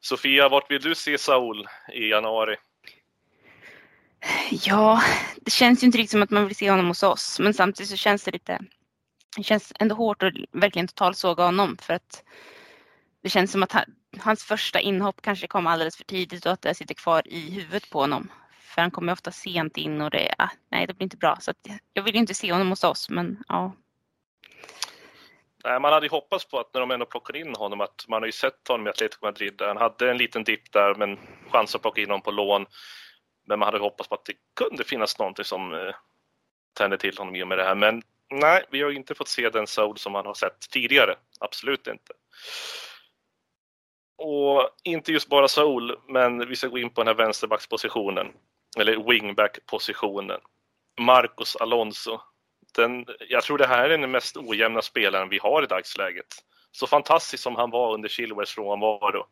Sofia, 0.00 0.48
vart 0.48 0.70
vill 0.70 0.82
du 0.82 0.94
se 0.94 1.18
Saul 1.18 1.68
i 1.92 2.08
januari? 2.08 2.56
Ja, 4.50 5.02
det 5.40 5.50
känns 5.50 5.82
ju 5.82 5.86
inte 5.86 5.98
riktigt 5.98 6.10
som 6.10 6.22
att 6.22 6.30
man 6.30 6.46
vill 6.46 6.56
se 6.56 6.70
honom 6.70 6.86
hos 6.86 7.02
oss, 7.02 7.38
men 7.40 7.54
samtidigt 7.54 7.90
så 7.90 7.96
känns 7.96 8.24
det 8.24 8.30
lite 8.30 8.58
det 9.36 9.42
känns 9.42 9.72
ändå 9.80 9.94
hårt 9.94 10.22
att 10.22 10.34
verkligen 10.52 10.88
totalsåga 10.88 11.44
honom 11.44 11.76
för 11.80 11.94
att 11.94 12.24
det 13.22 13.28
känns 13.28 13.52
som 13.52 13.62
att 13.62 13.72
han, 13.72 13.84
hans 14.18 14.44
första 14.44 14.80
inhopp 14.80 15.22
kanske 15.22 15.46
kom 15.46 15.66
alldeles 15.66 15.96
för 15.96 16.04
tidigt 16.04 16.46
och 16.46 16.52
att 16.52 16.62
det 16.62 16.74
sitter 16.74 16.94
kvar 16.94 17.22
i 17.28 17.50
huvudet 17.50 17.90
på 17.90 18.00
honom. 18.00 18.28
För 18.60 18.80
han 18.80 18.90
kommer 18.90 19.12
ofta 19.12 19.30
sent 19.30 19.76
in 19.76 20.00
och 20.00 20.10
det, 20.10 20.34
ah, 20.38 20.48
nej, 20.70 20.86
det 20.86 20.94
blir 20.94 21.04
inte 21.04 21.16
bra. 21.16 21.38
Så 21.40 21.52
jag 21.92 22.02
vill 22.02 22.14
ju 22.14 22.20
inte 22.20 22.34
se 22.34 22.52
honom 22.52 22.70
hos 22.70 22.84
oss, 22.84 23.10
men 23.10 23.44
ja. 23.48 23.72
Nej, 25.64 25.80
man 25.80 25.92
hade 25.92 26.06
ju 26.06 26.10
hoppats 26.10 26.44
på 26.44 26.58
att 26.58 26.74
när 26.74 26.80
de 26.80 26.90
ändå 26.90 27.06
plockade 27.06 27.38
in 27.38 27.54
honom, 27.54 27.80
att 27.80 28.04
man 28.08 28.22
har 28.22 28.26
ju 28.26 28.32
sett 28.32 28.68
honom 28.68 28.86
i 28.86 28.90
Atletico 28.90 29.26
Madrid, 29.26 29.62
han 29.62 29.76
hade 29.76 30.10
en 30.10 30.18
liten 30.18 30.44
dipp 30.44 30.72
där, 30.72 30.94
men 30.94 31.18
chans 31.50 31.74
att 31.74 31.82
plocka 31.82 32.00
in 32.00 32.10
honom 32.10 32.22
på 32.22 32.30
lån. 32.30 32.66
Men 33.52 33.58
man 33.58 33.66
hade 33.66 33.78
hoppats 33.78 34.08
på 34.08 34.14
att 34.14 34.24
det 34.24 34.34
kunde 34.56 34.84
finnas 34.84 35.18
någonting 35.18 35.44
som 35.44 35.74
eh, 35.74 35.94
tände 36.74 36.98
till 36.98 37.18
honom 37.18 37.36
i 37.36 37.42
och 37.42 37.48
med 37.48 37.58
det 37.58 37.64
här. 37.64 37.74
Men 37.74 38.02
nej, 38.30 38.64
vi 38.70 38.82
har 38.82 38.90
inte 38.90 39.14
fått 39.14 39.28
se 39.28 39.50
den 39.50 39.66
Soul 39.66 39.98
som 39.98 40.12
man 40.12 40.26
har 40.26 40.34
sett 40.34 40.60
tidigare. 40.70 41.14
Absolut 41.40 41.86
inte. 41.86 42.12
Och 44.18 44.70
inte 44.82 45.12
just 45.12 45.28
bara 45.28 45.48
Soul, 45.48 45.98
men 46.08 46.48
vi 46.48 46.56
ska 46.56 46.68
gå 46.68 46.78
in 46.78 46.90
på 46.90 47.00
den 47.00 47.08
här 47.08 47.24
vänsterbackspositionen. 47.24 48.32
Eller 48.78 49.08
wingback-positionen. 49.08 50.40
Marcos 51.00 51.56
Alonso. 51.56 52.20
Den, 52.74 53.06
jag 53.28 53.42
tror 53.42 53.58
det 53.58 53.66
här 53.66 53.90
är 53.90 53.98
den 53.98 54.10
mest 54.10 54.36
ojämna 54.36 54.82
spelaren 54.82 55.28
vi 55.28 55.38
har 55.38 55.62
i 55.62 55.66
dagsläget. 55.66 56.26
Så 56.70 56.86
fantastisk 56.86 57.42
som 57.42 57.56
han 57.56 57.70
var 57.70 57.94
under 57.94 58.08
Chilwells 58.08 58.50
frånvaro. 58.50 59.26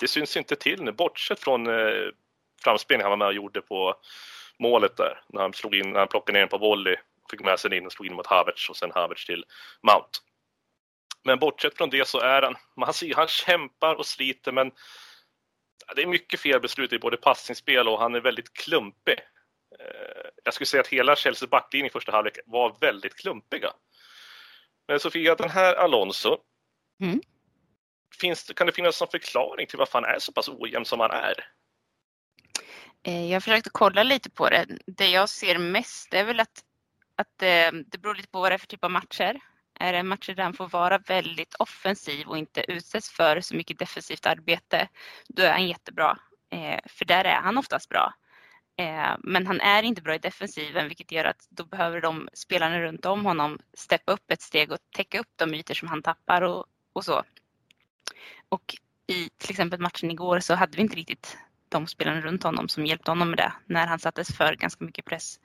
Det 0.00 0.08
syns 0.08 0.36
inte 0.36 0.56
till 0.56 0.82
nu, 0.82 0.92
bortsett 0.92 1.40
från 1.40 1.66
eh, 1.66 2.08
framspelningen 2.64 3.10
han 3.10 3.18
var 3.18 3.26
med 3.26 3.28
och 3.28 3.34
gjorde 3.34 3.60
på 3.60 3.94
målet 4.58 4.96
där. 4.96 5.22
När 5.28 5.40
han, 5.40 5.52
slog 5.52 5.74
in, 5.74 5.90
när 5.90 5.98
han 5.98 6.08
plockade 6.08 6.38
ner 6.38 6.40
den 6.40 6.48
på 6.48 6.58
volley, 6.58 6.96
fick 7.30 7.40
med 7.40 7.60
sig 7.60 7.76
in 7.76 7.86
och 7.86 7.92
slog 7.92 8.06
in 8.06 8.14
mot 8.14 8.26
Havertz 8.26 8.70
och 8.70 8.76
sen 8.76 8.90
Havertz 8.94 9.26
till 9.26 9.44
Mount. 9.82 10.18
Men 11.24 11.38
bortsett 11.38 11.76
från 11.76 11.90
det 11.90 12.08
så 12.08 12.20
är 12.20 12.42
han, 12.42 12.56
man 12.76 12.94
ser, 12.94 13.14
han 13.14 13.28
kämpar 13.28 13.94
och 13.94 14.06
sliter 14.06 14.52
men 14.52 14.72
det 15.96 16.02
är 16.02 16.06
mycket 16.06 16.40
felbeslut 16.40 16.92
i 16.92 16.98
både 16.98 17.16
passningsspel 17.16 17.88
och 17.88 18.00
han 18.00 18.14
är 18.14 18.20
väldigt 18.20 18.52
klumpig. 18.52 19.18
Eh, 19.78 20.30
jag 20.44 20.54
skulle 20.54 20.66
säga 20.66 20.80
att 20.80 20.88
hela 20.88 21.16
Chelseas 21.16 21.50
backlinje 21.50 21.86
i 21.86 21.92
första 21.92 22.12
halvlek 22.12 22.38
var 22.46 22.76
väldigt 22.80 23.14
klumpiga. 23.14 23.72
Men 24.88 25.00
Sofia, 25.00 25.34
den 25.34 25.50
här 25.50 25.74
Alonso, 25.74 26.38
mm. 27.02 27.20
finns, 28.20 28.52
kan 28.56 28.66
det 28.66 28.72
finnas 28.72 29.00
någon 29.00 29.10
förklaring 29.10 29.66
till 29.66 29.78
varför 29.78 30.00
han 30.00 30.14
är 30.14 30.18
så 30.18 30.32
pass 30.32 30.48
ojämn 30.48 30.84
som 30.84 31.00
han 31.00 31.10
är? 31.10 31.34
Eh, 33.02 33.30
jag 33.32 33.42
försökte 33.42 33.70
kolla 33.70 34.02
lite 34.02 34.30
på 34.30 34.48
det. 34.48 34.66
Det 34.86 35.08
jag 35.08 35.28
ser 35.28 35.58
mest 35.58 36.14
är 36.14 36.24
väl 36.24 36.40
att, 36.40 36.64
att 37.16 37.42
eh, 37.42 37.72
det 37.86 37.98
beror 37.98 38.14
lite 38.14 38.28
på 38.28 38.40
vad 38.40 38.50
det 38.50 38.54
är 38.54 38.58
för 38.58 38.66
typ 38.66 38.84
av 38.84 38.90
matcher. 38.90 39.40
Är 39.80 39.92
det 39.92 40.02
matcher 40.02 40.34
där 40.34 40.42
han 40.42 40.54
får 40.54 40.68
vara 40.68 40.98
väldigt 40.98 41.54
offensiv 41.54 42.26
och 42.26 42.38
inte 42.38 42.72
utsätts 42.72 43.10
för 43.10 43.40
så 43.40 43.56
mycket 43.56 43.78
defensivt 43.78 44.26
arbete, 44.26 44.88
då 45.28 45.42
är 45.42 45.52
han 45.52 45.68
jättebra. 45.68 46.18
Eh, 46.50 46.80
för 46.86 47.04
där 47.04 47.24
är 47.24 47.40
han 47.40 47.58
oftast 47.58 47.88
bra. 47.88 48.14
Men 49.18 49.46
han 49.46 49.60
är 49.60 49.82
inte 49.82 50.02
bra 50.02 50.14
i 50.14 50.18
defensiven 50.18 50.88
vilket 50.88 51.12
gör 51.12 51.24
att 51.24 51.46
då 51.50 51.64
behöver 51.64 52.00
de 52.00 52.28
spelarna 52.32 52.80
runt 52.80 53.06
om 53.06 53.26
honom 53.26 53.58
steppa 53.74 54.12
upp 54.12 54.30
ett 54.30 54.42
steg 54.42 54.72
och 54.72 54.78
täcka 54.96 55.20
upp 55.20 55.28
de 55.36 55.54
ytor 55.54 55.74
som 55.74 55.88
han 55.88 56.02
tappar 56.02 56.42
och, 56.42 56.66
och 56.92 57.04
så. 57.04 57.22
Och 58.48 58.74
i 59.06 59.28
till 59.38 59.50
exempel 59.50 59.80
matchen 59.80 60.10
igår 60.10 60.40
så 60.40 60.54
hade 60.54 60.76
vi 60.76 60.82
inte 60.82 60.96
riktigt 60.96 61.38
de 61.70 61.86
spelarna 61.86 62.20
runt 62.20 62.42
honom 62.42 62.68
som 62.68 62.86
hjälpte 62.86 63.10
honom 63.10 63.30
med 63.30 63.38
det 63.38 63.52
när 63.66 63.86
han 63.86 63.98
sattes 63.98 64.36
för 64.36 64.54
ganska 64.54 64.84
mycket 64.84 65.04
press. 65.04 65.40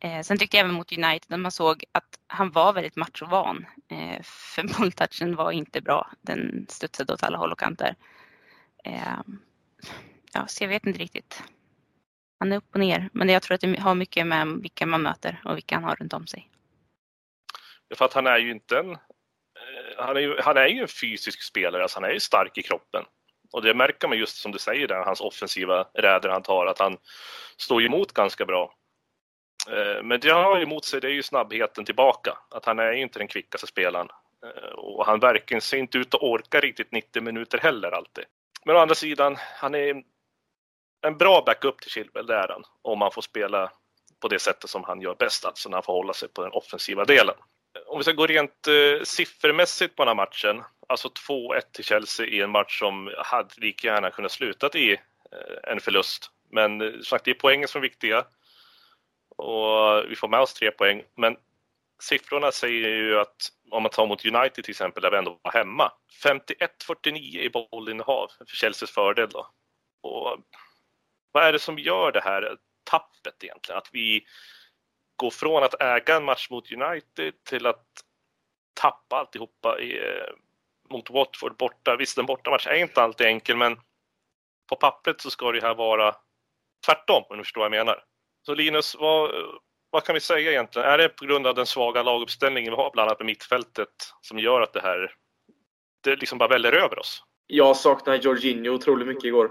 Eh, 0.00 0.20
sen 0.22 0.38
tyckte 0.38 0.56
jag 0.56 0.64
även 0.64 0.74
mot 0.74 0.92
United 0.92 1.30
när 1.30 1.38
man 1.38 1.52
såg 1.52 1.84
att 1.92 2.18
han 2.26 2.50
var 2.50 2.72
väldigt 2.72 2.96
machovan. 2.96 3.66
Eh, 3.90 4.22
för 4.22 4.62
bolltouchen 4.78 5.36
var 5.36 5.52
inte 5.52 5.80
bra. 5.80 6.10
Den 6.20 6.66
studsade 6.68 7.12
åt 7.12 7.22
alla 7.22 7.38
håll 7.38 7.52
och 7.52 7.58
kanter. 7.58 7.96
Eh, 8.84 9.20
ja, 10.32 10.46
så 10.46 10.64
jag 10.64 10.68
vet 10.68 10.86
inte 10.86 10.98
riktigt. 10.98 11.42
Han 12.38 12.52
är 12.52 12.56
upp 12.56 12.74
och 12.74 12.80
ner. 12.80 13.10
Men 13.12 13.28
jag 13.28 13.42
tror 13.42 13.54
att 13.54 13.60
det 13.60 13.80
har 13.80 13.94
mycket 13.94 14.26
med 14.26 14.48
vilka 14.48 14.86
man 14.86 15.02
möter 15.02 15.40
och 15.44 15.56
vilka 15.56 15.74
han 15.74 15.84
har 15.84 15.96
runt 15.96 16.12
om 16.12 16.26
sig. 16.26 16.50
För 17.94 18.04
att 18.04 18.12
han 18.12 18.26
är 18.26 18.38
ju 18.38 18.50
inte 18.50 18.78
en... 18.78 18.90
Eh, 18.90 18.98
han 19.98 20.16
är 20.16 20.20
ju, 20.20 20.40
han 20.40 20.56
är 20.56 20.66
ju 20.66 20.80
en 20.80 20.88
fysisk 20.88 21.42
spelare, 21.42 21.82
alltså 21.82 22.00
han 22.00 22.10
är 22.10 22.14
ju 22.14 22.20
stark 22.20 22.58
i 22.58 22.62
kroppen. 22.62 23.04
Och 23.52 23.62
det 23.62 23.74
märker 23.74 24.08
man 24.08 24.18
just 24.18 24.36
som 24.36 24.52
du 24.52 24.58
säger 24.58 24.88
där, 24.88 25.04
hans 25.04 25.20
offensiva 25.20 25.86
räder 25.94 26.28
han 26.28 26.42
tar, 26.42 26.66
att 26.66 26.78
han 26.78 26.96
står 27.56 27.82
emot 27.82 28.12
ganska 28.12 28.44
bra. 28.44 28.74
Eh, 29.70 30.02
men 30.02 30.20
det 30.20 30.30
han 30.30 30.44
har 30.44 30.60
emot 30.60 30.84
sig 30.84 31.00
det 31.00 31.06
är 31.06 31.12
ju 31.12 31.22
snabbheten 31.22 31.84
tillbaka. 31.84 32.38
Att 32.50 32.64
han 32.64 32.78
är 32.78 32.92
ju 32.92 33.02
inte 33.02 33.18
den 33.18 33.28
kvickaste 33.28 33.66
spelaren. 33.66 34.08
Eh, 34.44 34.72
och 34.72 35.06
han 35.06 35.20
verkligen 35.20 35.60
ser 35.60 35.78
inte 35.78 35.98
ut 35.98 36.14
att 36.14 36.22
orka 36.22 36.60
riktigt 36.60 36.92
90 36.92 37.22
minuter 37.22 37.58
heller 37.58 37.90
alltid. 37.90 38.24
Men 38.64 38.76
å 38.76 38.78
andra 38.78 38.94
sidan, 38.94 39.36
han 39.38 39.74
är 39.74 40.02
en 41.06 41.18
bra 41.18 41.42
backup 41.46 41.80
till 41.80 41.90
Chilwell, 41.90 42.26
det 42.26 42.34
är 42.34 42.48
han. 42.48 42.64
Om 42.82 43.00
han 43.00 43.12
får 43.12 43.22
spela 43.22 43.72
på 44.20 44.28
det 44.28 44.38
sättet 44.38 44.70
som 44.70 44.84
han 44.84 45.00
gör 45.00 45.14
bäst, 45.14 45.44
alltså 45.44 45.68
när 45.68 45.76
han 45.76 45.82
får 45.82 45.92
hålla 45.92 46.12
sig 46.12 46.28
på 46.28 46.42
den 46.42 46.52
offensiva 46.52 47.04
delen. 47.04 47.34
Om 47.86 47.98
vi 47.98 48.04
ska 48.04 48.12
gå 48.12 48.26
rent 48.26 48.68
eh, 48.68 49.02
siffermässigt 49.04 49.96
på 49.96 50.04
den 50.04 50.08
här 50.08 50.14
matchen, 50.14 50.62
alltså 50.88 51.08
2-1 51.28 51.60
till 51.72 51.84
Chelsea 51.84 52.26
i 52.26 52.40
en 52.40 52.50
match 52.50 52.78
som 52.78 53.14
hade 53.18 53.54
lika 53.56 53.86
gärna 53.86 54.10
kunnat 54.10 54.32
slutat 54.32 54.74
i 54.74 54.92
eh, 54.92 55.72
en 55.72 55.80
förlust. 55.80 56.30
Men 56.50 56.80
eh, 56.80 56.92
som 56.92 57.04
sagt, 57.04 57.24
det 57.24 57.30
är 57.30 57.34
poängen 57.34 57.68
som 57.68 57.78
är 57.78 57.82
viktiga 57.82 58.24
och 59.36 60.04
vi 60.10 60.16
får 60.16 60.28
med 60.28 60.40
oss 60.40 60.54
tre 60.54 60.70
poäng. 60.70 61.02
Men 61.16 61.36
siffrorna 62.02 62.52
säger 62.52 62.88
ju 62.88 63.20
att 63.20 63.36
om 63.70 63.82
man 63.82 63.90
tar 63.90 64.06
mot 64.06 64.24
United 64.24 64.64
till 64.64 64.70
exempel, 64.70 65.02
där 65.02 65.10
vi 65.10 65.16
ändå 65.16 65.38
var 65.42 65.52
hemma, 65.52 65.92
51-49 66.24 67.18
i 67.18 67.50
bollinnehav 67.50 68.30
för 68.38 68.56
Chelseas 68.56 68.90
fördel 68.90 69.28
då. 69.30 69.46
Och 70.00 70.38
vad 71.32 71.44
är 71.44 71.52
det 71.52 71.58
som 71.58 71.78
gör 71.78 72.12
det 72.12 72.20
här 72.20 72.56
tappet 72.84 73.44
egentligen? 73.44 73.78
Att 73.78 73.88
vi 73.92 74.26
går 75.16 75.30
från 75.30 75.62
att 75.62 75.82
äga 75.82 76.16
en 76.16 76.24
match 76.24 76.50
mot 76.50 76.72
United 76.72 77.44
till 77.44 77.66
att 77.66 77.86
tappa 78.74 79.16
alltihopa 79.16 79.80
i, 79.80 79.98
eh, 79.98 80.32
mot 80.90 81.10
Watford 81.10 81.56
borta. 81.56 81.96
Visst, 81.96 82.18
en 82.18 82.26
bortamatch 82.26 82.66
är 82.66 82.74
inte 82.74 83.02
alltid 83.02 83.26
enkel, 83.26 83.56
men 83.56 83.76
på 84.68 84.76
pappret 84.76 85.20
så 85.20 85.30
ska 85.30 85.52
det 85.52 85.62
här 85.62 85.74
vara 85.74 86.14
tvärtom, 86.86 87.24
om 87.28 87.36
du 87.36 87.44
förstår 87.44 87.60
vad 87.60 87.66
jag 87.66 87.86
menar. 87.86 88.04
Så 88.46 88.54
Linus, 88.54 88.96
vad, 88.98 89.30
vad 89.90 90.04
kan 90.04 90.14
vi 90.14 90.20
säga 90.20 90.50
egentligen? 90.50 90.88
Är 90.88 90.98
det 90.98 91.08
på 91.08 91.24
grund 91.24 91.46
av 91.46 91.54
den 91.54 91.66
svaga 91.66 92.02
laguppställningen 92.02 92.72
vi 92.72 92.76
har, 92.76 92.90
bland 92.90 93.08
annat 93.08 93.18
på 93.18 93.24
mittfältet, 93.24 93.88
som 94.20 94.38
gör 94.38 94.60
att 94.60 94.72
det 94.72 94.80
här 94.80 95.14
det 96.04 96.16
liksom 96.16 96.38
bara 96.38 96.48
väller 96.48 96.72
över 96.72 96.98
oss? 96.98 97.22
Jag 97.46 97.76
saknar 97.76 98.14
Jorginho 98.14 98.70
otroligt 98.74 99.08
mycket 99.08 99.24
igår. 99.24 99.50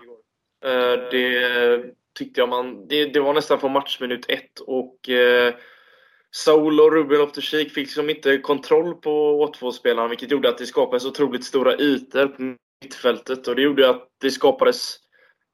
Eh, 0.66 1.10
det 1.12 1.84
tyckte 2.18 2.42
jag 2.42 2.50
man... 2.50 2.88
Det, 2.88 3.06
det 3.06 3.20
var 3.20 3.34
nästan 3.34 3.60
från 3.60 3.72
matchminut 3.72 4.30
ett 4.30 4.60
och 4.60 5.10
eh, 5.10 5.54
Saul 6.36 6.80
och 6.80 6.94
Ruben 6.94 7.18
Loftus-Cheek 7.18 7.70
fick 7.70 7.78
liksom 7.78 8.10
inte 8.10 8.38
kontroll 8.38 8.96
på 8.96 9.38
Watford-spelarna 9.38 10.08
vilket 10.08 10.32
gjorde 10.32 10.50
att 10.50 10.58
det 10.58 10.66
skapades 10.66 11.06
otroligt 11.06 11.44
stora 11.44 11.78
ytor 11.78 12.28
på 12.28 12.56
mittfältet 12.84 13.48
och 13.48 13.56
det 13.56 13.62
gjorde 13.62 13.90
att 13.90 14.08
det 14.22 14.32
skapades 14.32 15.00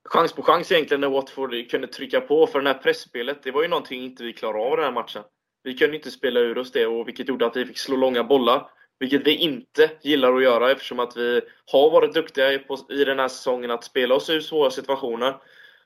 chans 0.10 0.34
på 0.34 0.42
chans 0.42 0.72
egentligen 0.72 1.02
när 1.02 1.10
Watford 1.10 1.70
kunde 1.70 1.88
trycka 1.88 2.22
på. 2.22 2.48
För 2.48 2.62
det 2.62 2.70
här 2.70 2.80
pressspelet, 2.80 3.44
det 3.44 3.52
var 3.52 3.62
ju 3.62 3.68
någonting 3.68 4.04
inte 4.04 4.24
vi 4.24 4.34
klarade 4.34 4.64
av 4.64 4.78
den 4.78 4.86
här 4.86 4.92
matchen. 4.92 5.24
Vi 5.64 5.78
kunde 5.78 5.96
inte 5.96 6.12
spela 6.12 6.40
ur 6.40 6.58
oss 6.58 6.72
det, 6.72 6.86
och 6.86 7.08
vilket 7.08 7.28
gjorde 7.28 7.46
att 7.46 7.56
vi 7.56 7.66
fick 7.66 7.78
slå 7.78 7.96
långa 7.96 8.24
bollar. 8.24 8.70
Vilket 9.00 9.28
vi 9.28 9.36
inte 9.36 9.92
gillar 10.02 10.34
att 10.34 10.44
göra 10.44 10.72
eftersom 10.72 11.00
att 11.00 11.18
vi 11.18 11.42
har 11.72 11.92
varit 11.92 12.14
duktiga 12.14 12.54
i 12.90 13.04
den 13.06 13.20
här 13.20 13.28
säsongen 13.28 13.72
att 13.72 13.84
spela 13.84 14.16
oss 14.16 14.30
ur 14.30 14.40
svåra 14.40 14.72
situationer. 14.72 15.36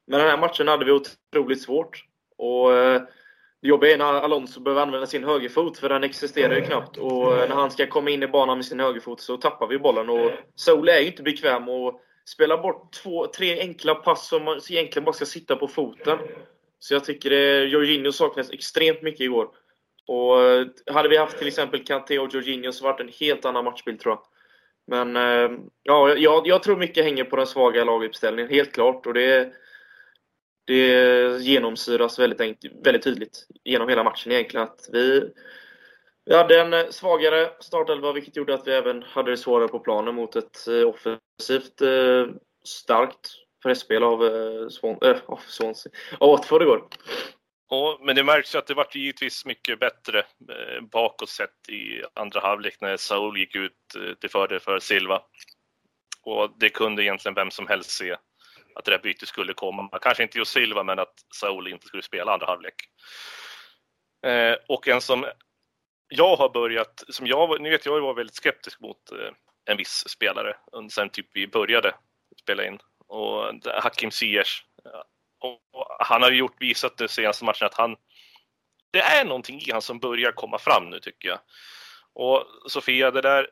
Men 0.08 0.20
den 0.20 0.30
här 0.30 0.38
matchen 0.38 0.68
hade 0.68 0.86
vi 0.86 0.92
otroligt 0.92 1.62
svårt. 1.62 2.06
Och 2.38 2.74
eh, 2.74 3.02
det 3.64 3.70
jobbiga 3.70 3.94
är 3.94 3.98
när 3.98 4.14
Alonso 4.14 4.60
behöver 4.60 4.82
använda 4.82 5.08
sin 5.08 5.24
högerfot, 5.24 5.78
för 5.78 5.90
den 5.90 6.04
existerar 6.04 6.56
ju 6.56 6.62
knappt. 6.62 6.98
Och 6.98 7.38
eh, 7.38 7.50
när 7.50 7.56
han 7.56 7.72
ska 7.72 7.88
komma 7.88 8.10
in 8.10 8.24
i 8.24 8.28
banan 8.28 8.58
med 8.58 8.66
sin 8.66 8.80
högerfot 8.80 9.22
så 9.22 9.38
tappar 9.38 9.68
vi 9.68 9.80
bollen. 9.80 10.10
Och 10.10 10.32
Soul 10.56 10.90
är 10.90 11.00
ju 11.00 11.08
inte 11.08 11.24
bekväm 11.24 11.70
och 11.70 12.02
spelar 12.26 12.58
bort 12.58 12.94
två, 12.94 13.28
tre 13.28 13.60
enkla 13.60 13.96
pass 13.96 14.28
som 14.28 14.44
man 14.44 14.60
egentligen 14.70 15.06
bara 15.06 15.14
ska 15.14 15.26
sitta 15.26 15.56
på 15.56 15.68
foten. 15.68 16.18
Så 16.80 16.94
jag 16.94 17.04
tycker 17.04 17.30
det, 17.30 17.66
Jorginho 17.66 18.12
saknas 18.12 18.52
extremt 18.52 19.02
mycket 19.02 19.22
igår. 19.22 19.50
Och 20.08 20.42
eh, 20.42 20.68
hade 20.94 21.10
vi 21.10 21.18
haft 21.18 21.38
till 21.38 21.48
exempel 21.48 21.84
Kanté 21.84 22.20
och 22.20 22.34
Jorginho 22.34 22.72
så 22.72 22.88
hade 22.88 23.04
det 23.04 23.10
en 23.10 23.14
helt 23.20 23.46
annan 23.46 23.66
matchbild 23.66 24.00
tror 24.00 24.14
jag. 24.14 24.24
Men 24.88 25.16
eh, 25.16 25.58
ja, 25.84 26.14
jag, 26.14 26.48
jag 26.48 26.64
tror 26.64 26.78
mycket 26.78 27.04
hänger 27.04 27.24
på 27.24 27.36
den 27.36 27.48
svaga 27.48 27.84
laguppställningen, 27.84 28.52
helt 28.52 28.72
klart. 28.72 29.06
Och 29.06 29.14
det, 29.14 29.54
det 30.66 31.42
genomsyras 31.42 32.20
väldigt, 32.20 32.42
enkelt, 32.42 32.74
väldigt 32.86 33.04
tydligt 33.04 33.48
genom 33.64 33.90
hela 33.90 34.04
matchen 34.04 34.32
egentligen. 34.32 34.68
Att 34.68 34.90
vi, 34.92 35.30
vi 36.26 36.36
hade 36.36 36.62
en 36.62 36.74
eh, 36.74 36.90
svagare 36.90 37.50
startelva 37.60 38.12
vilket 38.12 38.36
gjorde 38.36 38.54
att 38.54 38.68
vi 38.68 38.72
även 38.72 39.04
hade 39.04 39.32
det 39.32 39.38
svårare 39.38 39.68
på 39.68 39.80
planen 39.80 40.16
mot 40.16 40.36
ett 40.36 40.68
eh, 40.68 40.88
offensivt 40.88 41.82
eh, 41.82 42.36
starkt 42.66 43.32
presspel 43.64 44.04
av, 44.04 44.26
eh, 44.26 44.70
Swan, 44.70 44.98
äh, 45.02 45.18
av 45.26 45.40
Swansea. 45.48 45.92
Av 46.20 46.30
Watford 46.30 46.62
igår. 46.62 46.88
Ja, 47.70 48.00
men 48.02 48.16
det 48.16 48.24
märks 48.24 48.56
ju 48.56 48.60
att 48.60 48.68
det 48.68 48.74
vart 48.74 48.96
givetvis 48.96 49.46
mycket 49.46 49.80
bättre 49.80 50.24
bakåt 50.92 51.30
sett 51.30 51.70
i 51.70 52.04
andra 52.14 52.40
halvlek 52.40 52.82
när 52.82 52.98
Saul 52.98 53.38
gick 53.38 53.56
ut 53.56 53.72
till 54.20 54.30
fördel 54.30 54.60
för 54.60 54.80
Silva. 54.80 55.22
Och 56.24 56.56
det 56.60 56.70
kunde 56.70 57.04
egentligen 57.04 57.36
vem 57.36 57.52
som 57.52 57.68
helst 57.68 57.90
se 57.90 58.16
att 58.76 58.86
det 58.86 58.92
där 58.92 59.00
bytet 59.00 59.28
skulle 59.28 59.54
komma. 59.54 60.00
Kanske 60.02 60.24
inte 60.24 60.38
just 60.38 60.52
Silva, 60.52 60.84
men 60.84 61.00
att 61.00 61.14
Saul 61.36 61.68
inte 61.68 61.88
skulle 61.88 62.04
spela 62.04 62.34
andra 62.34 62.46
halvlek. 62.46 62.76
Eh, 64.26 64.56
och 64.68 64.88
en 64.88 65.02
som 65.02 65.26
jag 66.08 66.36
har 66.36 66.50
börjat, 66.50 67.04
som 67.10 67.28
jag, 67.28 67.62
ni 67.62 67.70
vet 67.70 67.86
jag 67.86 68.02
var 68.02 68.14
väldigt 68.14 68.36
skeptisk 68.36 68.80
mot 68.80 69.12
eh, 69.12 69.34
en 69.66 69.78
viss 69.78 70.04
spelare 70.08 70.56
sen 70.90 71.10
typ 71.10 71.28
vi 71.34 71.48
började 71.48 71.96
spela 72.42 72.66
in. 72.66 72.80
Och 73.08 73.48
eh, 73.48 73.84
Hakim 73.84 74.12
Ziyech. 74.12 74.66
Och, 75.40 75.60
och 75.72 75.88
han 76.00 76.22
har 76.22 76.32
ju 76.32 76.38
gjort, 76.38 76.62
visat 76.62 76.98
det 76.98 77.08
senaste 77.08 77.46
matchen 77.46 77.66
att 77.66 77.74
han, 77.74 77.96
det 78.92 79.02
är 79.02 79.26
någonting 79.26 79.60
i 79.60 79.72
han 79.72 79.82
som 79.82 80.00
börjar 80.00 80.32
komma 80.32 80.58
fram 80.58 80.90
nu 80.90 81.00
tycker 81.00 81.30
jag. 81.30 81.40
Och 82.14 82.46
Sofia, 82.68 83.12
det 83.12 83.22
där 83.22 83.48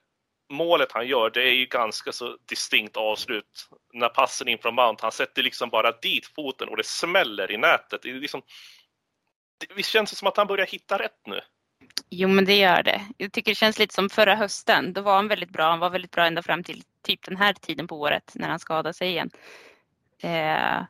målet 0.52 0.92
han 0.92 1.08
gör, 1.08 1.30
det 1.30 1.42
är 1.42 1.54
ju 1.54 1.66
ganska 1.66 2.12
så 2.12 2.38
distinkt 2.50 2.98
avslut. 2.98 3.70
När 3.94 4.10
passen 4.10 4.48
in 4.48 4.58
från 4.58 4.76
Mount, 4.76 5.00
han 5.02 5.12
sätter 5.12 5.44
liksom 5.44 5.70
bara 5.70 5.92
dit 5.92 6.26
foten 6.26 6.70
och 6.70 6.78
det 6.78 6.86
smäller 6.86 7.52
i 7.52 7.58
nätet. 7.58 8.02
Det 8.02 8.10
är 8.10 8.14
liksom, 8.14 8.42
det, 9.58 9.76
visst 9.76 9.90
känns 9.90 10.10
det 10.10 10.16
som 10.16 10.28
att 10.28 10.38
han 10.38 10.48
börjar 10.48 10.66
hitta 10.66 11.00
rätt 11.00 11.28
nu? 11.28 11.40
Jo, 12.10 12.30
men 12.30 12.46
det 12.46 12.58
gör 12.58 12.84
det. 12.84 13.02
Jag 13.18 13.32
tycker 13.32 13.52
det 13.52 13.56
känns 13.56 13.80
lite 13.80 13.94
som 13.94 14.10
förra 14.10 14.36
hösten. 14.36 14.94
Då 14.94 15.02
var 15.02 15.16
han 15.16 15.28
väldigt 15.28 15.50
bra. 15.50 15.70
Han 15.70 15.80
var 15.80 15.90
väldigt 15.90 16.12
bra 16.12 16.26
ända 16.26 16.44
fram 16.44 16.64
till 16.64 16.84
typ 17.04 17.24
den 17.26 17.38
här 17.38 17.54
tiden 17.54 17.88
på 17.88 18.00
året 18.00 18.32
när 18.36 18.50
han 18.50 18.60
skadade 18.60 18.94
sig 18.94 19.10
igen. 19.10 19.30
Eh, 20.24 20.84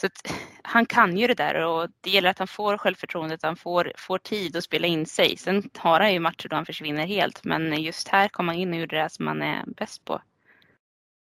så 0.00 0.06
att, 0.06 0.32
han 0.62 0.86
kan 0.86 1.16
ju 1.16 1.26
det 1.26 1.34
där 1.34 1.66
och 1.66 1.88
det 2.00 2.10
gäller 2.10 2.30
att 2.30 2.38
han 2.38 2.48
får 2.48 2.78
självförtroendet, 2.78 3.42
han 3.42 3.56
får, 3.56 3.92
får 3.96 4.18
tid 4.18 4.56
att 4.56 4.64
spela 4.64 4.86
in 4.86 5.06
sig. 5.06 5.36
Sen 5.36 5.70
har 5.76 6.00
han 6.00 6.12
ju 6.12 6.20
matcher 6.20 6.48
då 6.48 6.56
han 6.56 6.66
försvinner 6.66 7.06
helt, 7.06 7.44
men 7.44 7.82
just 7.82 8.08
här 8.08 8.28
kom 8.28 8.48
han 8.48 8.56
in 8.56 8.72
och 8.72 8.78
gjorde 8.78 9.02
det 9.02 9.10
som 9.10 9.26
han 9.26 9.42
är 9.42 9.64
bäst 9.66 10.04
på. 10.04 10.22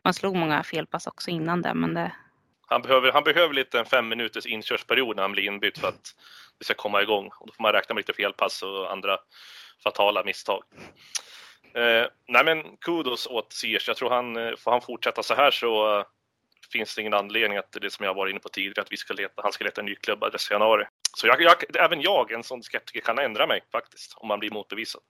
Man 0.03 0.13
slog 0.13 0.35
många 0.35 0.63
felpass 0.63 1.07
också 1.07 1.31
innan 1.31 1.61
det, 1.61 1.73
men 1.73 1.93
det... 1.93 2.11
Han 2.67 2.81
behöver, 2.81 3.11
han 3.11 3.23
behöver 3.23 3.53
lite 3.53 3.79
en 3.79 3.85
fem 3.85 4.09
minuters 4.09 4.45
inkörsperiod 4.45 5.15
när 5.15 5.23
han 5.23 5.31
blir 5.31 5.43
inbytt 5.43 5.77
för 5.77 5.87
att 5.87 6.15
det 6.57 6.65
ska 6.65 6.73
komma 6.73 7.01
igång. 7.01 7.29
Och 7.39 7.47
då 7.47 7.53
får 7.53 7.61
man 7.61 7.73
räkna 7.73 7.95
med 7.95 7.99
lite 7.99 8.13
felpass 8.13 8.63
och 8.63 8.91
andra 8.91 9.17
fatala 9.83 10.23
misstag. 10.23 10.63
Eh, 11.73 12.07
nej 12.27 12.45
men 12.45 12.77
kudos 12.77 13.27
åt 13.27 13.53
Ziyech. 13.53 13.87
Jag 13.87 13.97
tror 13.97 14.09
han, 14.09 14.37
eh, 14.37 14.55
får 14.55 14.71
han 14.71 14.81
fortsätta 14.81 15.23
så 15.23 15.33
här 15.33 15.51
så 15.51 16.05
finns 16.73 16.95
det 16.95 17.01
ingen 17.01 17.13
anledning 17.13 17.57
att 17.57 17.71
det 17.81 17.91
som 17.91 18.05
jag 18.05 18.13
var 18.13 18.27
inne 18.27 18.39
på 18.39 18.49
tidigare, 18.49 18.81
att 18.81 18.91
vi 18.91 18.97
ska 18.97 19.13
leta, 19.13 19.41
han 19.41 19.51
ska 19.51 19.63
leta 19.63 19.81
en 19.81 19.85
ny 19.85 19.95
klubb 19.95 20.23
i 20.23 20.53
januari. 20.53 20.85
Så 21.17 21.27
jag, 21.27 21.41
jag, 21.41 21.75
även 21.75 22.01
jag, 22.01 22.31
en 22.31 22.43
sån 22.43 22.63
skeptiker, 22.63 23.01
kan 23.01 23.19
ändra 23.19 23.47
mig 23.47 23.61
faktiskt 23.71 24.13
om 24.17 24.27
man 24.27 24.39
blir 24.39 24.51
motbevisad. 24.51 25.01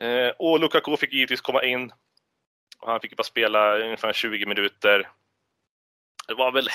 Eh, 0.00 0.28
och 0.38 0.60
Lukaku 0.60 0.96
fick 0.96 1.12
givetvis 1.12 1.40
komma 1.40 1.62
in. 1.62 1.92
Och 2.78 2.90
han 2.90 3.00
fick 3.00 3.16
bara 3.16 3.24
spela 3.24 3.78
ungefär 3.78 4.12
20 4.12 4.46
minuter. 4.46 5.08
Det 6.28 6.34
var 6.34 6.52
väl 6.52 6.68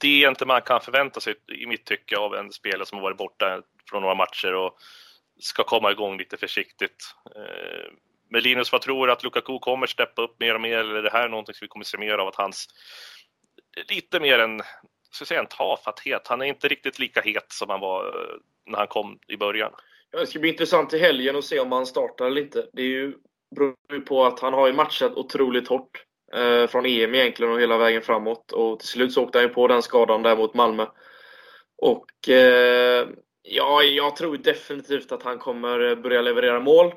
det 0.00 0.20
inte 0.20 0.46
man 0.46 0.62
kan 0.62 0.80
förvänta 0.80 1.20
sig 1.20 1.34
i 1.48 1.66
mitt 1.66 1.84
tycke 1.84 2.18
av 2.18 2.34
en 2.34 2.52
spelare 2.52 2.86
som 2.86 2.98
har 2.98 3.02
varit 3.02 3.16
borta 3.16 3.62
från 3.90 4.02
några 4.02 4.14
matcher 4.14 4.54
och 4.54 4.78
ska 5.40 5.64
komma 5.64 5.90
igång 5.90 6.18
lite 6.18 6.36
försiktigt. 6.36 7.14
Eh, 7.36 7.92
men 8.32 8.42
Linus, 8.42 8.72
vad 8.72 8.80
tror 8.80 9.06
du 9.06 9.12
att 9.12 9.24
Lukaku 9.24 9.58
kommer 9.58 9.86
steppa 9.86 10.22
upp 10.22 10.40
mer 10.40 10.54
och 10.54 10.60
mer? 10.60 10.78
Eller 10.78 10.94
är 10.94 11.02
det 11.02 11.10
här 11.10 11.28
någonting 11.28 11.54
som 11.54 11.64
vi 11.64 11.68
kommer 11.68 11.84
se 11.84 11.98
mer 11.98 12.18
av? 12.18 12.28
Att 12.28 12.36
hans 12.36 12.66
lite 13.90 14.20
mer 14.20 14.38
en, 14.38 14.60
ska 15.10 15.24
säga 15.24 15.40
en 15.40 15.46
tafatthet. 15.46 16.28
Han 16.28 16.42
är 16.42 16.46
inte 16.46 16.68
riktigt 16.68 16.98
lika 16.98 17.20
het 17.20 17.46
som 17.52 17.70
han 17.70 17.80
var 17.80 18.06
eh, 18.06 18.36
när 18.66 18.78
han 18.78 18.86
kom 18.86 19.18
i 19.28 19.36
början. 19.36 19.72
Ja, 20.10 20.20
det 20.20 20.26
ska 20.26 20.38
bli 20.38 20.48
intressant 20.48 20.94
i 20.94 20.98
helgen 20.98 21.36
att 21.36 21.44
se 21.44 21.60
om 21.60 21.72
han 21.72 21.86
startar 21.86 22.26
eller 22.26 22.40
inte. 22.40 22.66
Det 22.72 22.82
är 22.82 22.86
ju, 22.86 23.14
beror 23.56 23.74
ju 23.92 24.00
på 24.00 24.24
att 24.24 24.40
han 24.40 24.52
har 24.52 24.66
ju 24.66 24.72
matchat 24.72 25.12
otroligt 25.12 25.68
hårt. 25.68 26.04
Eh, 26.34 26.66
från 26.66 26.86
EM 26.86 27.14
egentligen 27.14 27.52
och 27.52 27.60
hela 27.60 27.78
vägen 27.78 28.02
framåt. 28.02 28.52
Och 28.52 28.78
till 28.80 28.88
slut 28.88 29.12
så 29.12 29.22
åkte 29.22 29.38
han 29.38 29.48
ju 29.48 29.54
på 29.54 29.66
den 29.66 29.82
skadan 29.82 30.22
där 30.22 30.36
mot 30.36 30.54
Malmö. 30.54 30.86
Och 31.78 32.28
eh, 32.28 33.08
ja, 33.42 33.82
jag 33.82 34.16
tror 34.16 34.36
definitivt 34.36 35.12
att 35.12 35.22
han 35.22 35.38
kommer 35.38 35.90
eh, 35.90 35.94
börja 35.94 36.22
leverera 36.22 36.60
mål. 36.60 36.92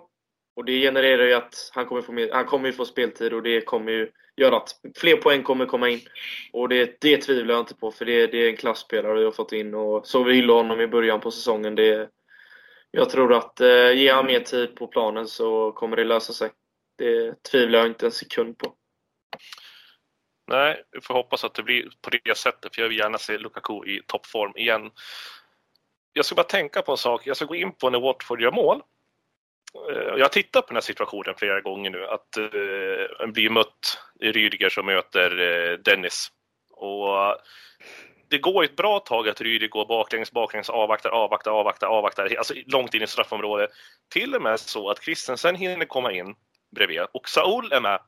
Och 0.56 0.66
det 0.66 0.82
genererar 0.82 1.26
ju 1.26 1.34
att 1.34 1.72
han 1.74 1.86
kommer, 1.86 2.01
få 2.01 2.36
han 2.36 2.45
kommer 2.45 2.72
få 2.72 2.86
speltid 2.86 3.34
och 3.34 3.43
det 3.43 3.62
kommer 3.62 3.91
ju 3.91 4.12
göra 4.38 4.58
att 4.58 4.70
fler 4.95 5.18
poäng 5.18 5.43
kommer 5.43 5.66
komma 5.66 5.89
in. 5.89 6.01
Och 6.53 6.70
det, 6.70 7.01
det 7.01 7.18
tvivlar 7.18 7.56
jag 7.56 7.62
inte 7.62 7.76
på, 7.76 7.91
för 7.91 8.06
det, 8.06 8.28
det 8.28 8.38
är 8.38 8.49
en 8.49 8.58
klassspelare 8.58 9.20
vi 9.20 9.26
har 9.26 9.32
fått 9.32 9.51
in. 9.51 9.74
Och 9.76 10.08
så 10.08 10.24
vi 10.24 10.34
hyllade 10.34 10.60
honom 10.60 10.82
i 10.82 10.88
början 10.88 11.22
på 11.22 11.32
säsongen. 11.32 11.76
Det, 11.76 12.10
jag 12.91 13.10
tror 13.10 13.34
att 13.34 13.62
eh, 13.62 13.91
ger 13.91 14.14
han 14.14 14.26
mer 14.26 14.39
tid 14.39 14.76
på 14.76 14.88
planen 14.88 15.28
så 15.28 15.72
kommer 15.72 15.95
det 15.95 16.03
lösa 16.03 16.34
sig. 16.34 16.49
Det 16.97 17.43
tvivlar 17.43 17.80
jag 17.80 17.88
inte 17.88 18.06
en 18.06 18.12
sekund 18.12 18.58
på. 18.58 18.74
Nej, 20.47 20.84
vi 20.91 21.01
får 21.01 21.14
hoppas 21.14 21.43
att 21.43 21.53
det 21.53 21.64
blir 21.64 21.89
på 22.01 22.10
det 22.10 22.38
sättet, 22.38 22.76
för 22.76 22.82
jag 22.82 22.89
vill 22.89 22.97
gärna 22.97 23.18
se 23.18 23.38
Lukaku 23.38 23.74
i 23.86 24.01
toppform 24.08 24.51
igen. 24.56 24.91
Jag 26.14 26.26
ska 26.26 26.36
bara 26.36 26.43
tänka 26.43 26.82
på 26.82 26.91
en 26.91 26.97
sak. 26.97 27.28
Jag 27.28 27.36
ska 27.36 27.45
gå 27.45 27.56
in 27.56 27.72
på 27.72 27.89
när 27.89 27.99
Watford 27.99 28.41
gör 28.41 28.51
mål. 28.51 28.82
Eh, 29.89 30.18
jag 30.18 30.26
har 30.26 30.30
tittat 30.30 30.68
på 30.68 30.68
den 30.68 30.76
här 30.76 30.82
situationen 30.82 31.36
flera 31.38 31.61
gånger 31.61 31.89
nu, 31.89 32.05
att 32.05 32.38
uh, 32.38 33.28
blir 33.28 33.49
mött 33.49 33.99
i 34.20 34.32
Rydiger 34.32 34.70
som 34.70 34.86
möter 34.86 35.39
eh, 35.39 35.78
Dennis. 35.78 36.32
Och 36.72 37.38
det 38.30 38.38
går 38.38 38.63
ett 38.63 38.76
bra 38.76 38.99
tag 38.99 39.30
att 39.30 39.41
Rydiger 39.41 39.68
går 39.68 39.86
baklänges, 39.86 40.32
baklänges, 40.32 40.70
avvaktar, 40.70 41.09
avvaktar, 41.09 41.51
avvaktar, 41.51 41.88
avvaktar, 41.88 42.36
alltså 42.38 42.53
långt 42.66 42.93
in 42.93 43.01
i 43.01 43.07
straffområdet. 43.07 43.70
Till 44.09 44.36
och 44.36 44.41
med 44.41 44.59
så 44.59 44.89
att 44.89 45.03
Christensen 45.03 45.55
hinner 45.55 45.86
komma 45.86 46.11
in 46.11 46.36
bredvid 46.76 47.01
och 47.13 47.30
Saul 47.30 47.72
är 47.72 47.82
med 47.82 47.99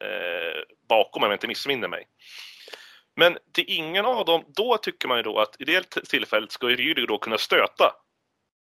eh, 0.00 0.62
bakom 0.88 1.22
om 1.22 1.30
jag 1.30 1.34
inte 1.34 1.48
missminner 1.48 1.88
mig. 1.88 2.04
Men 3.16 3.38
till 3.52 3.64
ingen 3.68 4.06
av 4.06 4.24
dem, 4.24 4.44
då 4.46 4.76
tycker 4.76 5.08
man 5.08 5.16
ju 5.16 5.22
då 5.22 5.38
att 5.38 5.60
i 5.60 5.64
det 5.64 5.90
tillfället 5.90 6.52
ska 6.52 6.66
Rydiger 6.66 7.06
då 7.06 7.18
kunna 7.18 7.38
stöta 7.38 7.92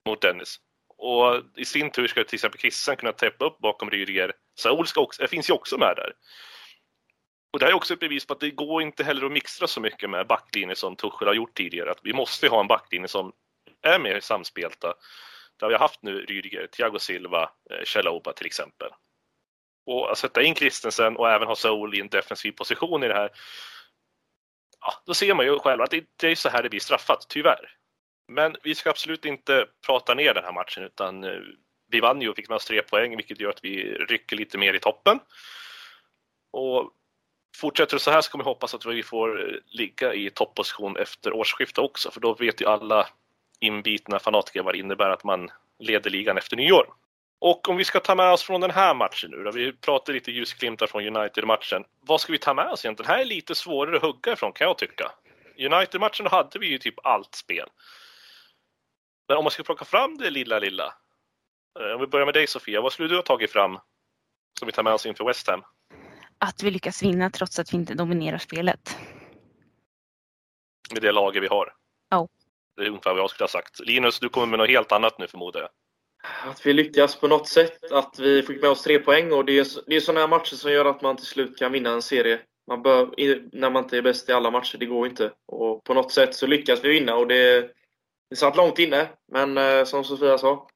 mot 0.05 0.21
Dennis. 0.21 0.55
Och 1.01 1.41
i 1.55 1.65
sin 1.65 1.91
tur 1.91 2.07
ska 2.07 2.23
till 2.23 2.35
exempel 2.35 2.59
Christensen 2.59 2.97
kunna 2.97 3.11
täppa 3.11 3.45
upp 3.45 3.57
bakom 3.59 3.89
Rydiger. 3.89 4.33
Saul 4.59 4.87
ska 4.87 5.01
också, 5.01 5.27
finns 5.27 5.49
ju 5.49 5.53
också 5.53 5.77
med 5.77 5.95
där. 5.95 6.13
Och 7.53 7.59
det 7.59 7.65
är 7.65 7.73
också 7.73 7.93
ett 7.93 7.99
bevis 7.99 8.25
på 8.25 8.33
att 8.33 8.39
det 8.39 8.51
går 8.51 8.81
inte 8.81 9.03
heller 9.03 9.25
att 9.25 9.31
mixtra 9.31 9.67
så 9.67 9.81
mycket 9.81 10.09
med 10.09 10.27
backlinjer 10.27 10.75
som 10.75 10.95
Tuchel 10.95 11.27
har 11.27 11.35
gjort 11.35 11.57
tidigare. 11.57 11.91
Att 11.91 11.99
vi 12.03 12.13
måste 12.13 12.47
ha 12.47 12.61
en 12.61 12.67
backlinje 12.67 13.07
som 13.07 13.31
är 13.81 13.99
mer 13.99 14.19
samspelta. 14.19 14.93
Där 15.59 15.67
vi 15.67 15.73
har 15.73 15.79
haft 15.79 16.03
nu 16.03 16.25
Rydiger, 16.25 16.67
Thiago 16.67 16.99
Silva, 16.99 17.49
eh, 17.69 18.33
till 18.35 18.45
exempel. 18.45 18.89
Och 19.85 20.11
att 20.11 20.17
sätta 20.17 20.41
in 20.41 20.55
Christensen 20.55 21.17
och 21.17 21.29
även 21.29 21.47
ha 21.47 21.55
Saul 21.55 21.95
i 21.95 22.01
en 22.01 22.09
defensiv 22.09 22.51
position 22.51 23.03
i 23.03 23.07
det 23.07 23.13
här. 23.13 23.29
Ja, 24.79 24.93
då 25.05 25.13
ser 25.13 25.33
man 25.33 25.45
ju 25.45 25.59
själv 25.59 25.81
att 25.81 25.91
det, 25.91 26.03
det 26.19 26.27
är 26.27 26.35
så 26.35 26.49
här 26.49 26.63
det 26.63 26.69
blir 26.69 26.79
straffat, 26.79 27.25
tyvärr. 27.29 27.78
Men 28.29 28.55
vi 28.63 28.75
ska 28.75 28.89
absolut 28.89 29.25
inte 29.25 29.65
prata 29.85 30.13
ner 30.13 30.33
den 30.33 30.43
här 30.43 30.51
matchen 30.51 30.83
utan 30.83 31.23
eh, 31.23 31.39
vi 31.91 31.99
vann 31.99 32.21
ju 32.21 32.29
och 32.29 32.35
fick 32.35 32.49
med 32.49 32.55
oss 32.55 32.65
tre 32.65 32.81
poäng 32.81 33.15
vilket 33.15 33.39
gör 33.39 33.49
att 33.49 33.63
vi 33.63 33.93
rycker 33.93 34.35
lite 34.35 34.57
mer 34.57 34.73
i 34.73 34.79
toppen. 34.79 35.19
Och 36.51 36.91
fortsätter 37.57 37.95
det 37.95 37.99
så 37.99 38.11
här 38.11 38.21
så 38.21 38.31
kommer 38.31 38.43
vi 38.43 38.49
hoppas 38.49 38.73
att 38.73 38.85
vi 38.85 39.03
får 39.03 39.49
eh, 39.49 39.55
ligga 39.65 40.13
i 40.13 40.29
topposition 40.29 40.97
efter 40.97 41.33
årsskiftet 41.33 41.77
också 41.77 42.11
för 42.11 42.19
då 42.19 42.33
vet 42.33 42.61
ju 42.61 42.65
alla 42.65 43.07
inbitna 43.59 44.19
fanatiker 44.19 44.63
vad 44.63 44.73
det 44.73 44.79
innebär 44.79 45.09
att 45.09 45.23
man 45.23 45.49
leder 45.79 46.09
ligan 46.09 46.37
efter 46.37 46.57
nyår. 46.57 46.93
Och 47.39 47.69
om 47.69 47.77
vi 47.77 47.85
ska 47.85 47.99
ta 47.99 48.15
med 48.15 48.31
oss 48.31 48.43
från 48.43 48.61
den 48.61 48.71
här 48.71 48.93
matchen 48.93 49.31
nu 49.31 49.43
då, 49.43 49.51
vi 49.51 49.73
pratade 49.73 50.13
lite 50.13 50.31
ljusglimtar 50.31 50.87
från 50.87 51.17
United-matchen. 51.17 51.83
Vad 52.01 52.21
ska 52.21 52.31
vi 52.31 52.37
ta 52.37 52.53
med 52.53 52.71
oss 52.71 52.85
egentligen? 52.85 53.07
Den 53.07 53.15
här 53.15 53.21
är 53.21 53.25
lite 53.25 53.55
svårare 53.55 53.95
att 53.95 54.01
hugga 54.01 54.33
ifrån 54.33 54.51
kan 54.51 54.67
jag 54.67 54.77
tycka. 54.77 55.11
United-matchen 55.57 56.27
hade 56.27 56.59
vi 56.59 56.67
ju 56.67 56.77
typ 56.77 56.95
allt 57.03 57.35
spel. 57.35 57.69
Men 59.29 59.37
om 59.37 59.43
man 59.43 59.51
ska 59.51 59.63
plocka 59.63 59.85
fram 59.85 60.17
det 60.17 60.29
lilla, 60.29 60.59
lilla. 60.59 60.93
Eh, 61.79 61.95
om 61.95 62.01
vi 62.01 62.07
börjar 62.07 62.25
med 62.25 62.33
dig 62.33 62.47
Sofia, 62.47 62.81
vad 62.81 62.93
skulle 62.93 63.07
du 63.07 63.15
ha 63.15 63.21
tagit 63.21 63.51
fram 63.51 63.77
som 64.59 64.65
vi 64.65 64.71
tar 64.71 64.83
med 64.83 64.93
oss 64.93 65.05
inför 65.05 65.25
West 65.25 65.47
Ham? 65.47 65.63
Att 66.37 66.63
vi 66.63 66.71
lyckas 66.71 67.03
vinna 67.03 67.29
trots 67.29 67.59
att 67.59 67.73
vi 67.73 67.77
inte 67.77 67.93
dominerar 67.93 68.37
spelet. 68.37 68.97
Med 70.93 71.01
det 71.01 71.11
laget 71.11 71.43
vi 71.43 71.47
har? 71.47 71.73
Ja. 72.09 72.27
Det 72.75 72.83
är 72.83 72.87
ungefär 72.87 73.11
vad 73.11 73.19
jag 73.19 73.29
skulle 73.29 73.43
ha 73.43 73.49
sagt. 73.49 73.79
Linus, 73.79 74.19
du 74.19 74.29
kommer 74.29 74.47
med 74.47 74.59
något 74.59 74.69
helt 74.69 74.91
annat 74.91 75.19
nu 75.19 75.27
förmodar 75.27 75.61
jag? 75.61 75.69
Att 76.51 76.65
vi 76.65 76.73
lyckas 76.73 77.15
på 77.15 77.27
något 77.27 77.47
sätt, 77.47 77.91
att 77.91 78.19
vi 78.19 78.43
fick 78.43 78.61
med 78.61 78.69
oss 78.69 78.83
tre 78.83 78.99
poäng 78.99 79.31
och 79.31 79.45
det 79.45 79.59
är, 79.59 79.67
det 79.87 79.95
är 79.95 79.99
sådana 79.99 80.19
här 80.19 80.27
matcher 80.27 80.55
som 80.55 80.71
gör 80.71 80.85
att 80.85 81.01
man 81.01 81.15
till 81.15 81.25
slut 81.25 81.57
kan 81.57 81.71
vinna 81.71 81.89
en 81.89 82.01
serie. 82.01 82.39
Man 82.67 82.81
bör, 82.81 83.13
när 83.57 83.69
man 83.69 83.83
inte 83.83 83.97
är 83.97 84.01
bäst 84.01 84.29
i 84.29 84.33
alla 84.33 84.51
matcher, 84.51 84.77
det 84.77 84.85
går 84.85 85.07
inte. 85.07 85.31
Och 85.45 85.83
på 85.83 85.93
något 85.93 86.11
sätt 86.11 86.35
så 86.35 86.47
lyckas 86.47 86.83
vi 86.83 86.89
vinna 86.89 87.15
och 87.15 87.27
det, 87.27 87.71
det 88.29 88.35
satt 88.35 88.55
långt 88.55 88.79
inne, 88.79 89.09
men 89.31 89.57
eh, 89.57 89.83
som 89.83 90.03
Sofia 90.03 90.37
sa, 90.37 90.67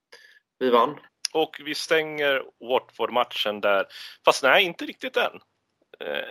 vi 0.60 0.70
vann. 0.70 1.00
Och 1.34 1.62
vi 1.66 1.76
stänger 1.76 2.44
Watford-matchen 2.60 3.62
där, 3.62 3.86
fast 4.26 4.44
nej, 4.44 4.64
inte 4.64 4.86
riktigt 4.86 5.18
än. 5.18 5.40
Eh, 6.00 6.24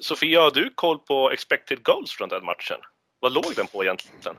Sofia, 0.00 0.40
har 0.40 0.50
du 0.50 0.72
koll 0.74 0.98
på 0.98 1.30
expected 1.30 1.82
goals 1.82 2.12
från 2.12 2.28
den 2.28 2.44
matchen? 2.44 2.78
Vad 3.20 3.32
låg 3.32 3.52
den 3.56 3.66
på 3.66 3.84
egentligen? 3.84 4.36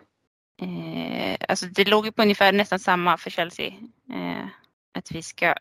Eh, 0.62 1.38
alltså 1.48 1.66
det 1.66 1.88
låg 1.88 2.06
ju 2.06 2.12
på 2.12 2.22
ungefär 2.22 2.52
nästan 2.52 2.80
samma 2.80 3.18
för 3.18 3.30
Chelsea. 3.30 3.68
Eh, 4.14 4.48
att 4.94 5.12
vi 5.12 5.24
ska 5.24 5.56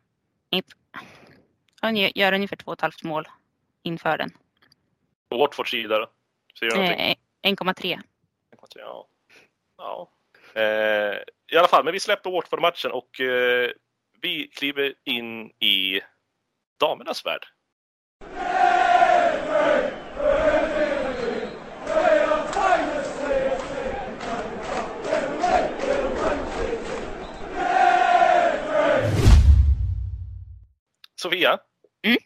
göra 2.15 2.35
ungefär 2.35 2.57
två 2.57 2.67
och 2.71 2.73
ett 2.73 2.81
halvt 2.81 3.03
mål 3.03 3.29
inför 3.83 4.19
den. 4.19 4.31
På 5.29 5.39
Watfords 5.39 5.71
sida 5.71 5.99
då? 5.99 6.11
Eh, 6.67 7.15
1,3. 7.43 8.01
Ja. 8.75 9.09
ja. 9.79 10.11
Eh, 10.55 11.19
I 11.53 11.57
alla 11.57 11.69
fall, 11.69 11.85
men 11.85 11.93
vi 11.93 12.01
släpper 12.01 12.31
Watford-matchen 12.31 12.91
och 12.91 13.21
eh, 13.21 13.71
vi 14.21 14.49
kliver 14.49 14.95
in 15.05 15.51
i 15.51 16.01
damernas 16.81 17.27
värld. 17.27 17.47
Sofia? 31.23 31.59
Mm? 32.07 32.19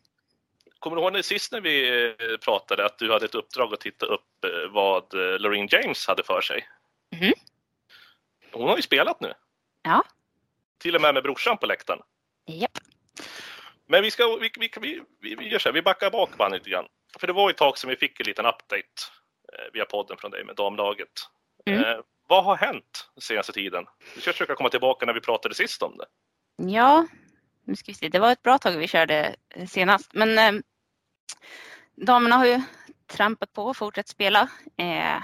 Kommer 0.79 0.97
du 0.97 1.03
ihåg 1.03 1.25
sist 1.25 1.53
när 1.53 1.61
vi 1.61 2.05
eh, 2.05 2.37
pratade 2.37 2.87
att 2.87 2.99
du 2.99 3.13
hade 3.13 3.25
ett 3.25 3.35
uppdrag 3.35 3.75
att 3.75 3.81
titta 3.81 4.07
upp 4.07 4.45
eh, 4.45 4.71
vad 4.71 5.15
eh, 5.15 5.39
Loreen 5.39 5.69
James 5.71 6.07
hade 6.07 6.23
för 6.23 6.41
sig? 6.41 6.69
Mm. 7.13 7.33
Hon 8.57 8.69
har 8.69 8.77
ju 8.77 8.83
spelat 8.83 9.21
nu. 9.21 9.33
Ja. 9.83 10.05
Till 10.79 10.95
och 10.95 11.01
med 11.01 11.15
med 11.15 11.23
brorsan 11.23 11.59
på 11.59 11.67
läktaren. 11.67 12.03
Japp. 12.47 12.79
Men 13.87 14.03
vi, 14.03 14.11
ska, 14.11 14.37
vi, 14.37 14.51
vi, 14.81 15.01
vi, 15.21 15.35
vi, 15.35 15.49
gör 15.49 15.59
så 15.59 15.69
här, 15.69 15.75
vi 15.75 15.83
backar 15.83 16.11
bak 16.11 16.37
bandet 16.37 16.61
lite 16.61 16.71
grann. 16.71 16.87
För 17.19 17.27
det 17.27 17.33
var 17.33 17.51
ett 17.51 17.57
tag 17.57 17.79
sedan 17.79 17.91
vi 17.91 17.97
fick 17.97 18.21
en 18.21 18.27
liten 18.27 18.47
update 18.47 18.83
eh, 19.53 19.73
via 19.73 19.85
podden 19.85 20.17
från 20.17 20.31
dig 20.31 20.45
med 20.45 20.57
damlaget. 20.57 21.09
Mm. 21.67 21.85
Eh, 21.85 21.99
vad 22.29 22.45
har 22.45 22.57
hänt 22.57 23.11
den 23.15 23.23
senaste 23.23 23.53
tiden? 23.53 23.85
Vi 24.15 24.21
ska 24.21 24.33
försöka 24.33 24.55
komma 24.55 24.69
tillbaka 24.69 25.07
när 25.07 25.13
vi 25.13 25.21
pratade 25.21 25.55
sist 25.55 25.83
om 25.83 25.99
det. 25.99 26.07
Ja, 26.73 27.07
nu 27.65 27.77
ska 27.77 27.93
vi 27.93 27.95
se. 27.95 28.09
Det 28.09 28.19
var 28.19 28.33
ett 28.33 28.43
bra 28.43 28.59
tag 28.59 28.73
vi 28.73 28.89
körde 28.89 29.37
senast. 29.69 30.15
Men 30.15 30.39
eh, 30.39 30.63
damerna 31.95 32.37
har 32.37 32.47
ju 32.47 32.61
trampat 33.07 33.53
på 33.53 33.65
och 33.65 33.77
fortsatt 33.77 34.09
spela. 34.09 34.49
Eh, 34.77 35.23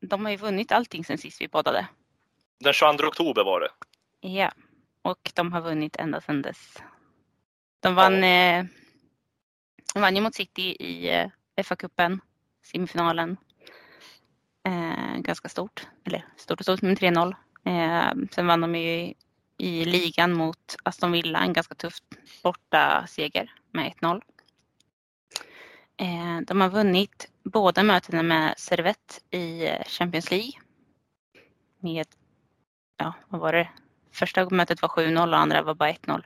de 0.00 0.24
har 0.24 0.30
ju 0.30 0.36
vunnit 0.36 0.72
allting 0.72 1.04
sen 1.04 1.18
sist 1.18 1.40
vi 1.40 1.48
poddade. 1.48 1.86
Den 2.60 2.72
22 2.72 3.06
oktober 3.06 3.44
var 3.44 3.60
det. 3.60 3.70
Ja, 4.28 4.52
och 5.02 5.30
de 5.34 5.52
har 5.52 5.60
vunnit 5.60 5.96
ända 5.96 6.20
sedan 6.20 6.42
dess. 6.42 6.82
De 7.80 7.94
vann, 7.94 8.22
ja. 8.22 8.58
eh, 8.58 8.64
de 9.94 10.00
vann 10.00 10.16
ju 10.16 10.22
mot 10.22 10.34
City 10.34 10.62
i 10.62 11.08
eh, 11.08 11.30
FA-cupen, 11.62 12.20
semifinalen. 12.62 13.36
Eh, 14.66 15.16
ganska 15.18 15.48
stort, 15.48 15.86
eller 16.04 16.26
stort 16.36 16.60
och 16.60 16.64
stort, 16.64 16.82
men 16.82 16.96
3-0. 16.96 17.34
Eh, 17.64 18.12
sen 18.30 18.46
vann 18.46 18.60
de 18.60 18.74
ju 18.74 19.14
i 19.58 19.84
ligan 19.84 20.32
mot 20.32 20.76
Aston 20.82 21.12
Villa, 21.12 21.38
en 21.38 21.52
ganska 21.52 21.74
tuff 21.74 21.94
borta 22.42 23.06
seger 23.08 23.52
med 23.70 23.92
1-0. 23.92 24.22
Eh, 25.96 26.40
de 26.46 26.60
har 26.60 26.68
vunnit 26.68 27.30
båda 27.42 27.82
mötena 27.82 28.22
med 28.22 28.54
Servette 28.58 29.36
i 29.36 29.66
eh, 29.66 29.84
Champions 29.86 30.30
League. 30.30 30.52
Med, 31.80 32.06
ja 32.96 33.12
vad 33.28 33.40
var 33.40 33.52
det? 33.52 33.68
Första 34.12 34.50
mötet 34.50 34.82
var 34.82 34.88
7-0 34.88 35.28
och 35.28 35.38
andra 35.38 35.62
var 35.62 35.74
bara 35.74 35.92
1-0. 35.92 36.22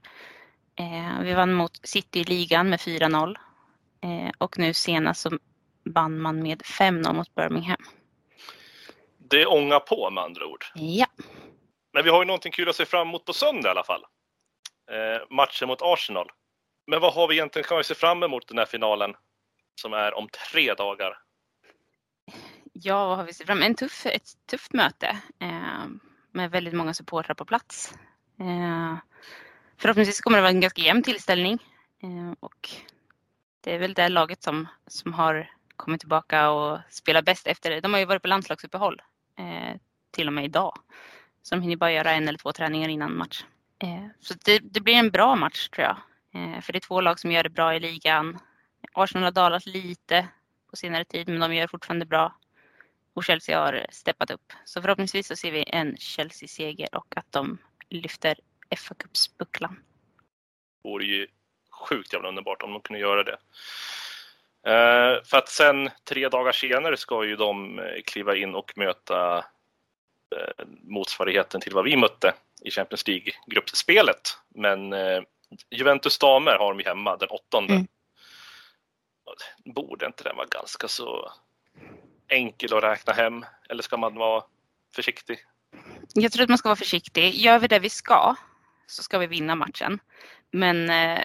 Eh, 0.76 1.20
vi 1.22 1.34
vann 1.34 1.52
mot 1.52 1.80
City 1.82 2.20
i 2.20 2.24
ligan 2.24 2.70
med 2.70 2.80
4-0. 2.80 3.36
Och 4.38 4.58
nu 4.58 4.74
senast 4.74 5.20
så 5.20 5.38
vann 5.84 6.20
man 6.20 6.42
med 6.42 6.62
5-0 6.62 7.12
mot 7.12 7.34
Birmingham. 7.34 7.84
Det 9.18 9.46
ångar 9.46 9.80
på 9.80 10.10
med 10.10 10.24
andra 10.24 10.46
ord. 10.46 10.64
Ja. 10.74 11.06
Men 11.92 12.04
vi 12.04 12.10
har 12.10 12.22
ju 12.22 12.26
någonting 12.26 12.52
kul 12.52 12.68
att 12.68 12.76
se 12.76 12.84
fram 12.84 13.08
emot 13.08 13.24
på 13.24 13.32
söndag 13.32 13.68
i 13.68 13.70
alla 13.70 13.84
fall. 13.84 14.04
Eh, 14.90 15.36
matchen 15.36 15.68
mot 15.68 15.82
Arsenal. 15.82 16.30
Men 16.86 17.00
vad 17.00 17.14
har 17.14 17.28
vi 17.28 17.34
egentligen 17.34 17.68
kan 17.68 17.78
vi 17.78 17.84
se 17.84 17.94
fram 17.94 18.22
emot 18.22 18.48
den 18.48 18.58
här 18.58 18.66
finalen 18.66 19.14
som 19.74 19.92
är 19.92 20.14
om 20.14 20.28
tre 20.28 20.74
dagar? 20.74 21.18
Ja, 22.72 23.08
vad 23.08 23.16
har 23.16 23.24
vi 23.24 23.32
sett 23.32 23.46
fram 23.46 23.62
emot? 23.62 23.78
Tuff, 23.78 24.06
ett 24.06 24.46
tufft 24.50 24.72
möte 24.72 25.06
eh, 25.40 25.86
med 26.32 26.50
väldigt 26.50 26.74
många 26.74 26.94
supportrar 26.94 27.34
på 27.34 27.44
plats. 27.44 27.94
Eh, 28.40 28.96
förhoppningsvis 29.76 30.20
kommer 30.20 30.38
det 30.38 30.42
vara 30.42 30.50
en 30.52 30.60
ganska 30.60 30.82
jämn 30.82 31.02
tillställning 31.02 31.58
eh, 32.02 32.32
och 32.40 32.70
det 33.60 33.74
är 33.74 33.78
väl 33.78 33.94
det 33.94 34.08
laget 34.08 34.42
som, 34.42 34.66
som 34.86 35.12
har 35.12 35.50
kommit 35.76 36.00
tillbaka 36.00 36.50
och 36.50 36.78
spelat 36.90 37.24
bäst 37.24 37.46
efter. 37.46 37.70
det. 37.70 37.80
De 37.80 37.92
har 37.92 38.00
ju 38.00 38.06
varit 38.06 38.22
på 38.22 38.28
landslagsuppehåll 38.28 39.02
eh, 39.38 39.76
till 40.10 40.26
och 40.26 40.32
med 40.32 40.44
idag. 40.44 40.72
Så 41.42 41.54
de 41.54 41.62
hinner 41.62 41.76
bara 41.76 41.92
göra 41.92 42.12
en 42.12 42.28
eller 42.28 42.38
två 42.38 42.52
träningar 42.52 42.88
innan 42.88 43.16
match. 43.16 43.44
Eh, 43.78 44.06
så 44.20 44.34
det, 44.44 44.58
det, 44.58 44.80
blir 44.80 44.94
en 44.94 45.10
bra 45.10 45.36
match 45.36 45.68
tror 45.68 45.86
jag. 45.86 45.96
Eh, 46.34 46.60
för 46.60 46.72
det 46.72 46.78
är 46.78 46.88
två 46.88 47.00
lag 47.00 47.20
som 47.20 47.32
gör 47.32 47.42
det 47.42 47.50
bra 47.50 47.74
i 47.74 47.80
ligan. 47.80 48.38
Arsenal 48.92 49.24
har 49.24 49.32
dalat 49.32 49.66
lite 49.66 50.28
på 50.70 50.76
senare 50.76 51.04
tid 51.04 51.28
men 51.28 51.40
de 51.40 51.54
gör 51.54 51.66
fortfarande 51.66 52.06
bra. 52.06 52.34
Och 53.18 53.24
Chelsea 53.24 53.60
har 53.60 53.86
steppat 53.90 54.30
upp. 54.30 54.52
Så 54.64 54.82
förhoppningsvis 54.82 55.26
så 55.26 55.36
ser 55.36 55.50
vi 55.50 55.64
en 55.66 55.96
Chelsea-seger 55.96 56.88
och 56.92 57.16
att 57.16 57.32
de 57.32 57.58
lyfter 57.88 58.38
FA-cupsbucklan. 58.76 59.74
Det 60.82 60.88
vore 60.88 61.04
ju 61.04 61.26
sjukt 61.70 62.12
jävla 62.12 62.28
underbart 62.28 62.62
om 62.62 62.72
de 62.72 62.80
kunde 62.82 63.00
göra 63.00 63.24
det. 63.24 63.38
Uh, 64.68 65.24
för 65.24 65.36
att 65.38 65.48
sen 65.48 65.90
tre 66.04 66.28
dagar 66.28 66.52
senare 66.52 66.96
ska 66.96 67.24
ju 67.24 67.36
de 67.36 67.80
kliva 68.06 68.36
in 68.36 68.54
och 68.54 68.72
möta 68.76 69.38
uh, 69.38 70.66
motsvarigheten 70.82 71.60
till 71.60 71.74
vad 71.74 71.84
vi 71.84 71.96
mötte 71.96 72.34
i 72.62 72.70
Champions 72.70 73.08
League-gruppspelet. 73.08 74.38
Men 74.48 74.92
uh, 74.92 75.22
Juventus 75.70 76.18
damer 76.18 76.58
har 76.58 76.74
vi 76.74 76.84
hemma 76.84 77.16
den 77.16 77.28
åttonde. 77.28 77.72
Mm. 77.72 77.86
Borde 79.64 80.06
inte 80.06 80.24
den 80.24 80.36
vara 80.36 80.46
ganska 80.46 80.88
så 80.88 81.32
enkel 82.28 82.74
att 82.74 82.82
räkna 82.82 83.12
hem? 83.12 83.44
Eller 83.68 83.82
ska 83.82 83.96
man 83.96 84.14
vara 84.14 84.44
försiktig? 84.94 85.38
Jag 86.14 86.32
tror 86.32 86.42
att 86.42 86.48
man 86.48 86.58
ska 86.58 86.68
vara 86.68 86.76
försiktig. 86.76 87.34
Gör 87.34 87.58
vi 87.58 87.68
det 87.68 87.78
vi 87.78 87.90
ska 87.90 88.34
så 88.86 89.02
ska 89.02 89.18
vi 89.18 89.26
vinna 89.26 89.54
matchen. 89.54 89.98
Men 90.50 90.90
eh, 90.90 91.24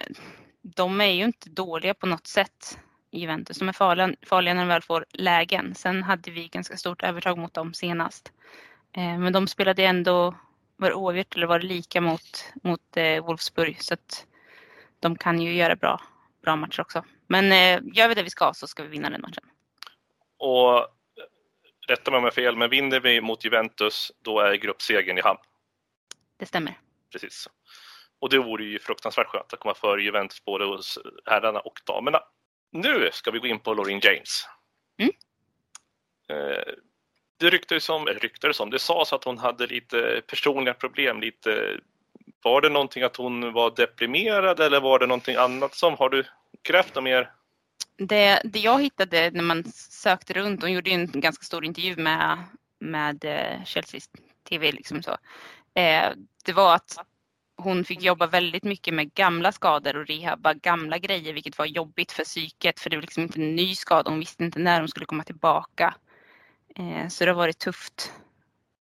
de 0.62 1.00
är 1.00 1.10
ju 1.10 1.24
inte 1.24 1.50
dåliga 1.50 1.94
på 1.94 2.06
något 2.06 2.26
sätt. 2.26 2.78
Juventus. 3.10 3.58
De 3.58 3.68
är 3.68 3.72
farliga, 3.72 4.14
farliga 4.26 4.54
när 4.54 4.62
de 4.62 4.68
väl 4.68 4.82
får 4.82 5.04
lägen. 5.12 5.74
Sen 5.74 6.02
hade 6.02 6.30
vi 6.30 6.48
ganska 6.48 6.76
stort 6.76 7.02
övertag 7.02 7.38
mot 7.38 7.54
dem 7.54 7.74
senast. 7.74 8.32
Eh, 8.96 9.18
men 9.18 9.32
de 9.32 9.46
spelade 9.46 9.84
ändå, 9.84 10.34
var 10.76 10.88
det 10.88 10.94
oavgjort 10.94 11.36
eller 11.36 11.46
var 11.46 11.58
det 11.58 11.66
lika 11.66 12.00
mot, 12.00 12.52
mot 12.62 12.96
eh, 12.96 13.24
Wolfsburg. 13.24 13.82
Så 13.82 13.94
att 13.94 14.26
de 15.00 15.16
kan 15.16 15.40
ju 15.40 15.54
göra 15.54 15.76
bra, 15.76 16.00
bra 16.42 16.56
matcher 16.56 16.80
också. 16.80 17.04
Men 17.26 17.52
eh, 17.52 17.94
gör 17.94 18.08
vi 18.08 18.14
det 18.14 18.22
vi 18.22 18.30
ska 18.30 18.52
så 18.54 18.66
ska 18.66 18.82
vi 18.82 18.88
vinna 18.88 19.10
den 19.10 19.20
matchen. 19.20 19.44
Och 20.44 20.86
rätta 21.88 22.10
mig 22.10 22.18
om 22.18 22.24
jag 22.24 22.30
har 22.30 22.34
fel, 22.34 22.56
men 22.56 22.70
vinner 22.70 23.00
vi 23.00 23.20
mot 23.20 23.44
Juventus 23.44 24.12
då 24.22 24.40
är 24.40 24.54
gruppsegern 24.54 25.18
i 25.18 25.20
hamn. 25.20 25.38
Det 26.36 26.46
stämmer. 26.46 26.78
Precis. 27.12 27.48
Och 28.18 28.28
det 28.28 28.38
vore 28.38 28.64
ju 28.64 28.78
fruktansvärt 28.78 29.26
skönt 29.26 29.52
att 29.52 29.60
komma 29.60 29.74
före 29.74 30.02
Juventus 30.02 30.44
både 30.44 30.64
hos 30.64 30.98
herrarna 31.24 31.60
och 31.60 31.80
damerna. 31.86 32.20
Nu 32.72 33.10
ska 33.12 33.30
vi 33.30 33.38
gå 33.38 33.46
in 33.46 33.60
på 33.60 33.74
Loreen 33.74 34.00
James. 34.00 34.48
Mm. 34.98 35.12
Eh, 36.28 36.74
det 37.36 37.50
ryktades 37.50 37.88
om, 37.88 38.06
ryktades 38.06 38.60
om, 38.60 38.70
det 38.70 38.78
sades 38.78 39.12
att 39.12 39.24
hon 39.24 39.38
hade 39.38 39.66
lite 39.66 40.22
personliga 40.26 40.74
problem, 40.74 41.20
lite 41.20 41.80
var 42.42 42.60
det 42.60 42.68
någonting 42.68 43.02
att 43.02 43.16
hon 43.16 43.52
var 43.52 43.70
deprimerad 43.76 44.60
eller 44.60 44.80
var 44.80 44.98
det 44.98 45.06
någonting 45.06 45.36
annat 45.36 45.74
som, 45.74 45.94
har 45.94 46.08
du 46.08 46.24
grävt 46.62 47.02
mer? 47.02 47.30
Det, 47.96 48.40
det 48.44 48.58
jag 48.58 48.82
hittade 48.82 49.30
när 49.30 49.42
man 49.42 49.64
sökte 49.74 50.34
runt, 50.34 50.62
hon 50.62 50.72
gjorde 50.72 50.90
en 50.90 51.06
ganska 51.06 51.44
stor 51.44 51.64
intervju 51.64 51.96
med, 51.96 52.38
med 52.78 53.24
eh, 53.24 53.64
Chelseas 53.64 54.10
TV 54.48 54.72
liksom 54.72 55.02
så. 55.02 55.16
eh, 55.74 56.12
det 56.44 56.52
var 56.52 56.74
att 56.74 56.98
hon 57.56 57.84
fick 57.84 58.02
jobba 58.02 58.26
väldigt 58.26 58.64
mycket 58.64 58.94
med 58.94 59.14
gamla 59.14 59.52
skador 59.52 59.96
och 59.96 60.06
rehabba 60.06 60.54
gamla 60.54 60.98
grejer 60.98 61.32
vilket 61.32 61.58
var 61.58 61.66
jobbigt 61.66 62.12
för 62.12 62.24
psyket 62.24 62.80
för 62.80 62.90
det 62.90 62.96
var 62.96 63.00
liksom 63.02 63.22
inte 63.22 63.40
en 63.40 63.56
ny 63.56 63.74
skada. 63.74 64.10
Hon 64.10 64.18
visste 64.18 64.44
inte 64.44 64.58
när 64.58 64.80
hon 64.80 64.88
skulle 64.88 65.06
komma 65.06 65.24
tillbaka. 65.24 65.94
Eh, 66.76 67.08
så 67.08 67.24
det 67.24 67.30
har 67.30 67.36
varit 67.36 67.58
tufft 67.58 68.12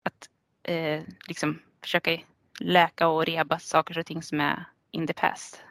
att 0.04 0.30
eh, 0.64 1.02
liksom 1.28 1.62
försöka 1.82 2.18
läka 2.60 3.08
och 3.08 3.26
rehabba 3.26 3.60
saker 3.60 3.98
och 3.98 4.06
ting 4.06 4.24
som 4.24 4.42
är 4.42 4.66
in 4.92 5.08
the 5.08 5.14
past. 5.14 5.64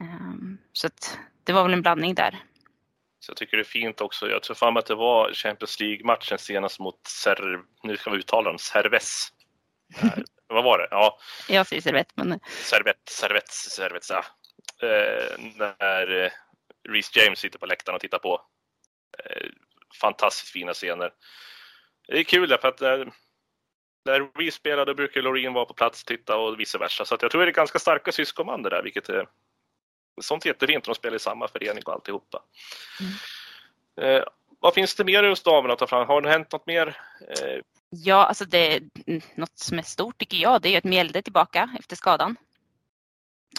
Um, 0.00 0.58
så 0.72 0.86
att 0.86 1.18
det 1.44 1.52
var 1.52 1.62
väl 1.62 1.72
en 1.72 1.82
blandning 1.82 2.14
där. 2.14 2.44
Så 3.20 3.30
jag 3.30 3.36
tycker 3.36 3.56
det 3.56 3.62
är 3.62 3.64
fint 3.64 4.00
också. 4.00 4.30
Jag 4.30 4.42
tror 4.42 4.54
fan 4.54 4.76
att 4.76 4.86
det 4.86 4.94
var 4.94 5.32
Champions 5.32 5.80
League-matchen 5.80 6.38
senast 6.38 6.78
mot 6.78 7.06
Ser... 7.06 7.60
Nu 7.82 7.96
ska 7.96 8.10
vi 8.10 8.18
uttala 8.18 8.50
dem. 8.50 8.58
Serves. 8.58 9.28
Vad 10.46 10.64
var 10.64 10.78
det? 10.78 10.88
Ja. 10.90 11.18
Jag 11.48 11.66
säger 11.66 11.82
servett, 11.82 12.12
men... 12.14 12.40
Servett, 12.48 13.08
servett, 13.08 13.48
servett, 13.48 14.10
ja. 14.10 14.24
Eh, 14.86 15.38
när 15.56 16.24
eh, 16.24 16.30
Reece 16.88 17.16
James 17.16 17.38
sitter 17.38 17.58
på 17.58 17.66
läktaren 17.66 17.94
och 17.94 18.00
tittar 18.00 18.18
på. 18.18 18.42
Eh, 19.18 19.46
fantastiskt 20.00 20.52
fina 20.52 20.72
scener. 20.72 21.12
Det 22.08 22.18
är 22.18 22.24
kul 22.24 22.48
därför 22.48 22.68
att 22.68 22.80
när, 22.80 23.12
när 24.04 24.38
Reece 24.38 24.54
spelade 24.54 24.94
brukar 24.94 25.22
Loreen 25.22 25.52
vara 25.52 25.64
på 25.64 25.74
plats 25.74 26.02
och 26.02 26.06
titta 26.06 26.36
och 26.36 26.60
vice 26.60 26.78
versa. 26.78 27.04
Så 27.04 27.16
jag 27.20 27.30
tror 27.30 27.42
det 27.42 27.50
är 27.50 27.52
ganska 27.52 27.78
starka 27.78 28.12
syskonband 28.12 28.64
det 28.64 28.70
där, 28.70 28.82
vilket 28.82 29.08
är 29.08 29.28
sånt 30.20 30.44
är 30.44 30.48
jättefint 30.48 30.84
de 30.84 30.94
spelar 30.94 31.16
i 31.16 31.20
samma 31.20 31.48
förening 31.48 31.82
och 31.86 31.92
alltihopa. 31.92 32.42
Mm. 33.00 34.16
Eh, 34.16 34.24
vad 34.60 34.74
finns 34.74 34.94
det 34.94 35.04
mer 35.04 35.22
hos 35.22 35.42
damerna 35.42 35.72
att 35.72 35.78
ta 35.78 35.86
fram? 35.86 36.06
Har 36.06 36.20
det 36.20 36.30
hänt 36.30 36.52
något 36.52 36.66
mer? 36.66 36.96
Eh, 37.28 37.60
Ja, 37.92 38.24
alltså 38.24 38.44
det, 38.44 38.80
något 39.34 39.58
som 39.58 39.78
är 39.78 39.82
stort 39.82 40.18
tycker 40.18 40.36
jag, 40.36 40.62
det 40.62 40.68
är 40.68 40.70
ju 40.70 40.76
att 40.76 40.84
Mjelde 40.84 41.18
är 41.18 41.22
tillbaka 41.22 41.76
efter 41.78 41.96
skadan. 41.96 42.36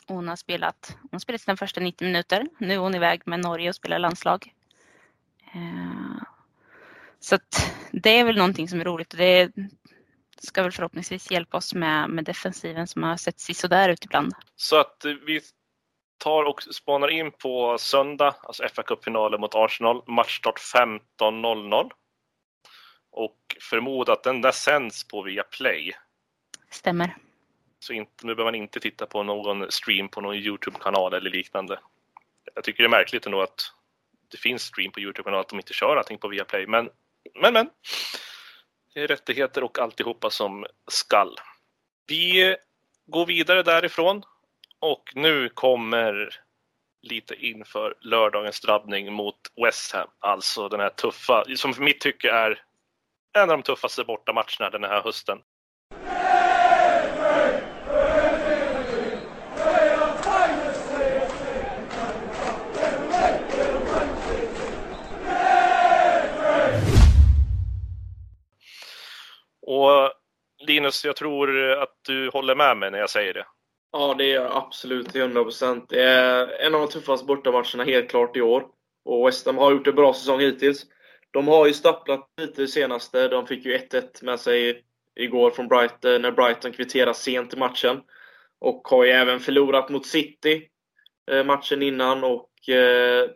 Hon 0.08 0.28
har 0.28 0.36
spelat, 0.36 0.98
hon 1.02 1.10
har 1.12 1.20
spelat 1.20 1.42
sina 1.42 1.58
första 1.58 1.82
90 1.82 2.06
minuter. 2.06 2.48
Nu 2.58 2.74
är 2.74 2.78
hon 2.78 2.96
iväg 2.96 3.22
med 3.26 3.40
Norge 3.40 3.70
och 3.70 3.76
spelar 3.76 4.00
landslag. 4.00 4.54
Eh, 5.54 6.24
så 7.20 7.38
det 7.92 8.10
är 8.10 8.24
väl 8.24 8.38
någonting 8.38 8.68
som 8.68 8.82
är 8.82 8.86
roligt 8.86 9.14
och 9.14 9.20
det 9.20 9.52
ska 10.42 10.64
väl 10.64 10.72
förhoppningsvis 10.72 11.32
hjälpa 11.32 11.58
oss 11.58 11.74
med, 11.74 12.10
med 12.10 12.26
defensiven 12.26 12.88
som 12.88 13.04
har 13.04 13.18
sett 13.18 13.40
sådär 13.40 13.90
ut 13.90 14.06
ibland. 14.06 14.34
Så 14.56 14.80
att 14.80 15.06
vi 15.26 15.42
tar 16.22 16.44
och 16.44 16.64
spanar 16.64 17.08
in 17.08 17.32
på 17.32 17.78
söndag, 17.78 18.36
alltså 18.44 18.68
fa 18.68 18.84
Cup-finalen 18.84 19.42
mot 19.42 19.56
Arsenal, 19.56 20.04
matchstart 20.08 20.60
15.00 21.20 21.92
och 23.12 23.38
förmodar 23.70 24.14
att 24.14 24.24
den 24.24 24.42
där 24.42 24.52
sänds 24.52 25.08
på 25.08 25.22
Viaplay. 25.22 25.92
Stämmer. 26.70 27.16
Så 27.80 27.94
inte, 27.94 28.26
nu 28.28 28.36
behöver 28.36 28.52
man 28.52 28.56
inte 28.56 28.80
titta 28.80 29.06
på 29.06 29.24
någon 29.24 29.72
stream 29.72 30.10
på 30.10 30.22
någon 30.22 30.36
Youtube-kanal 30.36 31.14
eller 31.14 31.30
liknande. 31.30 31.80
Jag 32.56 32.64
tycker 32.64 32.84
det 32.84 32.88
är 32.88 32.90
märkligt 32.90 33.26
ändå 33.26 33.42
att 33.42 33.74
det 34.32 34.38
finns 34.38 34.64
stream 34.64 34.92
på 34.92 35.00
Youtube-kanal 35.00 35.40
att 35.40 35.50
de 35.50 35.60
inte 35.60 35.74
kör 35.74 35.98
allting 35.98 36.18
på 36.18 36.28
Viaplay. 36.28 36.68
Men, 36.68 36.90
men, 37.42 37.54
men. 37.54 37.70
Det 38.94 39.02
är 39.02 39.08
rättigheter 39.08 39.64
och 39.64 39.80
alltihopa 39.80 40.30
som 40.30 40.66
skall. 40.88 41.36
Vi 42.08 42.56
går 43.06 43.26
vidare 43.26 43.64
därifrån 43.64 44.24
och 44.82 45.12
nu 45.16 45.50
kommer 45.50 46.36
lite 47.02 47.36
inför 47.36 47.96
lördagens 48.02 48.62
drabbning 48.62 49.14
mot 49.14 49.40
West 49.66 49.92
Ham. 49.94 50.08
Alltså 50.20 50.70
den 50.70 50.80
här 50.80 50.90
tuffa, 50.90 51.44
som 51.56 51.74
för 51.74 51.84
mitt 51.84 52.00
tycke 52.00 52.32
är 52.32 52.64
en 53.38 53.42
av 53.42 53.48
de 53.48 53.64
tuffaste 53.64 54.04
bortamatcherna 54.04 54.70
den 54.70 54.84
här 54.84 55.02
hösten. 55.02 55.38
Och 69.62 70.12
Linus, 70.68 71.06
jag 71.06 71.16
tror 71.16 71.72
att 71.72 71.96
du 72.02 72.30
håller 72.30 72.56
med 72.56 72.78
mig 72.78 72.92
när 72.92 73.00
jag 73.00 73.10
säger 73.10 73.34
det. 73.34 73.46
Ja, 73.92 74.16
det 74.18 74.32
är 74.32 74.36
jag 74.36 74.52
absolut 74.52 75.10
till 75.10 75.22
100 75.22 75.44
procent. 75.44 75.90
Det 75.90 76.04
är 76.04 76.48
en 76.48 76.76
av 76.76 76.82
de 76.82 76.88
tuffaste 76.88 77.26
bortamatcherna 77.26 77.84
helt 77.84 78.10
klart 78.10 78.38
i 78.38 78.42
år. 78.42 78.66
Och 79.06 79.28
West 79.28 79.46
Ham 79.46 79.58
har 79.58 79.72
gjort 79.72 79.88
en 79.88 79.96
bra 79.96 80.14
säsong 80.14 80.40
hittills. 80.40 80.86
De 81.32 81.48
har 81.48 81.68
ju 81.68 81.74
stapplat 81.74 82.30
lite 82.42 82.68
senaste. 82.68 83.28
De 83.28 83.48
fick 83.48 83.66
ju 83.66 83.78
1-1 83.78 84.26
med 84.26 84.40
sig 84.40 84.84
igår 85.16 85.52
från 85.52 85.68
Brighton, 85.68 86.22
när 86.22 86.32
Brighton 86.32 86.72
kvitterade 86.72 87.14
sent 87.14 87.54
i 87.54 87.58
matchen. 87.58 88.02
Och 88.60 88.88
har 88.88 89.04
ju 89.04 89.12
även 89.12 89.40
förlorat 89.40 89.90
mot 89.90 90.06
City 90.06 90.68
eh, 91.32 91.44
matchen 91.44 91.82
innan. 91.82 92.24
Och 92.24 92.70
eh, 92.70 93.30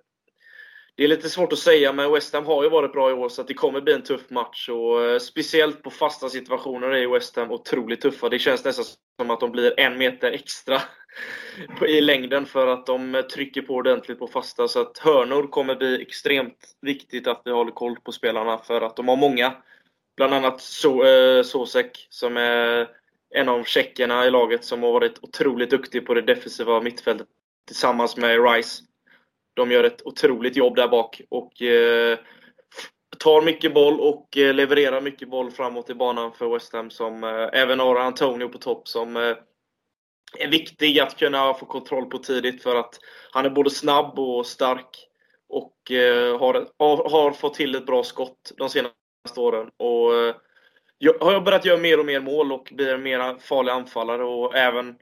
det 0.98 1.04
är 1.04 1.08
lite 1.08 1.30
svårt 1.30 1.54
att 1.54 1.60
säga, 1.60 1.94
men 1.94 2.12
West 2.12 2.34
Ham 2.34 2.46
har 2.46 2.64
ju 2.64 2.70
varit 2.70 2.94
bra 2.94 3.10
i 3.10 3.14
år 3.14 3.30
så 3.30 3.44
det 3.44 3.54
kommer 3.54 3.82
bli 3.82 3.94
en 3.94 4.04
tuff 4.04 4.30
match. 4.30 4.70
Och 4.70 5.06
eh, 5.06 5.20
Speciellt 5.20 5.84
på 5.84 5.90
fasta 5.90 6.30
situationer 6.30 6.88
är 6.88 7.08
West 7.08 7.36
Ham 7.36 7.52
otroligt 7.52 8.02
tuffa. 8.02 8.30
Det 8.30 8.40
känns 8.40 8.66
nästan 8.66 8.86
som 9.20 9.32
att 9.32 9.40
de 9.40 9.52
blir 9.52 9.80
en 9.80 9.98
meter 9.98 10.32
extra 10.32 10.82
i 11.88 12.02
längden 12.02 12.46
för 12.46 12.68
att 12.68 12.86
de 12.86 13.16
eh, 13.16 13.22
trycker 13.22 13.62
på 13.62 13.74
ordentligt 13.74 14.20
på 14.20 14.28
fasta. 14.28 14.68
Så 14.68 14.82
att 14.82 14.98
hörnor 14.98 15.48
kommer 15.48 15.76
bli 15.76 16.02
extremt 16.02 16.76
viktigt 16.82 17.28
att 17.28 17.42
vi 17.46 17.52
håller 17.52 17.72
koll 17.72 17.96
på 17.96 18.12
spelarna 18.12 18.58
för 18.58 18.82
att 18.82 18.96
de 18.96 19.08
har 19.08 19.16
många. 19.16 19.54
Bland 20.18 20.34
annat 20.34 20.62
so 20.62 21.04
eh, 21.04 21.44
Sosek 21.44 22.08
som 22.10 22.38
är 22.38 22.88
en 23.36 23.50
av 23.50 23.64
tjeckerna 23.64 24.26
i 24.26 24.32
laget 24.32 24.64
som 24.64 24.84
har 24.84 24.92
varit 24.92 25.20
otroligt 25.22 25.70
duktig 25.70 26.06
på 26.06 26.14
det 26.14 26.22
defensiva 26.22 26.82
mittfältet 26.82 27.28
tillsammans 27.68 28.18
med 28.18 28.54
Rice. 28.54 28.84
De 29.56 29.72
gör 29.72 29.84
ett 29.84 30.06
otroligt 30.06 30.56
jobb 30.56 30.76
där 30.76 30.88
bak 30.88 31.22
och 31.30 31.62
eh, 31.62 32.20
tar 33.20 33.42
mycket 33.42 33.74
boll 33.74 34.00
och 34.00 34.38
eh, 34.38 34.54
levererar 34.54 35.02
mycket 35.02 35.30
boll 35.30 35.52
framåt 35.52 35.90
i 35.90 35.94
banan 35.94 36.34
för 36.34 36.54
West 36.54 36.74
Ham 36.74 36.90
som 36.90 37.24
eh, 37.24 37.50
även 37.54 37.80
har 37.80 37.96
Antonio 37.96 38.48
på 38.48 38.58
topp 38.58 38.88
som 38.88 39.16
eh, 39.16 39.36
är 40.38 40.48
viktig 40.48 41.00
att 41.00 41.20
kunna 41.20 41.54
få 41.54 41.66
kontroll 41.66 42.06
på 42.06 42.18
tidigt 42.18 42.64
för 42.64 42.76
att 42.76 43.00
han 43.32 43.46
är 43.46 43.50
både 43.50 43.70
snabb 43.70 44.20
och 44.20 44.46
stark 44.46 45.08
och 45.50 45.92
eh, 45.92 46.40
har, 46.40 46.54
har, 47.10 47.32
fått 47.32 47.54
till 47.54 47.76
ett 47.76 47.86
bra 47.86 48.04
skott 48.04 48.52
de 48.58 48.70
senaste 48.70 49.40
åren. 49.40 49.70
Och, 49.78 50.16
eh, 50.16 50.36
har 51.20 51.42
börjat 51.42 51.66
göra 51.66 51.80
mer 51.80 52.00
och 52.00 52.06
mer 52.06 52.20
mål 52.20 52.52
och 52.52 52.70
blir 52.72 52.94
en 52.94 53.04
mer 53.04 53.40
farlig 53.40 53.72
anfallare 53.72 54.24
och 54.24 54.56
även 54.56 54.96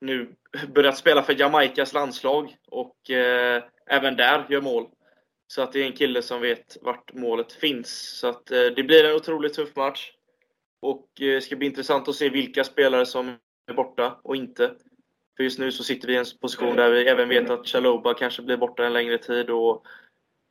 nu 0.00 0.34
börjat 0.74 0.98
spela 0.98 1.22
för 1.22 1.40
Jamaicas 1.40 1.92
landslag 1.92 2.56
och 2.70 3.10
eh, 3.10 3.62
även 3.88 4.16
där 4.16 4.46
gör 4.48 4.60
mål. 4.60 4.86
Så 5.46 5.62
att 5.62 5.72
det 5.72 5.82
är 5.82 5.86
en 5.86 5.92
kille 5.92 6.22
som 6.22 6.40
vet 6.40 6.76
vart 6.82 7.12
målet 7.12 7.52
finns. 7.52 8.18
Så 8.18 8.28
att 8.28 8.50
eh, 8.50 8.66
det 8.76 8.82
blir 8.82 9.04
en 9.04 9.16
otroligt 9.16 9.54
tuff 9.54 9.76
match. 9.76 10.12
Och 10.80 11.08
eh, 11.20 11.26
det 11.26 11.40
ska 11.40 11.56
bli 11.56 11.66
intressant 11.66 12.08
att 12.08 12.14
se 12.14 12.28
vilka 12.28 12.64
spelare 12.64 13.06
som 13.06 13.36
är 13.70 13.74
borta 13.74 14.20
och 14.22 14.36
inte. 14.36 14.74
För 15.36 15.44
just 15.44 15.58
nu 15.58 15.72
så 15.72 15.84
sitter 15.84 16.08
vi 16.08 16.14
i 16.14 16.16
en 16.16 16.24
position 16.40 16.76
där 16.76 16.90
vi 16.90 17.08
även 17.08 17.28
vet 17.28 17.50
att 17.50 17.66
Chaloba 17.66 18.14
kanske 18.14 18.42
blir 18.42 18.56
borta 18.56 18.86
en 18.86 18.92
längre 18.92 19.18
tid. 19.18 19.50
Och 19.50 19.86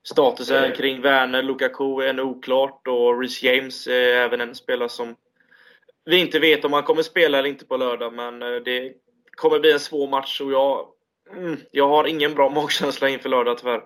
statusen 0.08 0.72
kring 0.72 1.02
Werner, 1.02 1.44
Lukaku 1.44 2.02
är 2.02 2.08
ännu 2.08 2.22
oklart 2.22 2.88
och 2.88 3.22
Reece 3.22 3.44
James 3.44 3.88
är 3.88 4.16
även 4.16 4.42
en 4.42 4.56
spelare 4.56 4.90
som 4.90 5.16
vi 6.06 6.18
inte 6.18 6.40
vet 6.40 6.66
om 6.66 6.74
han 6.74 6.84
kommer 6.84 7.02
spela 7.02 7.40
eller 7.40 7.50
inte 7.50 7.66
på 7.66 7.78
lördag. 7.78 8.14
Men 8.14 8.42
eh, 8.42 8.56
det 8.66 8.94
kommer 9.32 9.60
bli 9.60 9.72
en 9.72 9.80
svår 9.80 10.08
match 10.08 10.42
och 10.42 10.52
jag, 10.52 10.88
mm, 11.32 11.60
jag 11.72 11.88
har 11.88 12.08
ingen 12.08 12.34
bra 12.34 12.50
magkänsla 12.56 13.10
inför 13.10 13.30
lördag 13.30 13.58
tyvärr. 13.58 13.84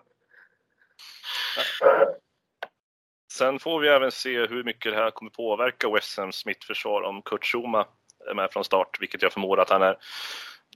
Sen 3.31 3.59
får 3.59 3.79
vi 3.79 3.87
även 3.87 4.11
se 4.11 4.47
hur 4.47 4.63
mycket 4.63 4.91
det 4.91 4.97
här 4.97 5.11
kommer 5.11 5.31
påverka 5.31 5.89
West 5.89 6.17
Hams 6.17 6.45
mittförsvar 6.45 7.01
om 7.01 7.21
Kurt 7.21 7.45
Schuma 7.45 7.87
är 8.29 8.33
med 8.33 8.51
från 8.51 8.63
start, 8.63 8.97
vilket 8.99 9.21
jag 9.21 9.33
förmodar 9.33 9.63
att 9.63 9.69
han 9.69 9.81
är. 9.81 9.97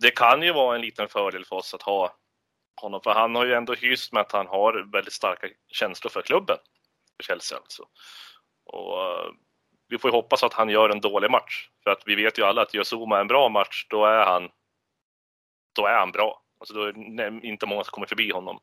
Det 0.02 0.12
kan 0.12 0.42
ju 0.42 0.54
vara 0.54 0.76
en 0.76 0.82
liten 0.82 1.08
fördel 1.08 1.46
för 1.46 1.56
oss 1.56 1.74
att 1.74 1.82
ha 1.82 2.16
honom, 2.82 3.02
för 3.04 3.12
han 3.12 3.36
har 3.36 3.46
ju 3.46 3.54
ändå 3.54 3.74
hyst 3.74 4.14
med 4.14 4.22
att 4.22 4.32
han 4.32 4.48
har 4.48 4.92
väldigt 4.92 5.14
starka 5.14 5.48
känslor 5.68 6.10
för 6.10 6.22
klubben, 6.22 6.58
för 7.18 7.24
Chelsea 7.24 7.58
alltså. 7.58 7.84
Och 8.66 9.02
eh, 9.02 9.32
vi 9.88 9.98
får 9.98 10.12
ju 10.12 10.16
hoppas 10.16 10.44
att 10.44 10.54
han 10.54 10.70
gör 10.70 10.90
en 10.90 11.02
dålig 11.02 11.32
match, 11.32 11.70
för 11.84 11.92
att 11.92 12.04
vi 12.06 12.16
vet 12.16 12.40
ju 12.40 12.44
alla 12.44 12.62
att 12.62 12.74
gör 12.74 12.84
Zuma 12.84 13.20
en 13.20 13.28
bra 13.28 13.50
match, 13.50 13.88
då 13.90 14.06
är 14.06 14.26
han, 14.26 14.50
då 15.76 15.86
är 15.86 15.98
han 15.98 16.12
bra. 16.12 16.45
Alltså 16.60 16.74
då 16.74 16.84
är 16.84 16.94
det 16.94 17.48
inte 17.48 17.66
många 17.66 17.84
som 17.84 17.92
kommer 17.92 18.08
förbi 18.08 18.32
honom. 18.32 18.60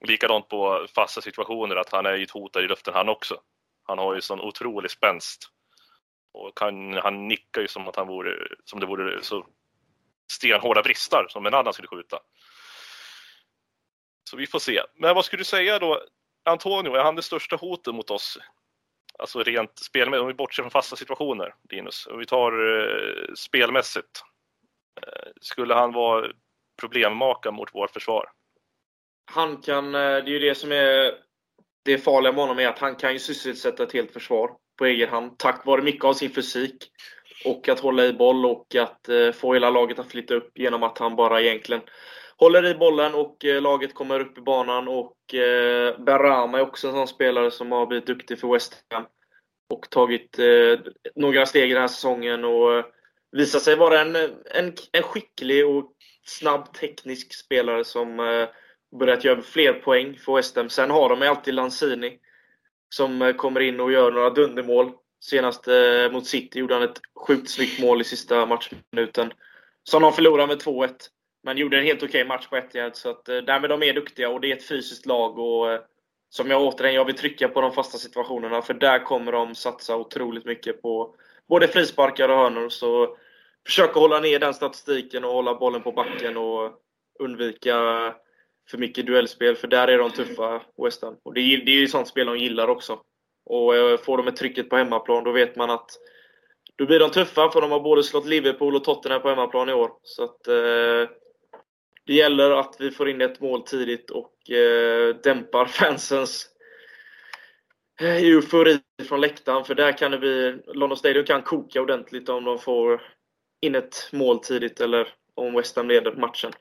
Likadant 0.00 0.48
på 0.48 0.86
fasta 0.94 1.20
situationer, 1.20 1.76
att 1.76 1.92
han 1.92 2.06
är 2.06 2.14
ju 2.14 2.24
ett 2.24 2.30
hot 2.30 2.56
i 2.56 2.60
luften 2.60 2.94
han 2.94 3.08
också. 3.08 3.40
Han 3.84 3.98
har 3.98 4.14
ju 4.14 4.20
sån 4.20 4.40
otrolig 4.40 4.90
spänst. 4.90 5.48
Och 6.32 6.56
kan, 6.56 6.92
han 6.92 7.28
nickar 7.28 7.60
ju 7.60 7.68
som 7.68 7.88
att 7.88 7.96
han 7.96 8.06
vore, 8.06 8.48
som 8.64 8.80
det 8.80 8.86
vore 8.86 9.22
så 9.22 9.46
stenhårda 10.32 10.82
bristar 10.82 11.26
som 11.28 11.46
en 11.46 11.54
annan 11.54 11.72
skulle 11.72 11.88
skjuta. 11.88 12.18
Så 14.30 14.36
vi 14.36 14.46
får 14.46 14.58
se. 14.58 14.82
Men 14.94 15.14
vad 15.14 15.24
skulle 15.24 15.40
du 15.40 15.44
säga 15.44 15.78
då? 15.78 16.02
Antonio, 16.44 16.94
är 16.94 17.02
han 17.02 17.16
det 17.16 17.22
största 17.22 17.56
hotet 17.56 17.94
mot 17.94 18.10
oss? 18.10 18.38
alltså 19.18 19.42
rent 19.42 19.78
spelmässigt, 19.78 20.20
om 20.20 20.26
vi 20.26 20.34
bortser 20.34 20.62
från 20.62 20.70
fasta 20.70 20.96
situationer, 20.96 21.54
Linus, 21.70 22.06
om 22.06 22.18
vi 22.18 22.26
tar 22.26 22.52
eh, 22.52 23.34
spelmässigt. 23.34 24.22
Eh, 25.02 25.30
skulle 25.40 25.74
han 25.74 25.92
vara 25.92 26.32
problemmaka 26.80 27.50
mot 27.50 27.74
vårt 27.74 27.90
försvar? 27.90 28.30
Han 29.30 29.56
kan, 29.56 29.94
eh, 29.94 30.00
det 30.00 30.06
är 30.06 30.28
ju 30.28 30.38
det 30.38 30.54
som 30.54 30.72
är 30.72 31.14
det 31.84 31.98
farliga 31.98 32.32
med 32.32 32.40
honom 32.40 32.58
är 32.58 32.68
att 32.68 32.78
han 32.78 32.96
kan 32.96 33.12
ju 33.12 33.18
sysselsätta 33.18 33.82
ett 33.82 33.92
helt 33.92 34.12
försvar 34.12 34.50
på 34.78 34.86
egen 34.86 35.08
hand 35.08 35.38
tack 35.38 35.66
vare 35.66 35.82
mycket 35.82 36.04
av 36.04 36.12
sin 36.12 36.30
fysik 36.30 36.90
och 37.44 37.68
att 37.68 37.80
hålla 37.80 38.04
i 38.04 38.12
boll 38.12 38.46
och 38.46 38.74
att 38.74 39.08
eh, 39.08 39.32
få 39.32 39.54
hela 39.54 39.70
laget 39.70 39.98
att 39.98 40.10
flytta 40.10 40.34
upp 40.34 40.58
genom 40.58 40.82
att 40.82 40.98
han 40.98 41.16
bara 41.16 41.40
egentligen 41.40 41.82
håller 42.36 42.66
i 42.66 42.74
bollen 42.74 43.14
och 43.14 43.44
eh, 43.44 43.62
laget 43.62 43.94
kommer 43.94 44.20
upp 44.20 44.38
i 44.38 44.40
banan 44.40 44.88
och 44.88 45.16
Berama 45.98 46.58
är 46.58 46.62
också 46.62 46.88
en 46.88 46.94
sån 46.94 47.08
spelare 47.08 47.50
som 47.50 47.72
har 47.72 47.86
blivit 47.86 48.06
duktig 48.06 48.38
för 48.38 48.48
West 48.48 48.84
Ham 48.94 49.06
och 49.74 49.90
tagit 49.90 50.38
några 51.14 51.46
steg 51.46 51.70
den 51.70 51.80
här 51.80 51.88
säsongen 51.88 52.44
och 52.44 52.84
Visar 53.32 53.58
sig 53.58 53.76
vara 53.76 54.00
en, 54.00 54.16
en, 54.54 54.74
en 54.92 55.02
skicklig 55.02 55.66
och 55.66 55.92
snabb 56.24 56.74
teknisk 56.74 57.34
spelare 57.34 57.84
som 57.84 58.20
eh, 58.20 58.48
börjat 58.98 59.24
göra 59.24 59.42
fler 59.42 59.72
poäng 59.72 60.18
för 60.18 60.34
West 60.34 60.56
Ham. 60.56 60.68
Sen 60.68 60.90
har 60.90 61.08
de 61.08 61.28
alltid 61.28 61.54
Lanzini 61.54 62.18
som 62.94 63.22
eh, 63.22 63.32
kommer 63.32 63.60
in 63.60 63.80
och 63.80 63.92
gör 63.92 64.12
några 64.12 64.30
dundermål. 64.30 64.92
Senast 65.20 65.68
eh, 65.68 66.12
mot 66.12 66.26
City 66.26 66.58
gjorde 66.58 66.74
han 66.74 66.82
ett 66.82 67.00
sjukt 67.26 67.50
snyggt 67.50 67.80
mål 67.80 68.00
i 68.00 68.04
sista 68.04 68.46
matchminuten. 68.46 69.32
Som 69.84 70.02
de 70.02 70.12
förlorade 70.12 70.46
med 70.46 70.62
2-1. 70.62 70.90
Men 71.42 71.56
gjorde 71.56 71.78
en 71.78 71.84
helt 71.84 72.02
okej 72.02 72.08
okay 72.08 72.24
match 72.24 72.46
på 72.46 72.56
Etihad. 72.56 72.96
Så 72.96 73.10
att, 73.10 73.28
eh, 73.28 73.36
därmed 73.36 73.70
de 73.70 73.82
är 73.82 73.92
duktiga 73.92 74.28
och 74.28 74.40
det 74.40 74.52
är 74.52 74.56
ett 74.56 74.68
fysiskt 74.68 75.06
lag. 75.06 75.38
Och, 75.38 75.72
eh, 75.72 75.80
som 76.28 76.50
jag 76.50 76.62
återigen, 76.62 76.94
jag 76.94 77.04
vill 77.04 77.16
trycka 77.16 77.48
på 77.48 77.60
de 77.60 77.72
fasta 77.72 77.98
situationerna. 77.98 78.62
För 78.62 78.74
där 78.74 78.98
kommer 78.98 79.32
de 79.32 79.54
satsa 79.54 79.96
otroligt 79.96 80.44
mycket 80.44 80.82
på 80.82 81.14
både 81.48 81.68
frisparkar 81.68 82.28
och 82.28 82.36
hörnor. 82.36 82.68
Så 82.68 83.16
försök 83.66 83.94
hålla 83.94 84.20
ner 84.20 84.38
den 84.38 84.54
statistiken 84.54 85.24
och 85.24 85.32
hålla 85.32 85.54
bollen 85.54 85.82
på 85.82 85.92
backen 85.92 86.36
och 86.36 86.72
undvika 87.18 87.74
för 88.70 88.78
mycket 88.78 89.06
duellspel. 89.06 89.56
För 89.56 89.68
där 89.68 89.88
är 89.88 89.98
de 89.98 90.10
tuffa, 90.10 90.62
West 90.84 91.02
Ham. 91.02 91.16
Och 91.22 91.34
det 91.34 91.40
är, 91.40 91.64
det 91.64 91.70
är 91.70 91.80
ju 91.80 91.88
sånt 91.88 92.08
spel 92.08 92.26
de 92.26 92.38
gillar 92.38 92.68
också. 92.68 92.98
Och 93.44 93.76
eh, 93.76 93.98
får 93.98 94.16
de 94.16 94.28
ett 94.28 94.36
trycket 94.36 94.70
på 94.70 94.76
hemmaplan, 94.76 95.24
då 95.24 95.32
vet 95.32 95.56
man 95.56 95.70
att 95.70 95.90
då 96.76 96.86
blir 96.86 96.98
de 96.98 97.10
tuffa, 97.10 97.50
för 97.50 97.60
de 97.60 97.70
har 97.70 97.80
både 97.80 98.02
slått 98.02 98.26
Liverpool 98.26 98.76
och 98.76 98.84
Tottenham 98.84 99.22
på 99.22 99.28
hemmaplan 99.28 99.68
i 99.68 99.72
år. 99.72 99.90
Så 100.02 100.24
att, 100.24 100.48
eh, 100.48 101.08
det 102.06 102.14
gäller 102.14 102.50
att 102.50 102.76
vi 102.78 102.90
får 102.90 103.08
in 103.08 103.20
ett 103.20 103.40
mål 103.40 103.62
tidigt 103.62 104.10
och 104.10 104.50
eh, 104.50 105.16
dämpar 105.22 105.64
fansens 105.66 106.48
eufori 108.08 108.80
från 109.08 109.20
läktaren. 109.20 109.64
För 109.64 109.74
där 109.74 109.98
kan 109.98 110.10
det 110.10 110.18
bli, 110.18 110.62
London 110.66 110.98
Stadium 110.98 111.26
kan 111.26 111.42
koka 111.42 111.80
ordentligt 111.80 112.28
om 112.28 112.44
de 112.44 112.58
får 112.58 113.02
in 113.60 113.74
ett 113.74 114.08
mål 114.12 114.38
tidigt 114.38 114.80
eller 114.80 115.08
om 115.34 115.54
West 115.54 115.76
Ham 115.76 115.88
leder 115.88 116.12
matchen. 116.12 116.52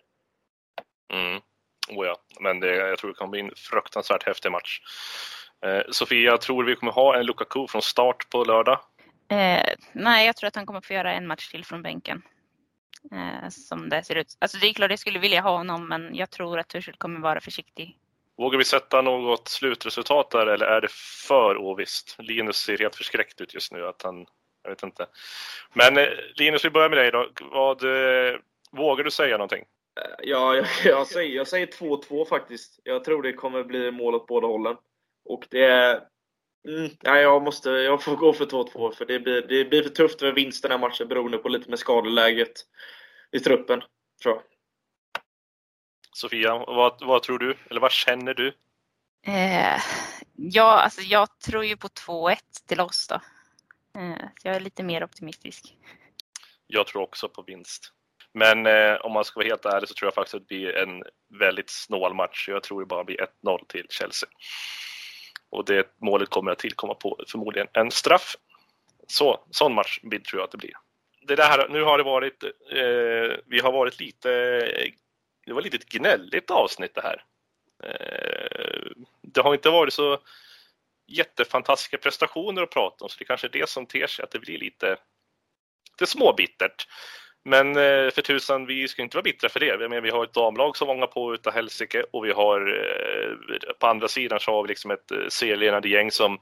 Mm. 1.13 1.41
Oh 1.89 2.05
ja, 2.05 2.15
men 2.39 2.59
det, 2.59 2.75
jag 2.75 2.97
tror 2.97 3.09
det 3.09 3.15
kommer 3.15 3.31
bli 3.31 3.39
en 3.39 3.51
fruktansvärt 3.55 4.23
häftig 4.23 4.51
match. 4.51 4.81
Eh, 5.65 5.81
Sofia, 5.91 6.37
tror 6.37 6.63
vi 6.63 6.75
kommer 6.75 6.91
ha 6.91 7.17
en 7.17 7.25
Lukaku 7.25 7.67
från 7.67 7.81
start 7.81 8.29
på 8.29 8.43
lördag? 8.43 8.79
Eh, 9.31 9.73
nej, 9.91 10.25
jag 10.25 10.35
tror 10.35 10.47
att 10.47 10.55
han 10.55 10.65
kommer 10.65 10.81
få 10.81 10.93
göra 10.93 11.13
en 11.13 11.27
match 11.27 11.51
till 11.51 11.65
från 11.65 11.81
bänken. 11.81 12.21
Eh, 13.11 13.49
som 13.49 13.89
det 13.89 14.03
ser 14.03 14.15
ut. 14.15 14.37
Alltså 14.39 14.57
det 14.57 14.67
är 14.67 14.73
klart 14.73 14.89
jag 14.89 14.99
skulle 14.99 15.19
vilja 15.19 15.41
ha 15.41 15.57
honom, 15.57 15.87
men 15.87 16.15
jag 16.15 16.29
tror 16.29 16.59
att 16.59 16.67
Tuchel 16.67 16.95
kommer 16.97 17.19
vara 17.19 17.41
försiktig. 17.41 17.97
Vågar 18.41 18.57
vi 18.57 18.65
sätta 18.65 19.01
något 19.01 19.47
slutresultat 19.47 20.31
där 20.31 20.47
eller 20.47 20.65
är 20.65 20.81
det 20.81 20.91
för 21.27 21.57
ovisst? 21.57 22.15
Linus 22.19 22.57
ser 22.57 22.77
helt 22.77 22.95
förskräckt 22.95 23.41
ut 23.41 23.53
just 23.53 23.71
nu. 23.71 23.87
Att 23.87 24.01
han, 24.01 24.25
jag 24.63 24.69
vet 24.69 24.83
inte. 24.83 25.07
Men 25.73 25.97
eh, 25.97 26.07
Linus, 26.35 26.65
vi 26.65 26.69
börjar 26.69 26.89
med 26.89 26.97
dig 26.97 27.11
då. 27.11 27.29
Vad, 27.41 27.83
eh, 27.83 28.39
vågar 28.71 29.03
du 29.03 29.11
säga 29.11 29.37
någonting? 29.37 29.65
Eh, 30.01 30.15
ja, 30.19 30.55
jag, 30.55 30.65
jag 30.85 31.07
säger, 31.07 31.35
jag 31.35 31.47
säger 31.47 31.67
2-2 31.67 32.25
faktiskt. 32.25 32.79
Jag 32.83 33.03
tror 33.03 33.23
det 33.23 33.33
kommer 33.33 33.63
bli 33.63 33.91
mål 33.91 34.15
åt 34.15 34.27
båda 34.27 34.47
hållen. 34.47 34.75
Och 35.25 35.47
det 35.49 35.65
är... 35.65 36.03
Mm, 36.67 36.91
ja, 37.01 37.17
jag, 37.19 37.43
måste, 37.43 37.69
jag 37.69 38.03
får 38.03 38.15
gå 38.15 38.33
för 38.33 38.45
2-2 38.45 38.91
för 38.91 39.05
det 39.05 39.19
blir, 39.19 39.41
det 39.41 39.65
blir 39.65 39.83
för 39.83 39.89
tufft 39.89 40.21
med 40.21 40.33
vinst 40.33 40.63
den 40.63 40.71
här 40.71 40.79
matchen 40.79 41.07
beroende 41.07 41.37
på 41.37 41.49
lite 41.49 41.69
med 41.69 41.79
skadeläget 41.79 42.53
i 43.31 43.39
truppen, 43.39 43.81
tror 44.23 44.35
jag. 44.35 44.43
Sofia, 46.13 46.57
vad, 46.57 46.97
vad 47.01 47.23
tror 47.23 47.39
du? 47.39 47.57
Eller 47.69 47.81
vad 47.81 47.91
känner 47.91 48.33
du? 48.33 48.53
Eh, 49.25 49.81
ja, 50.35 50.81
alltså 50.81 51.01
jag 51.01 51.39
tror 51.39 51.65
ju 51.65 51.77
på 51.77 51.87
2-1 51.87 52.37
till 52.67 52.81
oss 52.81 53.07
då. 53.07 53.15
Eh, 53.99 54.25
jag 54.43 54.55
är 54.55 54.59
lite 54.59 54.83
mer 54.83 55.03
optimistisk. 55.03 55.75
Jag 56.67 56.87
tror 56.87 57.01
också 57.01 57.29
på 57.29 57.41
vinst. 57.41 57.93
Men 58.33 58.65
eh, 58.65 58.95
om 58.95 59.11
man 59.11 59.25
ska 59.25 59.39
vara 59.39 59.47
helt 59.47 59.65
ärlig 59.65 59.89
så 59.89 59.95
tror 59.95 60.07
jag 60.07 60.13
faktiskt 60.13 60.35
att 60.35 60.41
det 60.41 60.55
blir 60.55 60.75
en 60.75 61.03
väldigt 61.39 61.69
snål 61.69 62.13
match. 62.13 62.49
Jag 62.49 62.63
tror 62.63 62.79
det 62.79 62.85
bara 62.85 63.03
blir 63.03 63.27
1-0 63.43 63.67
till 63.67 63.85
Chelsea. 63.89 64.29
Och 65.49 65.65
det 65.65 65.87
målet 66.01 66.29
kommer 66.29 66.51
att 66.51 66.59
tillkomma 66.59 66.93
på 66.93 67.19
förmodligen 67.27 67.67
en 67.73 67.91
straff. 67.91 68.35
Så, 69.07 69.45
sån 69.51 69.73
matchbild 69.73 70.25
tror 70.25 70.39
jag 70.39 70.45
att 70.45 70.51
det 70.51 70.57
blir. 70.57 70.73
Det 71.27 71.35
där, 71.35 71.69
nu 71.69 71.83
har 71.83 71.97
det 71.97 72.03
varit, 72.03 72.43
eh, 72.43 73.37
vi 73.45 73.59
har 73.59 73.71
varit 73.71 73.99
lite, 73.99 74.29
det 75.51 75.55
var 75.55 75.61
lite 75.61 75.77
ett 75.77 75.89
gnälligt 75.89 76.51
avsnitt 76.51 76.95
det 76.95 77.01
här. 77.01 77.23
Eh, 77.83 78.91
det 79.21 79.41
har 79.41 79.53
inte 79.53 79.69
varit 79.69 79.93
så 79.93 80.19
jättefantastiska 81.07 81.97
prestationer 81.97 82.61
att 82.61 82.69
prata 82.69 83.05
om, 83.05 83.09
så 83.09 83.15
det 83.19 83.25
kanske 83.25 83.47
är 83.47 83.51
det 83.51 83.69
som 83.69 83.85
ter 83.85 84.07
sig 84.07 84.23
att 84.23 84.31
det 84.31 84.39
blir 84.39 84.57
lite, 84.57 84.97
lite 85.91 86.11
småbittert. 86.11 86.87
Men 87.43 87.67
eh, 87.67 88.09
för 88.09 88.21
tusan, 88.21 88.65
vi 88.65 88.87
ska 88.87 89.01
inte 89.01 89.17
vara 89.17 89.23
bittra 89.23 89.49
för 89.49 89.59
det. 89.59 89.89
Men 89.89 90.03
vi 90.03 90.09
har 90.09 90.23
ett 90.23 90.33
damlag 90.33 90.77
som 90.77 90.87
många 90.87 91.07
på 91.07 91.33
utav 91.33 91.53
helsike 91.53 92.03
och 92.11 92.25
vi 92.25 92.31
har 92.31 92.59
eh, 92.59 93.73
på 93.79 93.87
andra 93.87 94.07
sidan 94.07 94.39
så 94.39 94.51
har 94.51 94.63
vi 94.63 94.67
liksom 94.67 94.91
ett 94.91 95.11
serieledande 95.29 95.89
gäng 95.89 96.11
som 96.11 96.39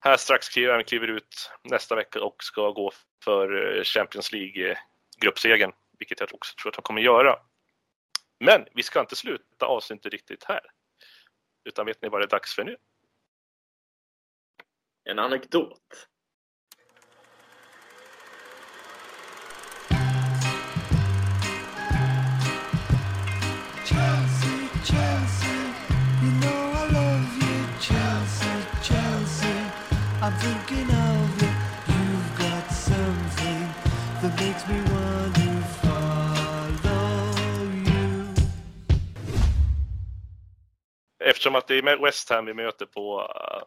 här 0.00 0.16
strax 0.16 0.48
kliver, 0.48 0.82
kliver 0.82 1.08
ut 1.08 1.50
nästa 1.62 1.94
vecka 1.94 2.22
och 2.22 2.44
ska 2.44 2.70
gå 2.70 2.92
för 3.24 3.84
Champions 3.84 4.32
League-gruppsegern, 4.32 5.72
vilket 5.98 6.20
jag 6.20 6.34
också 6.34 6.54
tror 6.56 6.70
att 6.70 6.76
de 6.76 6.82
kommer 6.82 7.02
göra. 7.02 7.38
Men 8.44 8.66
vi 8.74 8.82
ska 8.82 9.00
inte 9.00 9.16
sluta 9.16 9.66
avsnittet 9.66 10.12
riktigt 10.12 10.44
här. 10.44 10.60
Utan 11.64 11.86
vet 11.86 12.02
ni 12.02 12.08
vad 12.08 12.20
det 12.20 12.24
är 12.24 12.28
dags 12.28 12.54
för 12.54 12.64
nu? 12.64 12.76
En 15.04 15.18
anekdot. 15.18 16.08
I'm 30.24 30.32
thinking 30.38 30.91
Eftersom 41.24 41.54
att 41.54 41.66
det 41.66 41.78
är 41.78 42.04
West 42.04 42.30
Ham 42.30 42.46
vi 42.46 42.54
möter 42.54 42.86
på 42.86 43.32
eh, 43.36 43.62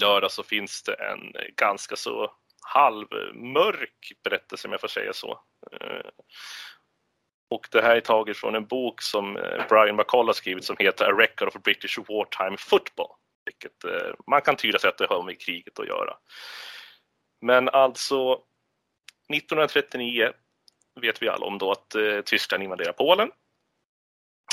lördag 0.00 0.30
så 0.30 0.42
finns 0.42 0.82
det 0.82 0.94
en 0.94 1.32
ganska 1.56 1.96
så 1.96 2.32
halvmörk 2.66 4.12
berättelse 4.24 4.68
om 4.68 4.72
jag 4.72 4.80
får 4.80 4.88
säga 4.88 5.12
så. 5.12 5.40
Eh, 5.72 6.10
och 7.50 7.68
det 7.70 7.82
här 7.82 7.96
är 7.96 8.00
taget 8.00 8.36
från 8.36 8.54
en 8.54 8.66
bok 8.66 9.02
som 9.02 9.36
eh, 9.36 9.68
Brian 9.68 9.96
McCall 9.96 10.26
har 10.26 10.32
skrivit 10.32 10.64
som 10.64 10.76
heter 10.78 11.04
A 11.04 11.12
Record 11.18 11.48
of 11.48 11.62
British 11.62 11.98
Wartime 11.98 12.56
Football 12.56 13.10
vilket 13.44 13.84
man 14.26 14.42
kan 14.42 14.56
tyda 14.56 14.78
sig 14.78 14.88
att 14.88 14.98
det 14.98 15.06
har 15.06 15.22
med 15.22 15.40
kriget 15.40 15.78
att 15.78 15.86
göra. 15.86 16.16
Men 17.40 17.68
alltså 17.68 18.32
1939 19.34 20.32
vet 21.00 21.22
vi 21.22 21.28
alla 21.28 21.46
om 21.46 21.58
då 21.58 21.72
att 21.72 21.94
Tyskland 22.24 22.62
invaderar 22.62 22.92
Polen. 22.92 23.30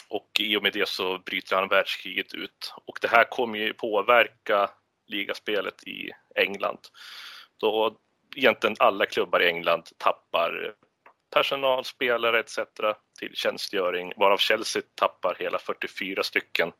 Och 0.09 0.29
i 0.39 0.57
och 0.57 0.63
med 0.63 0.73
det 0.73 0.89
så 0.89 1.17
bryter 1.17 1.55
han 1.55 1.67
världskriget 1.67 2.33
ut. 2.33 2.73
Och 2.85 2.97
det 3.01 3.07
här 3.07 3.23
kommer 3.23 3.59
ju 3.59 3.73
påverka 3.73 4.69
ligaspelet 5.07 5.87
i 5.87 6.11
England. 6.35 6.79
Då 7.57 7.97
egentligen 8.35 8.75
alla 8.79 9.05
klubbar 9.05 9.41
i 9.41 9.47
England 9.47 9.83
tappar 9.97 10.75
personal, 11.33 11.85
spelare 11.85 12.39
etc. 12.39 12.59
till 13.19 13.35
tjänstgöring, 13.35 14.13
varav 14.17 14.37
Chelsea 14.37 14.81
tappar 14.95 15.35
hela 15.39 15.57
44 15.57 16.23
stycken 16.23 16.71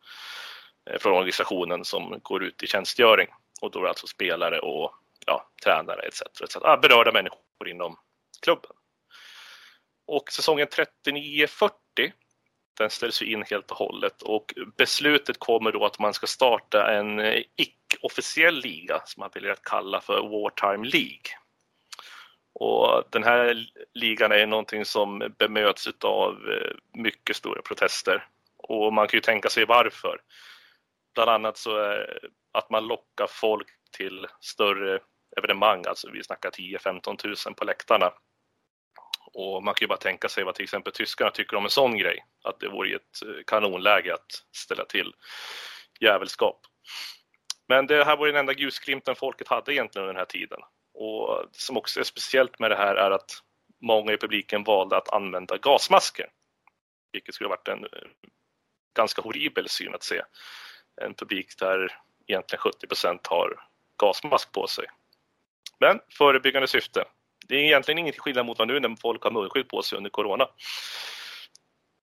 eh, 0.89 0.99
från 0.99 1.13
organisationen 1.13 1.86
som 1.86 2.19
går 2.23 2.43
ut 2.43 2.63
i 2.63 2.67
tjänstgöring. 2.67 3.28
Och 3.61 3.71
då 3.71 3.80
är 3.80 3.84
det 3.84 3.89
alltså 3.89 4.07
spelare 4.07 4.59
och 4.59 4.91
ja, 5.25 5.49
tränare 5.63 6.01
etc. 6.01 6.21
etc. 6.43 6.57
Ah, 6.61 6.78
berörda 6.78 7.11
människor 7.11 7.67
inom 7.67 7.97
klubben. 8.41 8.71
Och 10.07 10.32
säsongen 10.32 10.67
39-40 10.67 12.11
den 12.78 12.89
ställs 12.89 13.21
ju 13.21 13.32
in 13.32 13.43
helt 13.49 13.71
och 13.71 13.78
hållet 13.78 14.21
och 14.21 14.53
beslutet 14.78 15.39
kommer 15.39 15.71
då 15.71 15.86
att 15.86 15.99
man 15.99 16.13
ska 16.13 16.28
starta 16.28 16.91
en 16.93 17.19
eh, 17.19 17.43
icke-officiell 17.55 18.55
liga 18.55 19.01
som 19.05 19.21
man 19.21 19.30
väljer 19.34 19.51
att 19.51 19.63
kalla 19.63 20.01
för 20.01 20.21
Wartime 20.21 20.88
League. 20.88 21.32
Och 22.53 23.03
den 23.09 23.23
här 23.23 23.67
ligan 23.93 24.32
är 24.32 24.45
någonting 24.45 24.86
som 24.86 25.34
bemöts 25.38 25.88
av 26.03 26.34
eh, 26.34 26.75
mycket 26.93 27.36
stora 27.36 27.61
protester. 27.61 28.28
Och 28.57 28.93
man 28.93 29.07
kan 29.07 29.17
ju 29.17 29.21
tänka 29.21 29.49
sig 29.49 29.65
varför. 29.65 30.21
Bland 31.15 31.30
annat 31.30 31.57
så 31.57 31.78
är 31.78 32.19
att 32.51 32.69
man 32.69 32.88
lockar 32.88 33.28
folk 33.28 33.67
till 33.97 34.28
större 34.41 34.99
evenemang, 35.38 35.84
alltså 35.88 36.09
vi 36.11 36.23
snackar 36.23 36.49
10-15 36.49 37.47
000 37.47 37.55
på 37.55 37.65
läktarna. 37.65 38.11
Och 39.34 39.63
man 39.63 39.73
kan 39.73 39.86
ju 39.86 39.88
bara 39.88 39.97
tänka 39.97 40.30
sig 40.30 40.43
vad 40.43 40.55
till 40.55 40.63
exempel 40.63 40.93
tyskarna 40.93 41.32
tycker 41.32 41.57
om 41.57 41.63
en 41.63 41.69
sån 41.69 41.97
grej. 41.97 42.25
Att 42.43 42.59
det 42.59 42.67
vore 42.67 42.95
ett 42.95 43.21
eh, 43.25 43.43
kanonläge 43.47 44.13
att 44.13 44.43
ställa 44.51 44.86
till 44.86 45.13
jävelskap. 45.99 46.61
Men 47.67 47.88
det 47.88 48.03
här 48.05 48.17
var 48.17 48.28
den 48.28 48.36
enda 48.36 48.53
ljusglimten 48.53 49.15
folket 49.15 49.47
hade 49.47 49.73
egentligen 49.73 50.03
under 50.03 50.13
den 50.13 50.19
här 50.19 50.25
tiden. 50.25 50.59
Och 50.93 51.47
det 51.53 51.59
som 51.59 51.78
också 51.78 51.99
är 51.99 52.03
speciellt 52.03 52.59
med 52.59 52.71
det 52.71 52.78
här 52.78 52.95
är 52.95 53.11
att 53.11 53.32
många 53.82 54.13
i 54.13 54.17
publiken 54.17 54.63
valde 54.63 54.97
att 54.97 55.13
använda 55.13 55.57
gasmasker. 55.57 56.30
Vilket 57.11 57.36
skulle 57.36 57.47
ha 57.47 57.55
varit 57.55 57.67
en 57.67 57.84
eh, 57.84 58.09
ganska 58.95 59.21
horribel 59.21 59.69
syn 59.69 59.95
att 59.95 60.03
se. 60.03 60.21
En 61.01 61.13
publik 61.13 61.59
där 61.59 61.99
egentligen 62.28 62.61
70 62.61 62.88
procent 62.88 63.28
har 63.28 63.67
gasmask 63.97 64.51
på 64.51 64.67
sig. 64.67 64.86
Men 65.80 65.99
förebyggande 66.09 66.67
syfte. 66.67 67.05
Det 67.47 67.55
är 67.55 67.59
egentligen 67.59 67.97
ingen 67.97 68.13
skillnad 68.13 68.45
mot 68.45 68.59
vad 68.59 68.67
nu 68.67 68.79
när 68.79 68.95
folk 69.01 69.23
har 69.23 69.31
munskydd 69.31 69.69
på 69.69 69.81
sig 69.81 69.97
under 69.97 70.09
corona. 70.09 70.47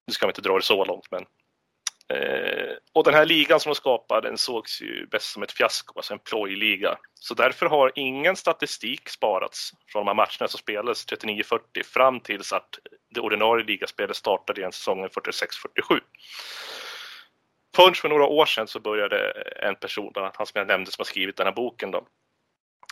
Nu 0.07 0.12
ska 0.12 0.26
vi 0.26 0.30
inte 0.30 0.42
dra 0.42 0.57
det 0.57 0.62
så 0.62 0.84
långt 0.84 1.11
men 1.11 1.24
Eh, 2.09 2.76
och 2.92 3.05
den 3.05 3.14
här 3.14 3.26
ligan 3.26 3.61
som 3.61 3.70
de 3.70 3.74
skapade 3.74 4.28
den 4.28 4.38
sågs 4.38 4.82
ju 4.82 5.07
bäst 5.07 5.32
som 5.32 5.42
ett 5.42 5.53
fiasko, 5.53 5.92
alltså 5.97 6.12
en 6.12 6.18
plojliga. 6.18 6.99
Så 7.14 7.34
därför 7.34 7.66
har 7.66 7.92
ingen 7.95 8.36
statistik 8.36 9.09
sparats 9.09 9.72
från 9.86 10.01
de 10.01 10.09
här 10.09 10.14
matcherna 10.14 10.49
som 10.49 10.59
spelades 10.59 11.07
39-40 11.07 11.61
fram 11.84 12.20
tills 12.20 12.53
att 12.53 12.78
det 13.14 13.20
ordinarie 13.20 13.64
ligaspelet 13.64 14.16
startade 14.16 14.61
igen 14.61 14.72
säsongen 14.72 15.09
46-47. 15.09 16.01
Först 17.76 18.01
för 18.01 18.09
några 18.09 18.26
år 18.26 18.47
sedan 18.47 18.66
så 18.66 18.80
började 18.80 19.30
en 19.62 19.76
person, 19.76 20.11
bland 20.12 20.24
annat 20.24 20.36
han 20.36 20.47
som 20.47 20.59
jag 20.59 20.68
nämnde 20.68 20.90
som 20.90 21.03
har 21.03 21.07
skrivit 21.07 21.36
den 21.36 21.47
här 21.47 21.55
boken 21.55 21.90
då, 21.90 22.07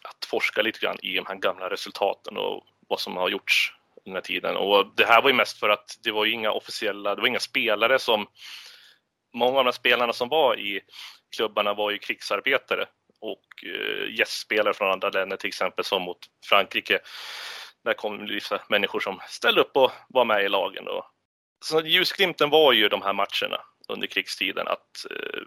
att 0.05 0.25
forska 0.25 0.63
lite 0.63 0.79
grann 0.79 0.99
i 1.03 1.17
de 1.17 1.27
här 1.27 1.35
gamla 1.35 1.71
resultaten 1.71 2.37
och 2.37 2.67
vad 2.89 3.01
som 3.01 3.17
har 3.17 3.29
gjorts 3.29 3.73
den 4.05 4.15
här 4.15 4.21
tiden. 4.21 4.57
Och 4.57 4.87
det 4.97 5.05
här 5.05 5.23
var 5.23 5.31
ju 5.31 5.37
mest 5.37 5.59
för 5.59 5.69
att 5.69 5.99
det 6.05 6.11
var 6.11 6.25
ju 6.25 6.33
inga 6.33 6.53
officiella, 6.53 7.15
det 7.15 7.21
var 7.21 7.29
inga 7.29 7.41
spelare 7.41 7.99
som 7.99 8.27
många 9.35 9.59
av 9.59 9.65
de 9.65 9.73
spelarna 9.73 10.13
som 10.13 10.29
var 10.29 10.59
i 10.59 10.81
klubbarna 11.37 11.75
var 11.75 11.91
ju 11.91 11.99
krigsarbetare 11.99 12.87
och 13.21 13.65
eh, 13.65 14.15
gästspelare 14.19 14.75
från 14.75 14.93
andra 14.93 15.09
länder, 15.09 15.37
till 15.37 15.49
exempel 15.49 15.85
som 15.85 16.03
mot 16.03 16.19
Frankrike. 16.49 16.99
Där 17.85 17.95
kom 17.95 18.27
vissa 18.27 18.61
människor 18.69 19.01
som 19.01 19.21
ställde 19.29 19.61
upp 19.61 19.77
och 19.77 19.91
var 20.09 20.25
med 20.25 20.45
i 20.45 20.49
lagen. 20.49 20.85
Då. 20.85 21.07
så 21.65 21.81
ljusglimten 21.81 22.51
var 22.51 22.73
ju 22.73 22.89
de 22.89 23.03
här 23.03 23.13
matcherna 23.13 23.61
under 23.89 24.07
krigstiden, 24.07 24.69
att 24.69 25.07
eh, 25.11 25.43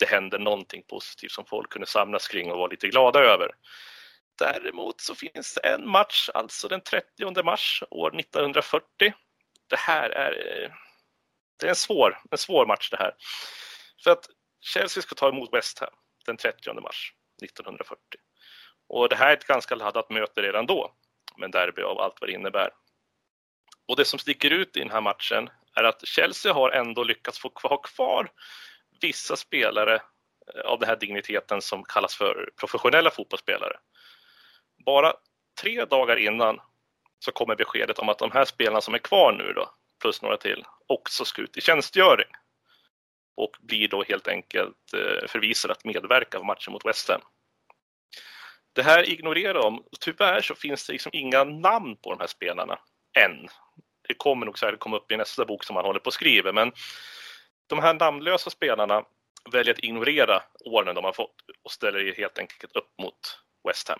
det 0.00 0.06
hände 0.06 0.38
någonting 0.38 0.82
positivt 0.88 1.30
som 1.30 1.46
folk 1.46 1.70
kunde 1.70 1.86
samlas 1.86 2.28
kring 2.28 2.52
och 2.52 2.58
vara 2.58 2.68
lite 2.68 2.88
glada 2.88 3.20
över. 3.20 3.50
Däremot 4.38 5.00
så 5.00 5.14
finns 5.14 5.54
det 5.54 5.68
en 5.68 5.88
match, 5.88 6.30
alltså 6.34 6.68
den 6.68 6.80
30 6.80 7.42
mars 7.42 7.82
år 7.90 8.20
1940. 8.20 9.12
Det 9.68 9.78
här 9.78 10.10
är 10.10 10.62
eh, 10.62 10.70
det 11.60 11.66
är 11.66 11.70
en 11.70 11.76
svår, 11.76 12.18
en 12.30 12.38
svår 12.38 12.66
match 12.66 12.90
det 12.90 12.96
här. 12.96 13.14
För 14.04 14.10
att 14.10 14.26
Chelsea 14.60 15.02
ska 15.02 15.14
ta 15.14 15.28
emot 15.28 15.54
West 15.54 15.78
Ham 15.78 15.90
den 16.26 16.36
30 16.36 16.80
mars 16.80 17.12
1940. 17.42 17.98
Och 18.88 19.08
det 19.08 19.16
här 19.16 19.30
är 19.30 19.36
ett 19.36 19.46
ganska 19.46 19.74
laddat 19.74 20.10
möte 20.10 20.42
redan 20.42 20.66
då, 20.66 20.94
men 21.36 21.50
derby 21.50 21.82
av 21.82 22.00
allt 22.00 22.20
vad 22.20 22.30
det 22.30 22.34
innebär. 22.34 22.70
Och 23.88 23.96
det 23.96 24.04
som 24.04 24.18
sticker 24.18 24.50
ut 24.50 24.76
i 24.76 24.80
den 24.80 24.90
här 24.90 25.00
matchen 25.00 25.50
är 25.74 25.84
att 25.84 26.06
Chelsea 26.06 26.52
har 26.52 26.70
ändå 26.70 27.04
lyckats 27.04 27.38
få 27.38 27.52
ha 27.54 27.76
kvar 27.76 28.30
vissa 29.00 29.36
spelare 29.36 29.94
eh, 29.94 30.60
av 30.64 30.78
den 30.78 30.88
här 30.88 30.96
digniteten 30.96 31.62
som 31.62 31.84
kallas 31.84 32.14
för 32.14 32.50
professionella 32.56 33.10
fotbollsspelare. 33.10 33.76
Bara 34.86 35.12
tre 35.60 35.84
dagar 35.84 36.16
innan 36.16 36.60
så 37.18 37.32
kommer 37.32 37.56
beskedet 37.56 37.98
om 37.98 38.08
att 38.08 38.18
de 38.18 38.30
här 38.30 38.44
spelarna 38.44 38.80
som 38.80 38.94
är 38.94 38.98
kvar 38.98 39.32
nu 39.32 39.52
då, 39.52 39.70
plus 40.00 40.22
några 40.22 40.36
till, 40.36 40.64
också 40.86 41.24
ska 41.24 41.42
ut 41.42 41.56
i 41.56 41.60
tjänstgöring. 41.60 42.28
Och 43.36 43.56
blir 43.60 43.88
då 43.88 44.02
helt 44.02 44.28
enkelt 44.28 44.92
eh, 44.94 45.28
förvisade 45.28 45.72
att 45.72 45.84
medverka 45.84 46.38
på 46.38 46.44
matchen 46.44 46.72
mot 46.72 46.86
West 46.86 47.08
Ham. 47.08 47.20
Det 48.72 48.82
här 48.82 49.10
ignorerar 49.10 49.54
de. 49.54 49.84
Tyvärr 50.00 50.40
så 50.40 50.54
finns 50.54 50.86
det 50.86 50.92
liksom 50.92 51.10
inga 51.14 51.44
namn 51.44 51.96
på 51.96 52.10
de 52.10 52.20
här 52.20 52.26
spelarna 52.26 52.78
än. 53.18 53.48
Det 54.08 54.14
kommer 54.14 54.46
nog 54.46 54.58
säkert 54.58 54.80
komma 54.80 54.96
upp 54.96 55.12
i 55.12 55.16
nästa 55.16 55.44
bok 55.44 55.64
som 55.64 55.74
man 55.74 55.84
håller 55.84 56.00
på 56.00 56.08
att 56.08 56.14
skriva, 56.14 56.52
men 56.52 56.72
de 57.70 57.78
här 57.78 57.94
namnlösa 57.94 58.50
spelarna 58.50 59.04
väljer 59.52 59.74
att 59.74 59.84
ignorera 59.84 60.42
åren 60.64 60.94
de 60.94 61.04
har 61.04 61.12
fått 61.12 61.34
och 61.64 61.72
ställer 61.72 62.14
helt 62.14 62.38
enkelt 62.38 62.76
upp 62.76 62.98
mot 62.98 63.40
West 63.68 63.88
Ham. 63.88 63.98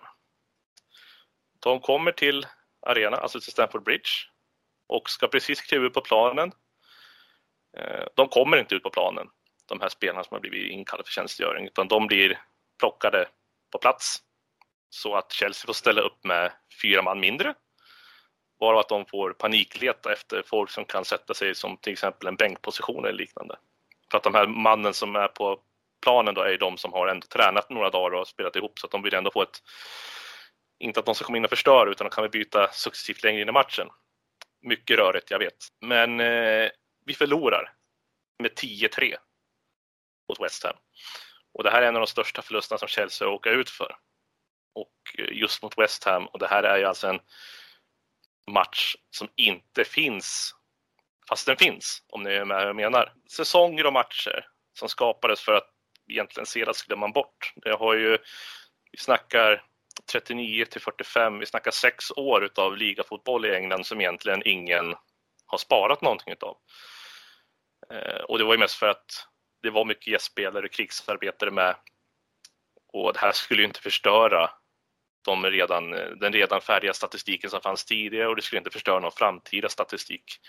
De 1.59 1.79
kommer 1.79 2.11
till 2.11 2.47
arenan, 2.87 3.19
alltså 3.19 3.39
till 3.39 3.51
Stamford 3.51 3.83
Bridge 3.83 4.09
och 4.87 5.09
ska 5.09 5.27
precis 5.27 5.61
kliva 5.61 5.85
ut 5.85 5.93
på 5.93 6.01
planen. 6.01 6.51
Eh, 7.77 8.05
de 8.15 8.27
kommer 8.27 8.57
inte 8.57 8.75
ut 8.75 8.83
på 8.83 8.89
planen, 8.89 9.27
de 9.65 9.81
här 9.81 9.89
spelarna 9.89 10.23
som 10.23 10.35
har 10.35 10.39
blivit 10.39 10.71
inkallade 10.71 11.03
för 11.07 11.11
tjänstgöring, 11.11 11.65
utan 11.65 11.87
de 11.87 12.07
blir 12.07 12.41
plockade 12.79 13.27
på 13.71 13.77
plats 13.77 14.17
så 14.89 15.15
att 15.15 15.31
Chelsea 15.31 15.65
får 15.65 15.73
ställa 15.73 16.01
upp 16.01 16.23
med 16.23 16.51
fyra 16.81 17.01
man 17.01 17.19
mindre 17.19 17.53
varav 18.61 18.79
att 18.79 18.89
de 18.89 19.05
får 19.05 19.33
panikleta 19.33 20.13
efter 20.13 20.43
folk 20.45 20.69
som 20.69 20.85
kan 20.85 21.05
sätta 21.05 21.33
sig 21.33 21.55
som 21.55 21.77
till 21.77 21.93
exempel 21.93 22.27
en 22.27 22.35
bänkposition 22.35 23.05
eller 23.05 23.17
liknande. 23.17 23.55
För 24.11 24.17
att 24.17 24.23
de 24.23 24.35
här 24.35 24.47
mannen 24.47 24.93
som 24.93 25.15
är 25.15 25.27
på 25.27 25.59
planen 26.03 26.33
då 26.33 26.41
är 26.41 26.57
de 26.57 26.77
som 26.77 26.93
har 26.93 27.07
ändå 27.07 27.27
tränat 27.27 27.69
några 27.69 27.89
dagar 27.89 28.17
och 28.17 28.27
spelat 28.27 28.55
ihop 28.55 28.79
så 28.79 28.87
att 28.87 28.91
de 28.91 29.03
vill 29.03 29.13
ändå 29.13 29.31
få 29.31 29.41
ett 29.41 29.63
inte 30.79 30.99
att 30.99 31.05
de 31.05 31.15
ska 31.15 31.25
komma 31.25 31.37
in 31.37 31.43
och 31.43 31.49
förstöra 31.49 31.91
utan 31.91 32.07
de 32.07 32.11
kan 32.11 32.21
väl 32.21 32.31
byta 32.31 32.67
successivt 32.71 33.23
längre 33.23 33.41
in 33.41 33.49
i 33.49 33.51
matchen 33.51 33.87
mycket 34.61 34.97
rörigt, 34.97 35.31
jag 35.31 35.39
vet. 35.39 35.67
Men 35.81 36.19
eh, 36.19 36.69
vi 37.05 37.13
förlorar 37.13 37.73
med 38.39 38.51
10-3 38.51 39.15
mot 40.29 40.41
West 40.41 40.63
Ham. 40.63 40.75
Och 41.53 41.63
det 41.63 41.71
här 41.71 41.81
är 41.81 41.87
en 41.87 41.95
av 41.95 42.01
de 42.01 42.07
största 42.07 42.41
förlusterna 42.41 42.79
som 42.79 42.87
Chelsea 42.87 43.27
åker 43.27 43.51
ut 43.51 43.69
för. 43.69 43.95
Och 44.75 44.93
eh, 45.17 45.37
just 45.37 45.63
mot 45.63 45.77
West 45.77 46.03
Ham, 46.03 46.27
och 46.27 46.39
det 46.39 46.47
här 46.47 46.63
är 46.63 46.77
ju 46.77 46.85
alltså 46.85 47.07
en 47.07 47.19
match 48.53 48.95
som 49.11 49.29
inte 49.35 49.83
finns, 49.83 50.55
fast 51.29 51.45
den 51.45 51.57
finns, 51.57 52.03
om 52.09 52.23
ni 52.23 52.29
är 52.29 52.45
med 52.45 52.59
hur 52.59 52.67
jag 52.67 52.75
menar. 52.75 53.13
Säsonger 53.31 53.85
och 53.85 53.93
matcher 53.93 54.47
som 54.73 54.89
skapades 54.89 55.41
för 55.41 55.53
att 55.53 55.69
egentligen 56.09 56.45
sedan 56.45 56.73
glömmer 56.87 56.99
man 56.99 57.11
bort. 57.11 57.53
Det 57.55 57.71
har 57.71 57.93
ju, 57.93 58.17
vi 58.91 58.97
snackar 58.97 59.63
39 60.11 60.65
till 60.65 60.81
45, 60.81 61.39
vi 61.39 61.45
snackar 61.45 61.71
sex 61.71 62.11
år 62.11 62.43
utav 62.43 62.77
ligafotboll 62.77 63.45
i 63.45 63.55
England 63.55 63.85
som 63.85 64.01
egentligen 64.01 64.41
ingen 64.45 64.95
har 65.45 65.57
sparat 65.57 66.01
någonting 66.01 66.33
utav. 66.33 66.57
Eh, 67.89 68.21
och 68.21 68.37
det 68.37 68.43
var 68.43 68.53
ju 68.53 68.59
mest 68.59 68.75
för 68.75 68.87
att 68.87 69.27
det 69.61 69.69
var 69.69 69.85
mycket 69.85 70.07
gästspelare 70.07 70.65
och 70.65 70.71
krigsarbetare 70.71 71.51
med. 71.51 71.75
Och 72.93 73.13
det 73.13 73.19
här 73.19 73.31
skulle 73.31 73.61
ju 73.61 73.67
inte 73.67 73.81
förstöra 73.81 74.49
de 75.21 75.45
redan, 75.45 75.91
den 75.91 76.33
redan 76.33 76.61
färdiga 76.61 76.93
statistiken 76.93 77.49
som 77.49 77.61
fanns 77.61 77.85
tidigare 77.85 78.27
och 78.27 78.35
det 78.35 78.41
skulle 78.41 78.59
inte 78.59 78.69
förstöra 78.69 78.99
någon 78.99 79.11
framtida 79.11 79.69
statistik. 79.69 80.39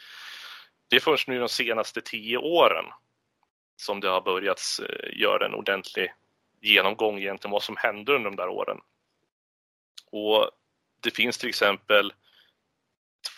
Det 0.88 0.96
är 0.96 1.00
först 1.00 1.28
nu 1.28 1.38
de 1.38 1.48
senaste 1.48 2.00
tio 2.00 2.38
åren 2.38 2.84
som 3.76 4.00
det 4.00 4.08
har 4.08 4.20
börjat 4.20 4.60
eh, 4.88 5.20
göra 5.20 5.46
en 5.46 5.54
ordentlig 5.54 6.12
genomgång 6.60 7.18
egentligen 7.18 7.52
vad 7.52 7.62
som 7.62 7.76
hände 7.76 8.14
under 8.14 8.30
de 8.30 8.36
där 8.36 8.48
åren. 8.48 8.78
Och 10.10 10.50
det 11.00 11.10
finns 11.10 11.38
till 11.38 11.48
exempel 11.48 12.12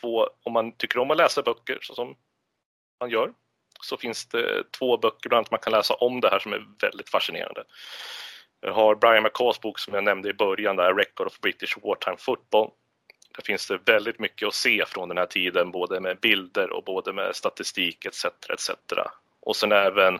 två, 0.00 0.28
om 0.42 0.52
man 0.52 0.76
tycker 0.76 0.98
om 0.98 1.10
att 1.10 1.16
läsa 1.16 1.42
böcker 1.42 1.78
så 1.82 1.94
som 1.94 2.16
man 3.00 3.10
gör, 3.10 3.32
så 3.80 3.96
finns 3.96 4.28
det 4.28 4.64
två 4.78 4.98
böcker 4.98 5.28
bland 5.28 5.38
annat 5.38 5.50
man 5.50 5.60
kan 5.60 5.72
läsa 5.72 5.94
om 5.94 6.20
det 6.20 6.30
här 6.30 6.38
som 6.38 6.52
är 6.52 6.66
väldigt 6.80 7.10
fascinerande. 7.10 7.64
Jag 8.66 8.72
har 8.72 8.94
Brian 8.94 9.22
McCaws 9.22 9.60
bok 9.60 9.78
som 9.78 9.94
jag 9.94 10.04
nämnde 10.04 10.28
i 10.28 10.34
början, 10.34 10.76
där 10.76 10.94
Record 10.94 11.26
of 11.26 11.40
British 11.40 11.78
Wartime 11.82 12.16
Football. 12.16 12.70
Där 13.36 13.42
finns 13.42 13.68
det 13.68 13.78
väldigt 13.84 14.18
mycket 14.18 14.48
att 14.48 14.54
se 14.54 14.84
från 14.86 15.08
den 15.08 15.18
här 15.18 15.26
tiden, 15.26 15.70
både 15.70 16.00
med 16.00 16.20
bilder 16.20 16.70
och 16.70 16.84
både 16.84 17.12
med 17.12 17.36
statistik 17.36 18.06
etc. 18.06 18.24
etc. 18.24 18.70
Och 19.40 19.56
sen 19.56 19.72
även 19.72 20.18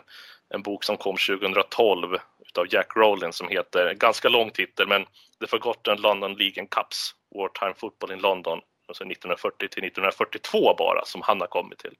en 0.49 0.61
bok 0.61 0.83
som 0.83 0.97
kom 0.97 1.15
2012 1.17 2.17
av 2.57 2.73
Jack 2.73 2.95
Rowland 2.95 3.35
som 3.35 3.47
heter, 3.47 3.93
ganska 3.93 4.29
lång 4.29 4.51
titel, 4.51 4.87
men 4.87 5.05
The 5.39 5.47
Forgotten 5.47 6.01
London 6.01 6.33
League 6.33 6.61
and 6.61 6.69
Cups, 6.69 7.11
Wartime 7.35 7.73
Football 7.77 8.11
in 8.11 8.19
London, 8.19 8.61
alltså 8.87 9.03
1940 9.03 9.57
till 9.57 9.83
1942 9.83 10.75
bara, 10.77 11.05
som 11.05 11.21
han 11.21 11.39
har 11.39 11.47
kommit 11.47 11.79
till. 11.79 11.93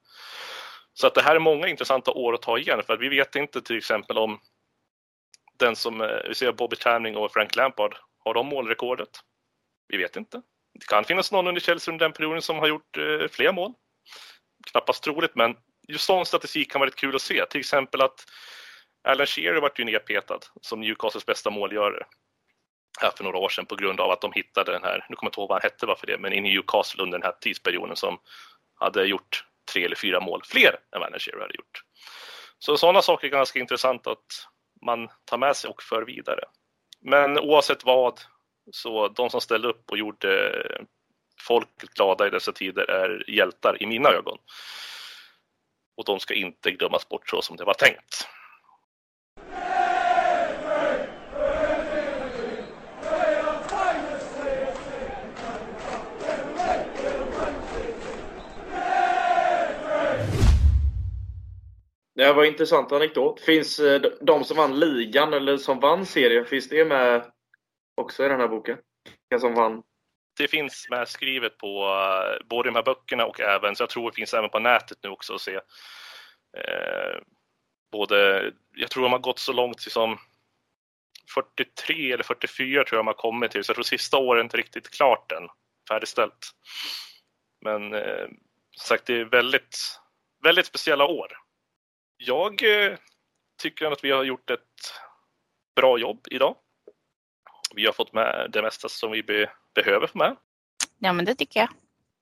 Så 0.93 1.07
att 1.07 1.15
det 1.15 1.21
här 1.21 1.35
är 1.35 1.39
många 1.39 1.67
intressanta 1.67 2.11
år 2.11 2.33
att 2.33 2.41
ta 2.41 2.57
igen, 2.57 2.83
för 2.85 2.93
att 2.93 2.99
vi 2.99 3.09
vet 3.09 3.35
inte 3.35 3.61
till 3.61 3.77
exempel 3.77 4.17
om 4.17 4.39
den 5.57 5.75
som, 5.75 6.01
eh, 6.01 6.19
vi 6.27 6.35
ser 6.35 6.51
Bobby 6.51 6.75
Tamning 6.75 7.17
och 7.17 7.31
Frank 7.31 7.55
Lampard, 7.55 7.97
har 8.23 8.33
de 8.33 8.47
målrekordet? 8.47 9.09
Vi 9.87 9.97
vet 9.97 10.15
inte. 10.15 10.41
Det 10.79 10.85
kan 10.85 11.03
finnas 11.03 11.31
någon 11.31 11.47
under 11.47 11.61
Chelsea 11.61 11.91
under 11.91 12.05
den 12.05 12.13
perioden 12.13 12.41
som 12.41 12.59
har 12.59 12.67
gjort 12.67 12.97
eh, 12.97 13.27
fler 13.31 13.51
mål. 13.51 13.73
Knappast 14.71 15.03
troligt, 15.03 15.35
men 15.35 15.55
just 15.87 16.05
sån 16.05 16.25
statistik 16.25 16.71
kan 16.71 16.79
vara 16.79 16.89
rätt 16.89 16.95
kul 16.95 17.15
att 17.15 17.21
se. 17.21 17.45
Till 17.45 17.59
exempel 17.59 18.01
att 18.01 18.25
Alan 19.07 19.27
Shearer 19.27 19.61
vart 19.61 19.79
ju 19.79 19.83
nedpetad 19.83 20.39
som 20.61 20.81
Newcastles 20.81 21.25
bästa 21.25 21.49
målgörare 21.49 22.05
här 23.01 23.11
för 23.17 23.23
några 23.23 23.37
år 23.37 23.49
sedan 23.49 23.65
på 23.65 23.75
grund 23.75 23.99
av 23.99 24.11
att 24.11 24.21
de 24.21 24.31
hittade 24.33 24.71
den 24.71 24.83
här, 24.83 25.05
nu 25.09 25.15
kommer 25.15 25.27
jag 25.27 25.29
inte 25.29 25.39
ihåg 25.39 25.49
vad 25.49 25.61
han 25.61 25.71
hette 25.71 25.85
varför 25.85 26.07
det, 26.07 26.17
men 26.17 26.33
i 26.33 26.41
Newcastle 26.41 27.03
under 27.03 27.17
den 27.17 27.25
här 27.25 27.35
tidsperioden 27.41 27.95
som 27.95 28.17
hade 28.75 29.05
gjort 29.05 29.45
tre 29.73 29.85
eller 29.85 29.95
fyra 29.95 30.19
mål 30.19 30.41
fler 30.45 30.69
än 30.69 30.99
vad 30.99 31.03
Alan 31.03 31.19
Shearer 31.19 31.41
hade 31.41 31.55
gjort. 31.55 31.83
Så 32.59 32.77
sådana 32.77 33.01
saker 33.01 33.27
är 33.27 33.31
ganska 33.31 33.59
intressant 33.59 34.07
att 34.07 34.25
man 34.85 35.09
tar 35.25 35.37
med 35.37 35.55
sig 35.55 35.69
och 35.69 35.83
för 35.83 36.01
vidare. 36.01 36.41
Men 37.01 37.39
oavsett 37.39 37.85
vad, 37.85 38.19
så 38.71 39.07
de 39.07 39.29
som 39.29 39.41
ställde 39.41 39.67
upp 39.67 39.91
och 39.91 39.97
gjorde 39.97 40.63
folk 41.41 41.95
glada 41.95 42.27
i 42.27 42.29
dessa 42.29 42.51
tider 42.51 42.91
är 42.91 43.29
hjältar 43.29 43.83
i 43.83 43.85
mina 43.85 44.09
ögon. 44.09 44.37
Och 45.97 46.05
de 46.05 46.19
ska 46.19 46.33
inte 46.33 46.71
glömmas 46.71 47.09
bort 47.09 47.29
så 47.29 47.41
som 47.41 47.57
det 47.57 47.63
var 47.63 47.73
tänkt. 47.73 48.27
Det 62.15 62.33
var 62.33 62.43
en 62.43 62.51
intressant 62.51 62.91
anekdot. 62.91 63.41
Finns 63.41 63.79
eh, 63.79 64.01
de 64.21 64.43
som 64.43 64.57
vann 64.57 64.79
ligan 64.79 65.33
eller 65.33 65.57
som 65.57 65.79
vann 65.79 66.05
serien, 66.05 66.45
finns 66.45 66.69
det 66.69 66.85
med 66.85 67.31
också 67.95 68.25
i 68.25 68.27
den 68.27 68.39
här 68.39 68.47
boken? 68.47 68.77
Vilka 69.29 69.39
som 69.39 69.53
vann? 69.53 69.83
Det 70.37 70.47
finns 70.47 70.87
med 70.89 71.07
skrivet 71.07 71.57
på 71.57 71.85
eh, 71.85 72.47
både 72.47 72.69
de 72.69 72.75
här 72.75 72.83
böckerna 72.83 73.25
och 73.25 73.39
även, 73.39 73.75
så 73.75 73.83
jag 73.83 73.89
tror 73.89 74.11
det 74.11 74.15
finns 74.15 74.33
även 74.33 74.49
på 74.49 74.59
nätet 74.59 74.97
nu 75.03 75.09
också 75.09 75.33
att 75.33 75.41
se. 75.41 75.55
Eh, 76.57 77.19
både, 77.91 78.51
jag 78.75 78.91
tror 78.91 79.03
de 79.03 79.11
har 79.11 79.19
gått 79.19 79.39
så 79.39 79.53
långt 79.53 79.79
som 79.79 80.09
liksom 80.09 80.17
43 81.33 82.11
eller 82.11 82.23
44 82.23 82.83
tror 82.83 82.97
jag 82.97 83.05
de 83.05 83.07
har 83.07 83.13
kommit 83.13 83.51
till, 83.51 83.63
så 83.63 83.69
jag 83.69 83.75
tror 83.75 83.83
sista 83.83 84.17
året 84.17 84.39
är 84.39 84.43
inte 84.43 84.57
riktigt 84.57 84.89
klart 84.89 85.31
än, 85.31 85.47
färdigställt. 85.89 86.51
Men 87.61 87.91
som 88.71 88.87
sagt, 88.87 89.05
det 89.05 89.19
är 89.19 89.25
väldigt, 89.25 89.77
väldigt 90.43 90.65
speciella 90.65 91.05
år. 91.05 91.44
Jag 92.17 92.63
eh, 92.63 92.97
tycker 93.61 93.91
att 93.91 94.03
vi 94.03 94.11
har 94.11 94.23
gjort 94.23 94.49
ett 94.49 94.59
bra 95.75 95.97
jobb 95.97 96.27
idag. 96.31 96.55
Vi 97.75 97.85
har 97.85 97.93
fått 97.93 98.13
med 98.13 98.49
det 98.53 98.61
mesta 98.61 98.89
som 98.89 99.11
vi 99.11 99.23
be 99.23 99.51
behöver 99.75 100.07
få 100.07 100.17
med. 100.17 100.35
Ja, 100.99 101.13
men 101.13 101.25
det 101.25 101.35
tycker 101.35 101.59
jag. 101.59 101.69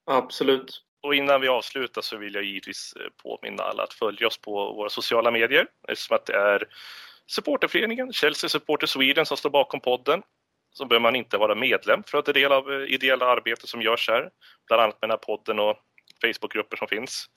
Absolut. 0.05 0.83
Och 1.01 1.15
innan 1.15 1.41
vi 1.41 1.47
avslutar 1.47 2.01
så 2.01 2.17
vill 2.17 2.35
jag 2.35 2.43
givetvis 2.43 2.93
eh, 2.93 3.07
påminna 3.23 3.63
alla 3.63 3.83
att 3.83 3.93
följa 3.93 4.27
oss 4.27 4.37
på 4.37 4.73
våra 4.73 4.89
sociala 4.89 5.31
medier 5.31 5.67
eftersom 5.87 6.15
att 6.15 6.25
det 6.25 6.35
är 6.35 6.67
supporterföreningen 7.27 8.13
Chelsea 8.13 8.49
Supporter 8.49 8.87
Sweden 8.87 9.25
som 9.25 9.37
står 9.37 9.49
bakom 9.49 9.79
podden. 9.79 10.21
Så 10.73 10.85
behöver 10.85 11.01
man 11.01 11.15
inte 11.15 11.37
vara 11.37 11.55
medlem 11.55 12.03
för 12.03 12.17
att 12.17 12.25
ta 12.25 12.33
del 12.33 12.51
av 12.51 12.71
eh, 12.71 12.93
ideella 12.93 13.25
arbete 13.25 13.67
som 13.67 13.81
görs 13.81 14.09
här, 14.09 14.29
bland 14.67 14.81
annat 14.81 15.01
med 15.01 15.09
den 15.09 15.11
här 15.11 15.17
podden 15.17 15.59
och 15.59 15.77
Facebookgrupper 16.21 16.77
som 16.77 16.87
finns. 16.87 17.29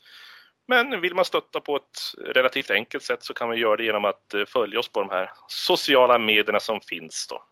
Men 0.69 1.01
vill 1.01 1.15
man 1.15 1.25
stötta 1.25 1.61
på 1.61 1.77
ett 1.77 1.99
relativt 2.35 2.71
enkelt 2.71 3.05
sätt 3.05 3.23
så 3.23 3.35
kan 3.35 3.49
man 3.49 3.59
göra 3.59 3.77
det 3.77 3.85
genom 3.85 4.05
att 4.05 4.35
eh, 4.35 4.45
följa 4.47 4.79
oss 4.79 4.89
på 4.89 5.01
de 5.01 5.11
här 5.11 5.31
sociala 5.49 6.19
medierna 6.19 6.61
som 6.61 6.81
finns. 6.81 7.27
Då. 7.31 7.43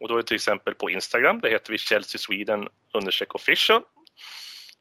Och 0.00 0.08
då 0.08 0.14
är 0.14 0.18
det 0.18 0.26
till 0.26 0.34
exempel 0.34 0.74
på 0.74 0.90
Instagram, 0.90 1.40
där 1.40 1.50
heter 1.50 1.72
vi 1.72 1.78
Chelsea 1.78 2.18
Sweden 2.18 2.68
understreck 2.94 3.34
official. 3.34 3.82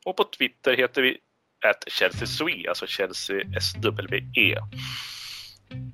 Och 0.05 0.17
på 0.17 0.23
Twitter 0.23 0.77
heter 0.77 1.01
vi 1.01 1.17
at 1.65 1.83
Chelsea 1.87 2.27
Swe, 2.27 2.69
alltså 2.69 2.87
Chelsea 2.87 3.41
SWE. 3.61 4.55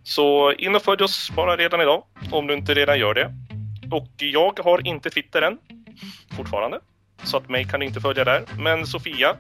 Så 0.04 0.52
in 0.52 0.76
och 0.76 0.82
följ 0.82 1.04
oss 1.04 1.32
bara 1.36 1.58
redan 1.58 1.82
idag, 1.82 2.04
om 2.32 2.48
du 2.48 2.54
inte 2.54 2.74
redan 2.74 3.00
gör 3.00 3.14
det. 3.14 3.34
Och 3.92 4.10
jag 4.18 4.60
har 4.60 4.88
inte 4.88 5.10
Twitter 5.10 5.42
än, 5.42 5.58
fortfarande. 6.38 6.80
Så 7.24 7.38
att 7.38 7.50
mig 7.50 7.66
kan 7.66 7.80
du 7.80 7.86
inte 7.86 8.02
följa 8.02 8.24
där. 8.24 8.44
Men 8.58 8.88
Sofia, 8.88 9.38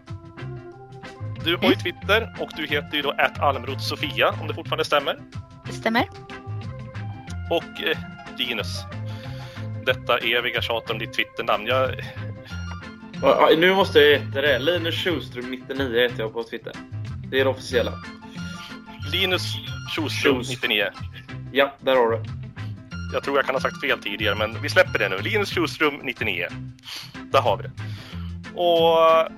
du 1.45 1.57
har 1.57 1.69
ju 1.69 1.75
Twitter 1.75 2.35
och 2.39 2.49
du 2.57 2.65
heter 2.67 2.95
ju 2.95 3.01
då 3.01 3.11
Almroth 3.39 3.79
Sofia 3.79 4.29
om 4.41 4.47
det 4.47 4.53
fortfarande 4.53 4.85
stämmer. 4.85 5.19
Det 5.65 5.71
stämmer. 5.71 6.07
Och 7.49 7.83
eh, 7.83 7.97
Linus, 8.37 8.67
detta 9.85 10.17
eviga 10.17 10.61
tjat 10.61 10.89
om 10.89 10.99
ditt 10.99 11.13
Twitternamn. 11.13 11.65
Jag... 11.65 11.91
Ja, 13.21 13.49
nu 13.57 13.75
måste 13.75 13.99
jag 13.99 14.19
heta 14.19 14.41
det. 14.41 14.59
Linus 14.59 14.95
Schuström 14.95 15.51
99 15.51 16.01
heter 16.01 16.19
jag 16.19 16.33
på 16.33 16.43
Twitter. 16.43 16.73
Det 17.29 17.39
är 17.39 17.43
det 17.43 17.49
officiella. 17.49 17.93
Linus 19.11 19.41
Schuström 19.95 20.37
99. 20.37 20.85
Ja, 21.51 21.75
där 21.79 21.95
har 21.95 22.11
du 22.11 22.23
Jag 23.13 23.23
tror 23.23 23.37
jag 23.37 23.45
kan 23.45 23.55
ha 23.55 23.61
sagt 23.61 23.81
fel 23.81 23.99
tidigare, 23.99 24.35
men 24.35 24.61
vi 24.61 24.69
släpper 24.69 24.99
det 24.99 25.09
nu. 25.09 25.17
Linus 25.17 25.51
Schuström 25.51 25.95
99. 26.03 26.47
Där 27.31 27.41
har 27.41 27.57
vi 27.57 27.63
det. 27.63 27.71
Och 28.53 29.29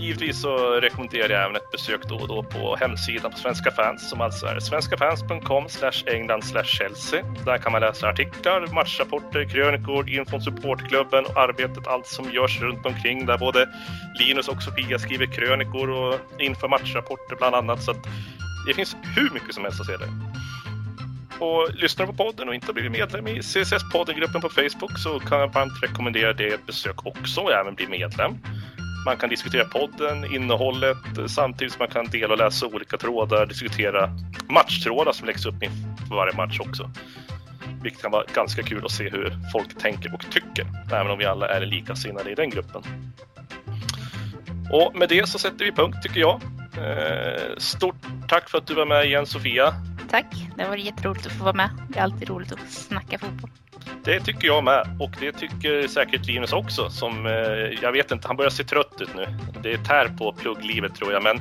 Givetvis 0.00 0.40
så 0.40 0.80
rekommenderar 0.80 1.30
jag 1.30 1.44
även 1.44 1.56
ett 1.56 1.70
besök 1.70 2.00
då 2.08 2.16
och 2.16 2.28
då 2.28 2.42
på 2.42 2.76
hemsidan 2.76 3.30
på 3.30 3.36
Svenska 3.36 3.70
fans 3.70 4.10
som 4.10 4.20
alltså 4.20 4.46
är 4.46 4.60
svenskafans.com 4.60 5.66
England 6.06 6.44
Chelsea. 6.64 7.24
Där 7.44 7.58
kan 7.58 7.72
man 7.72 7.80
läsa 7.80 8.08
artiklar, 8.08 8.66
matchrapporter, 8.74 9.44
krönikor, 9.44 10.08
info 10.08 10.36
om 10.36 10.42
supportklubben 10.42 11.26
och 11.26 11.36
arbetet, 11.36 11.86
allt 11.86 12.06
som 12.06 12.30
görs 12.32 12.60
runt 12.60 12.86
omkring 12.86 13.26
där 13.26 13.38
både 13.38 13.68
Linus 14.18 14.48
och 14.48 14.62
Sofia 14.62 14.98
skriver 14.98 15.26
krönikor 15.26 15.90
och 15.90 16.14
inför 16.38 16.68
matchrapporter 16.68 17.36
bland 17.36 17.54
annat. 17.54 17.82
Så 17.82 17.94
det 18.66 18.74
finns 18.74 18.96
hur 19.16 19.30
mycket 19.30 19.54
som 19.54 19.64
helst 19.64 19.80
att 19.80 19.86
se 19.86 19.96
där. 19.96 20.08
Och 21.40 21.74
lyssnar 21.74 22.06
du 22.06 22.12
på 22.12 22.24
podden 22.24 22.48
och 22.48 22.54
inte 22.54 22.66
har 22.66 22.72
blivit 22.72 22.92
medlem 22.92 23.26
i 23.26 23.40
CSS-poddengruppen 23.40 24.40
på 24.40 24.48
Facebook 24.48 24.98
så 24.98 25.20
kan 25.20 25.40
jag 25.40 25.52
varmt 25.52 25.82
rekommendera 25.82 26.32
det 26.32 26.46
ett 26.46 26.66
besök 26.66 27.06
också 27.06 27.40
och 27.40 27.52
även 27.52 27.74
bli 27.74 27.86
medlem. 27.86 28.38
Man 29.04 29.16
kan 29.16 29.28
diskutera 29.28 29.64
podden, 29.64 30.34
innehållet, 30.34 30.96
samtidigt 31.26 31.72
som 31.72 31.78
man 31.78 31.88
kan 31.88 32.06
dela 32.06 32.32
och 32.32 32.38
läsa 32.38 32.66
olika 32.66 32.96
trådar, 32.96 33.46
diskutera 33.46 34.10
matchtrådar 34.48 35.12
som 35.12 35.26
läggs 35.26 35.46
upp 35.46 35.62
inför 35.62 36.16
varje 36.16 36.36
match 36.36 36.60
också. 36.60 36.90
Vilket 37.82 38.02
kan 38.02 38.10
vara 38.10 38.24
ganska 38.34 38.62
kul 38.62 38.84
att 38.84 38.90
se 38.90 39.10
hur 39.10 39.36
folk 39.52 39.78
tänker 39.78 40.14
och 40.14 40.30
tycker, 40.30 40.66
även 40.92 41.10
om 41.10 41.18
vi 41.18 41.24
alla 41.24 41.48
är 41.48 41.66
likasinnade 41.66 42.30
i 42.30 42.34
den 42.34 42.50
gruppen. 42.50 42.82
Och 44.72 44.96
med 44.96 45.08
det 45.08 45.28
så 45.28 45.38
sätter 45.38 45.64
vi 45.64 45.72
punkt 45.72 45.98
tycker 46.02 46.20
jag. 46.20 46.40
Eh, 46.78 47.56
stort 47.58 47.96
tack 48.28 48.50
för 48.50 48.58
att 48.58 48.66
du 48.66 48.74
var 48.74 48.86
med 48.86 49.04
igen 49.04 49.26
Sofia. 49.26 49.74
Tack, 50.10 50.26
det 50.56 50.68
var 50.68 50.76
jätteroligt 50.76 51.26
att 51.26 51.32
få 51.32 51.44
vara 51.44 51.56
med. 51.56 51.70
Det 51.88 51.98
är 51.98 52.02
alltid 52.02 52.28
roligt 52.28 52.52
att 52.52 52.70
snacka 52.70 53.18
fotboll. 53.18 53.50
Det 54.04 54.20
tycker 54.20 54.46
jag 54.46 54.64
med 54.64 54.96
och 55.00 55.10
det 55.20 55.32
tycker 55.32 55.88
säkert 55.88 56.26
Linus 56.26 56.52
också. 56.52 56.90
Som, 56.90 57.26
eh, 57.26 57.32
jag 57.82 57.92
vet 57.92 58.10
inte, 58.10 58.28
han 58.28 58.36
börjar 58.36 58.50
se 58.50 58.64
trött 58.64 59.00
ut 59.00 59.14
nu. 59.16 59.26
Det 59.62 59.72
är 59.72 59.78
tär 59.78 60.08
på 60.18 60.32
plugglivet 60.32 60.94
tror 60.94 61.12
jag. 61.12 61.22
Men 61.22 61.40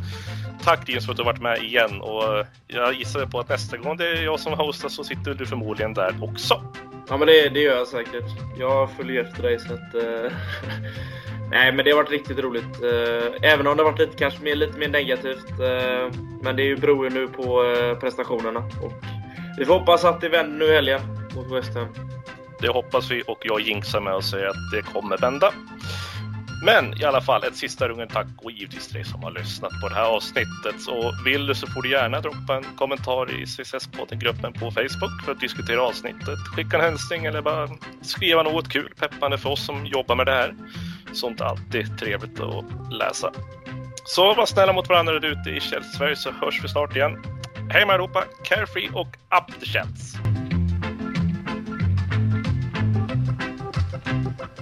tack 0.63 0.87
Linus 0.87 1.05
för 1.05 1.11
att 1.11 1.17
du 1.17 1.23
har 1.23 1.31
varit 1.31 1.41
med 1.41 1.63
igen 1.63 2.01
och 2.01 2.37
eh, 2.37 2.45
jag 2.67 2.93
gissar 2.93 3.25
på 3.25 3.39
att 3.39 3.49
nästa 3.49 3.77
gång 3.77 3.97
det 3.97 4.07
är 4.07 4.23
jag 4.23 4.39
som 4.39 4.53
hostar 4.53 4.89
så 4.89 5.03
sitter 5.03 5.33
du 5.33 5.45
förmodligen 5.45 5.93
där 5.93 6.15
också. 6.21 6.61
Ja 7.09 7.17
men 7.17 7.27
det, 7.27 7.49
det 7.49 7.59
gör 7.59 7.75
jag 7.75 7.87
säkert. 7.87 8.25
Jag 8.59 8.91
följer 8.91 9.23
efter 9.23 9.43
dig 9.43 9.59
så 9.59 9.73
att... 9.73 9.95
Uh... 9.95 10.31
Nej 11.51 11.71
men 11.71 11.85
det 11.85 11.91
har 11.91 11.97
varit 11.97 12.11
riktigt 12.11 12.39
roligt. 12.39 12.83
Uh, 12.83 13.51
även 13.51 13.67
om 13.67 13.77
det 13.77 13.83
har 13.83 13.91
varit 13.91 13.99
lite, 13.99 14.17
kanske 14.17 14.43
mer, 14.43 14.55
lite 14.55 14.79
mer 14.79 14.87
negativt. 14.87 15.51
Uh, 15.51 16.13
men 16.41 16.55
det 16.55 16.63
är 16.63 16.65
ju 16.65 16.75
beror 16.75 17.05
ju 17.05 17.13
nu 17.13 17.27
på 17.27 17.63
prestationerna. 17.99 18.59
Och 18.59 18.93
vi 19.57 19.65
får 19.65 19.79
hoppas 19.79 20.05
att 20.05 20.21
det 20.21 20.29
vänder 20.29 20.57
nu 20.57 20.65
i 20.65 20.75
helgen 20.75 21.01
mot 21.35 21.51
West 21.51 21.75
Ham. 21.75 22.18
Det 22.61 22.67
hoppas 22.67 23.11
vi 23.11 23.23
och 23.27 23.41
jag 23.43 23.61
jinxar 23.61 24.01
med 24.01 24.13
att 24.13 24.25
säga 24.25 24.49
att 24.49 24.71
det 24.71 24.81
kommer 24.81 25.17
vända. 25.17 25.53
Men 26.65 27.01
i 27.01 27.05
alla 27.05 27.21
fall 27.21 27.43
ett 27.43 27.55
sista 27.55 27.87
rungen 27.87 28.07
tack 28.07 28.27
och 28.37 28.51
givetvis 28.51 28.87
till 28.87 28.93
dig 28.93 29.05
som 29.05 29.23
har 29.23 29.31
lyssnat 29.31 29.71
på 29.81 29.89
det 29.89 29.95
här 29.95 30.05
avsnittet. 30.05 30.81
Så 30.81 31.13
vill 31.25 31.47
du 31.47 31.55
så 31.55 31.67
får 31.67 31.81
du 31.81 31.91
gärna 31.91 32.21
droppa 32.21 32.55
en 32.55 32.63
kommentar 32.77 33.31
i 33.31 33.45
CSS-podden-gruppen 33.45 34.53
på 34.53 34.71
Facebook 34.71 35.25
för 35.25 35.31
att 35.31 35.39
diskutera 35.39 35.81
avsnittet. 35.81 36.39
Skicka 36.55 36.77
en 36.77 36.83
hälsning 36.83 37.25
eller 37.25 37.41
bara 37.41 37.69
skriva 38.01 38.43
något 38.43 38.69
kul 38.69 38.93
peppande 38.99 39.37
för 39.37 39.49
oss 39.49 39.65
som 39.65 39.85
jobbar 39.85 40.15
med 40.15 40.25
det 40.25 40.31
här. 40.31 40.55
Sånt 41.13 41.41
är 41.41 41.45
alltid 41.45 41.99
trevligt 41.99 42.39
att 42.39 42.65
läsa. 42.91 43.31
Så 44.05 44.33
var 44.33 44.45
snälla 44.45 44.73
mot 44.73 44.89
varandra 44.89 45.19
där 45.19 45.27
ute 45.27 45.49
i 45.49 45.59
Källsverige 45.59 46.15
så 46.15 46.31
hörs 46.31 46.63
vi 46.63 46.67
snart 46.67 46.95
igen. 46.95 47.23
Hej 47.69 47.85
med 47.85 47.95
Europa, 47.95 48.23
carefree 48.43 48.89
och 48.93 49.07
up 49.07 49.59
the 49.59 49.65
chance! 49.65 50.17
Thank 54.09 54.39
you. 54.39 54.58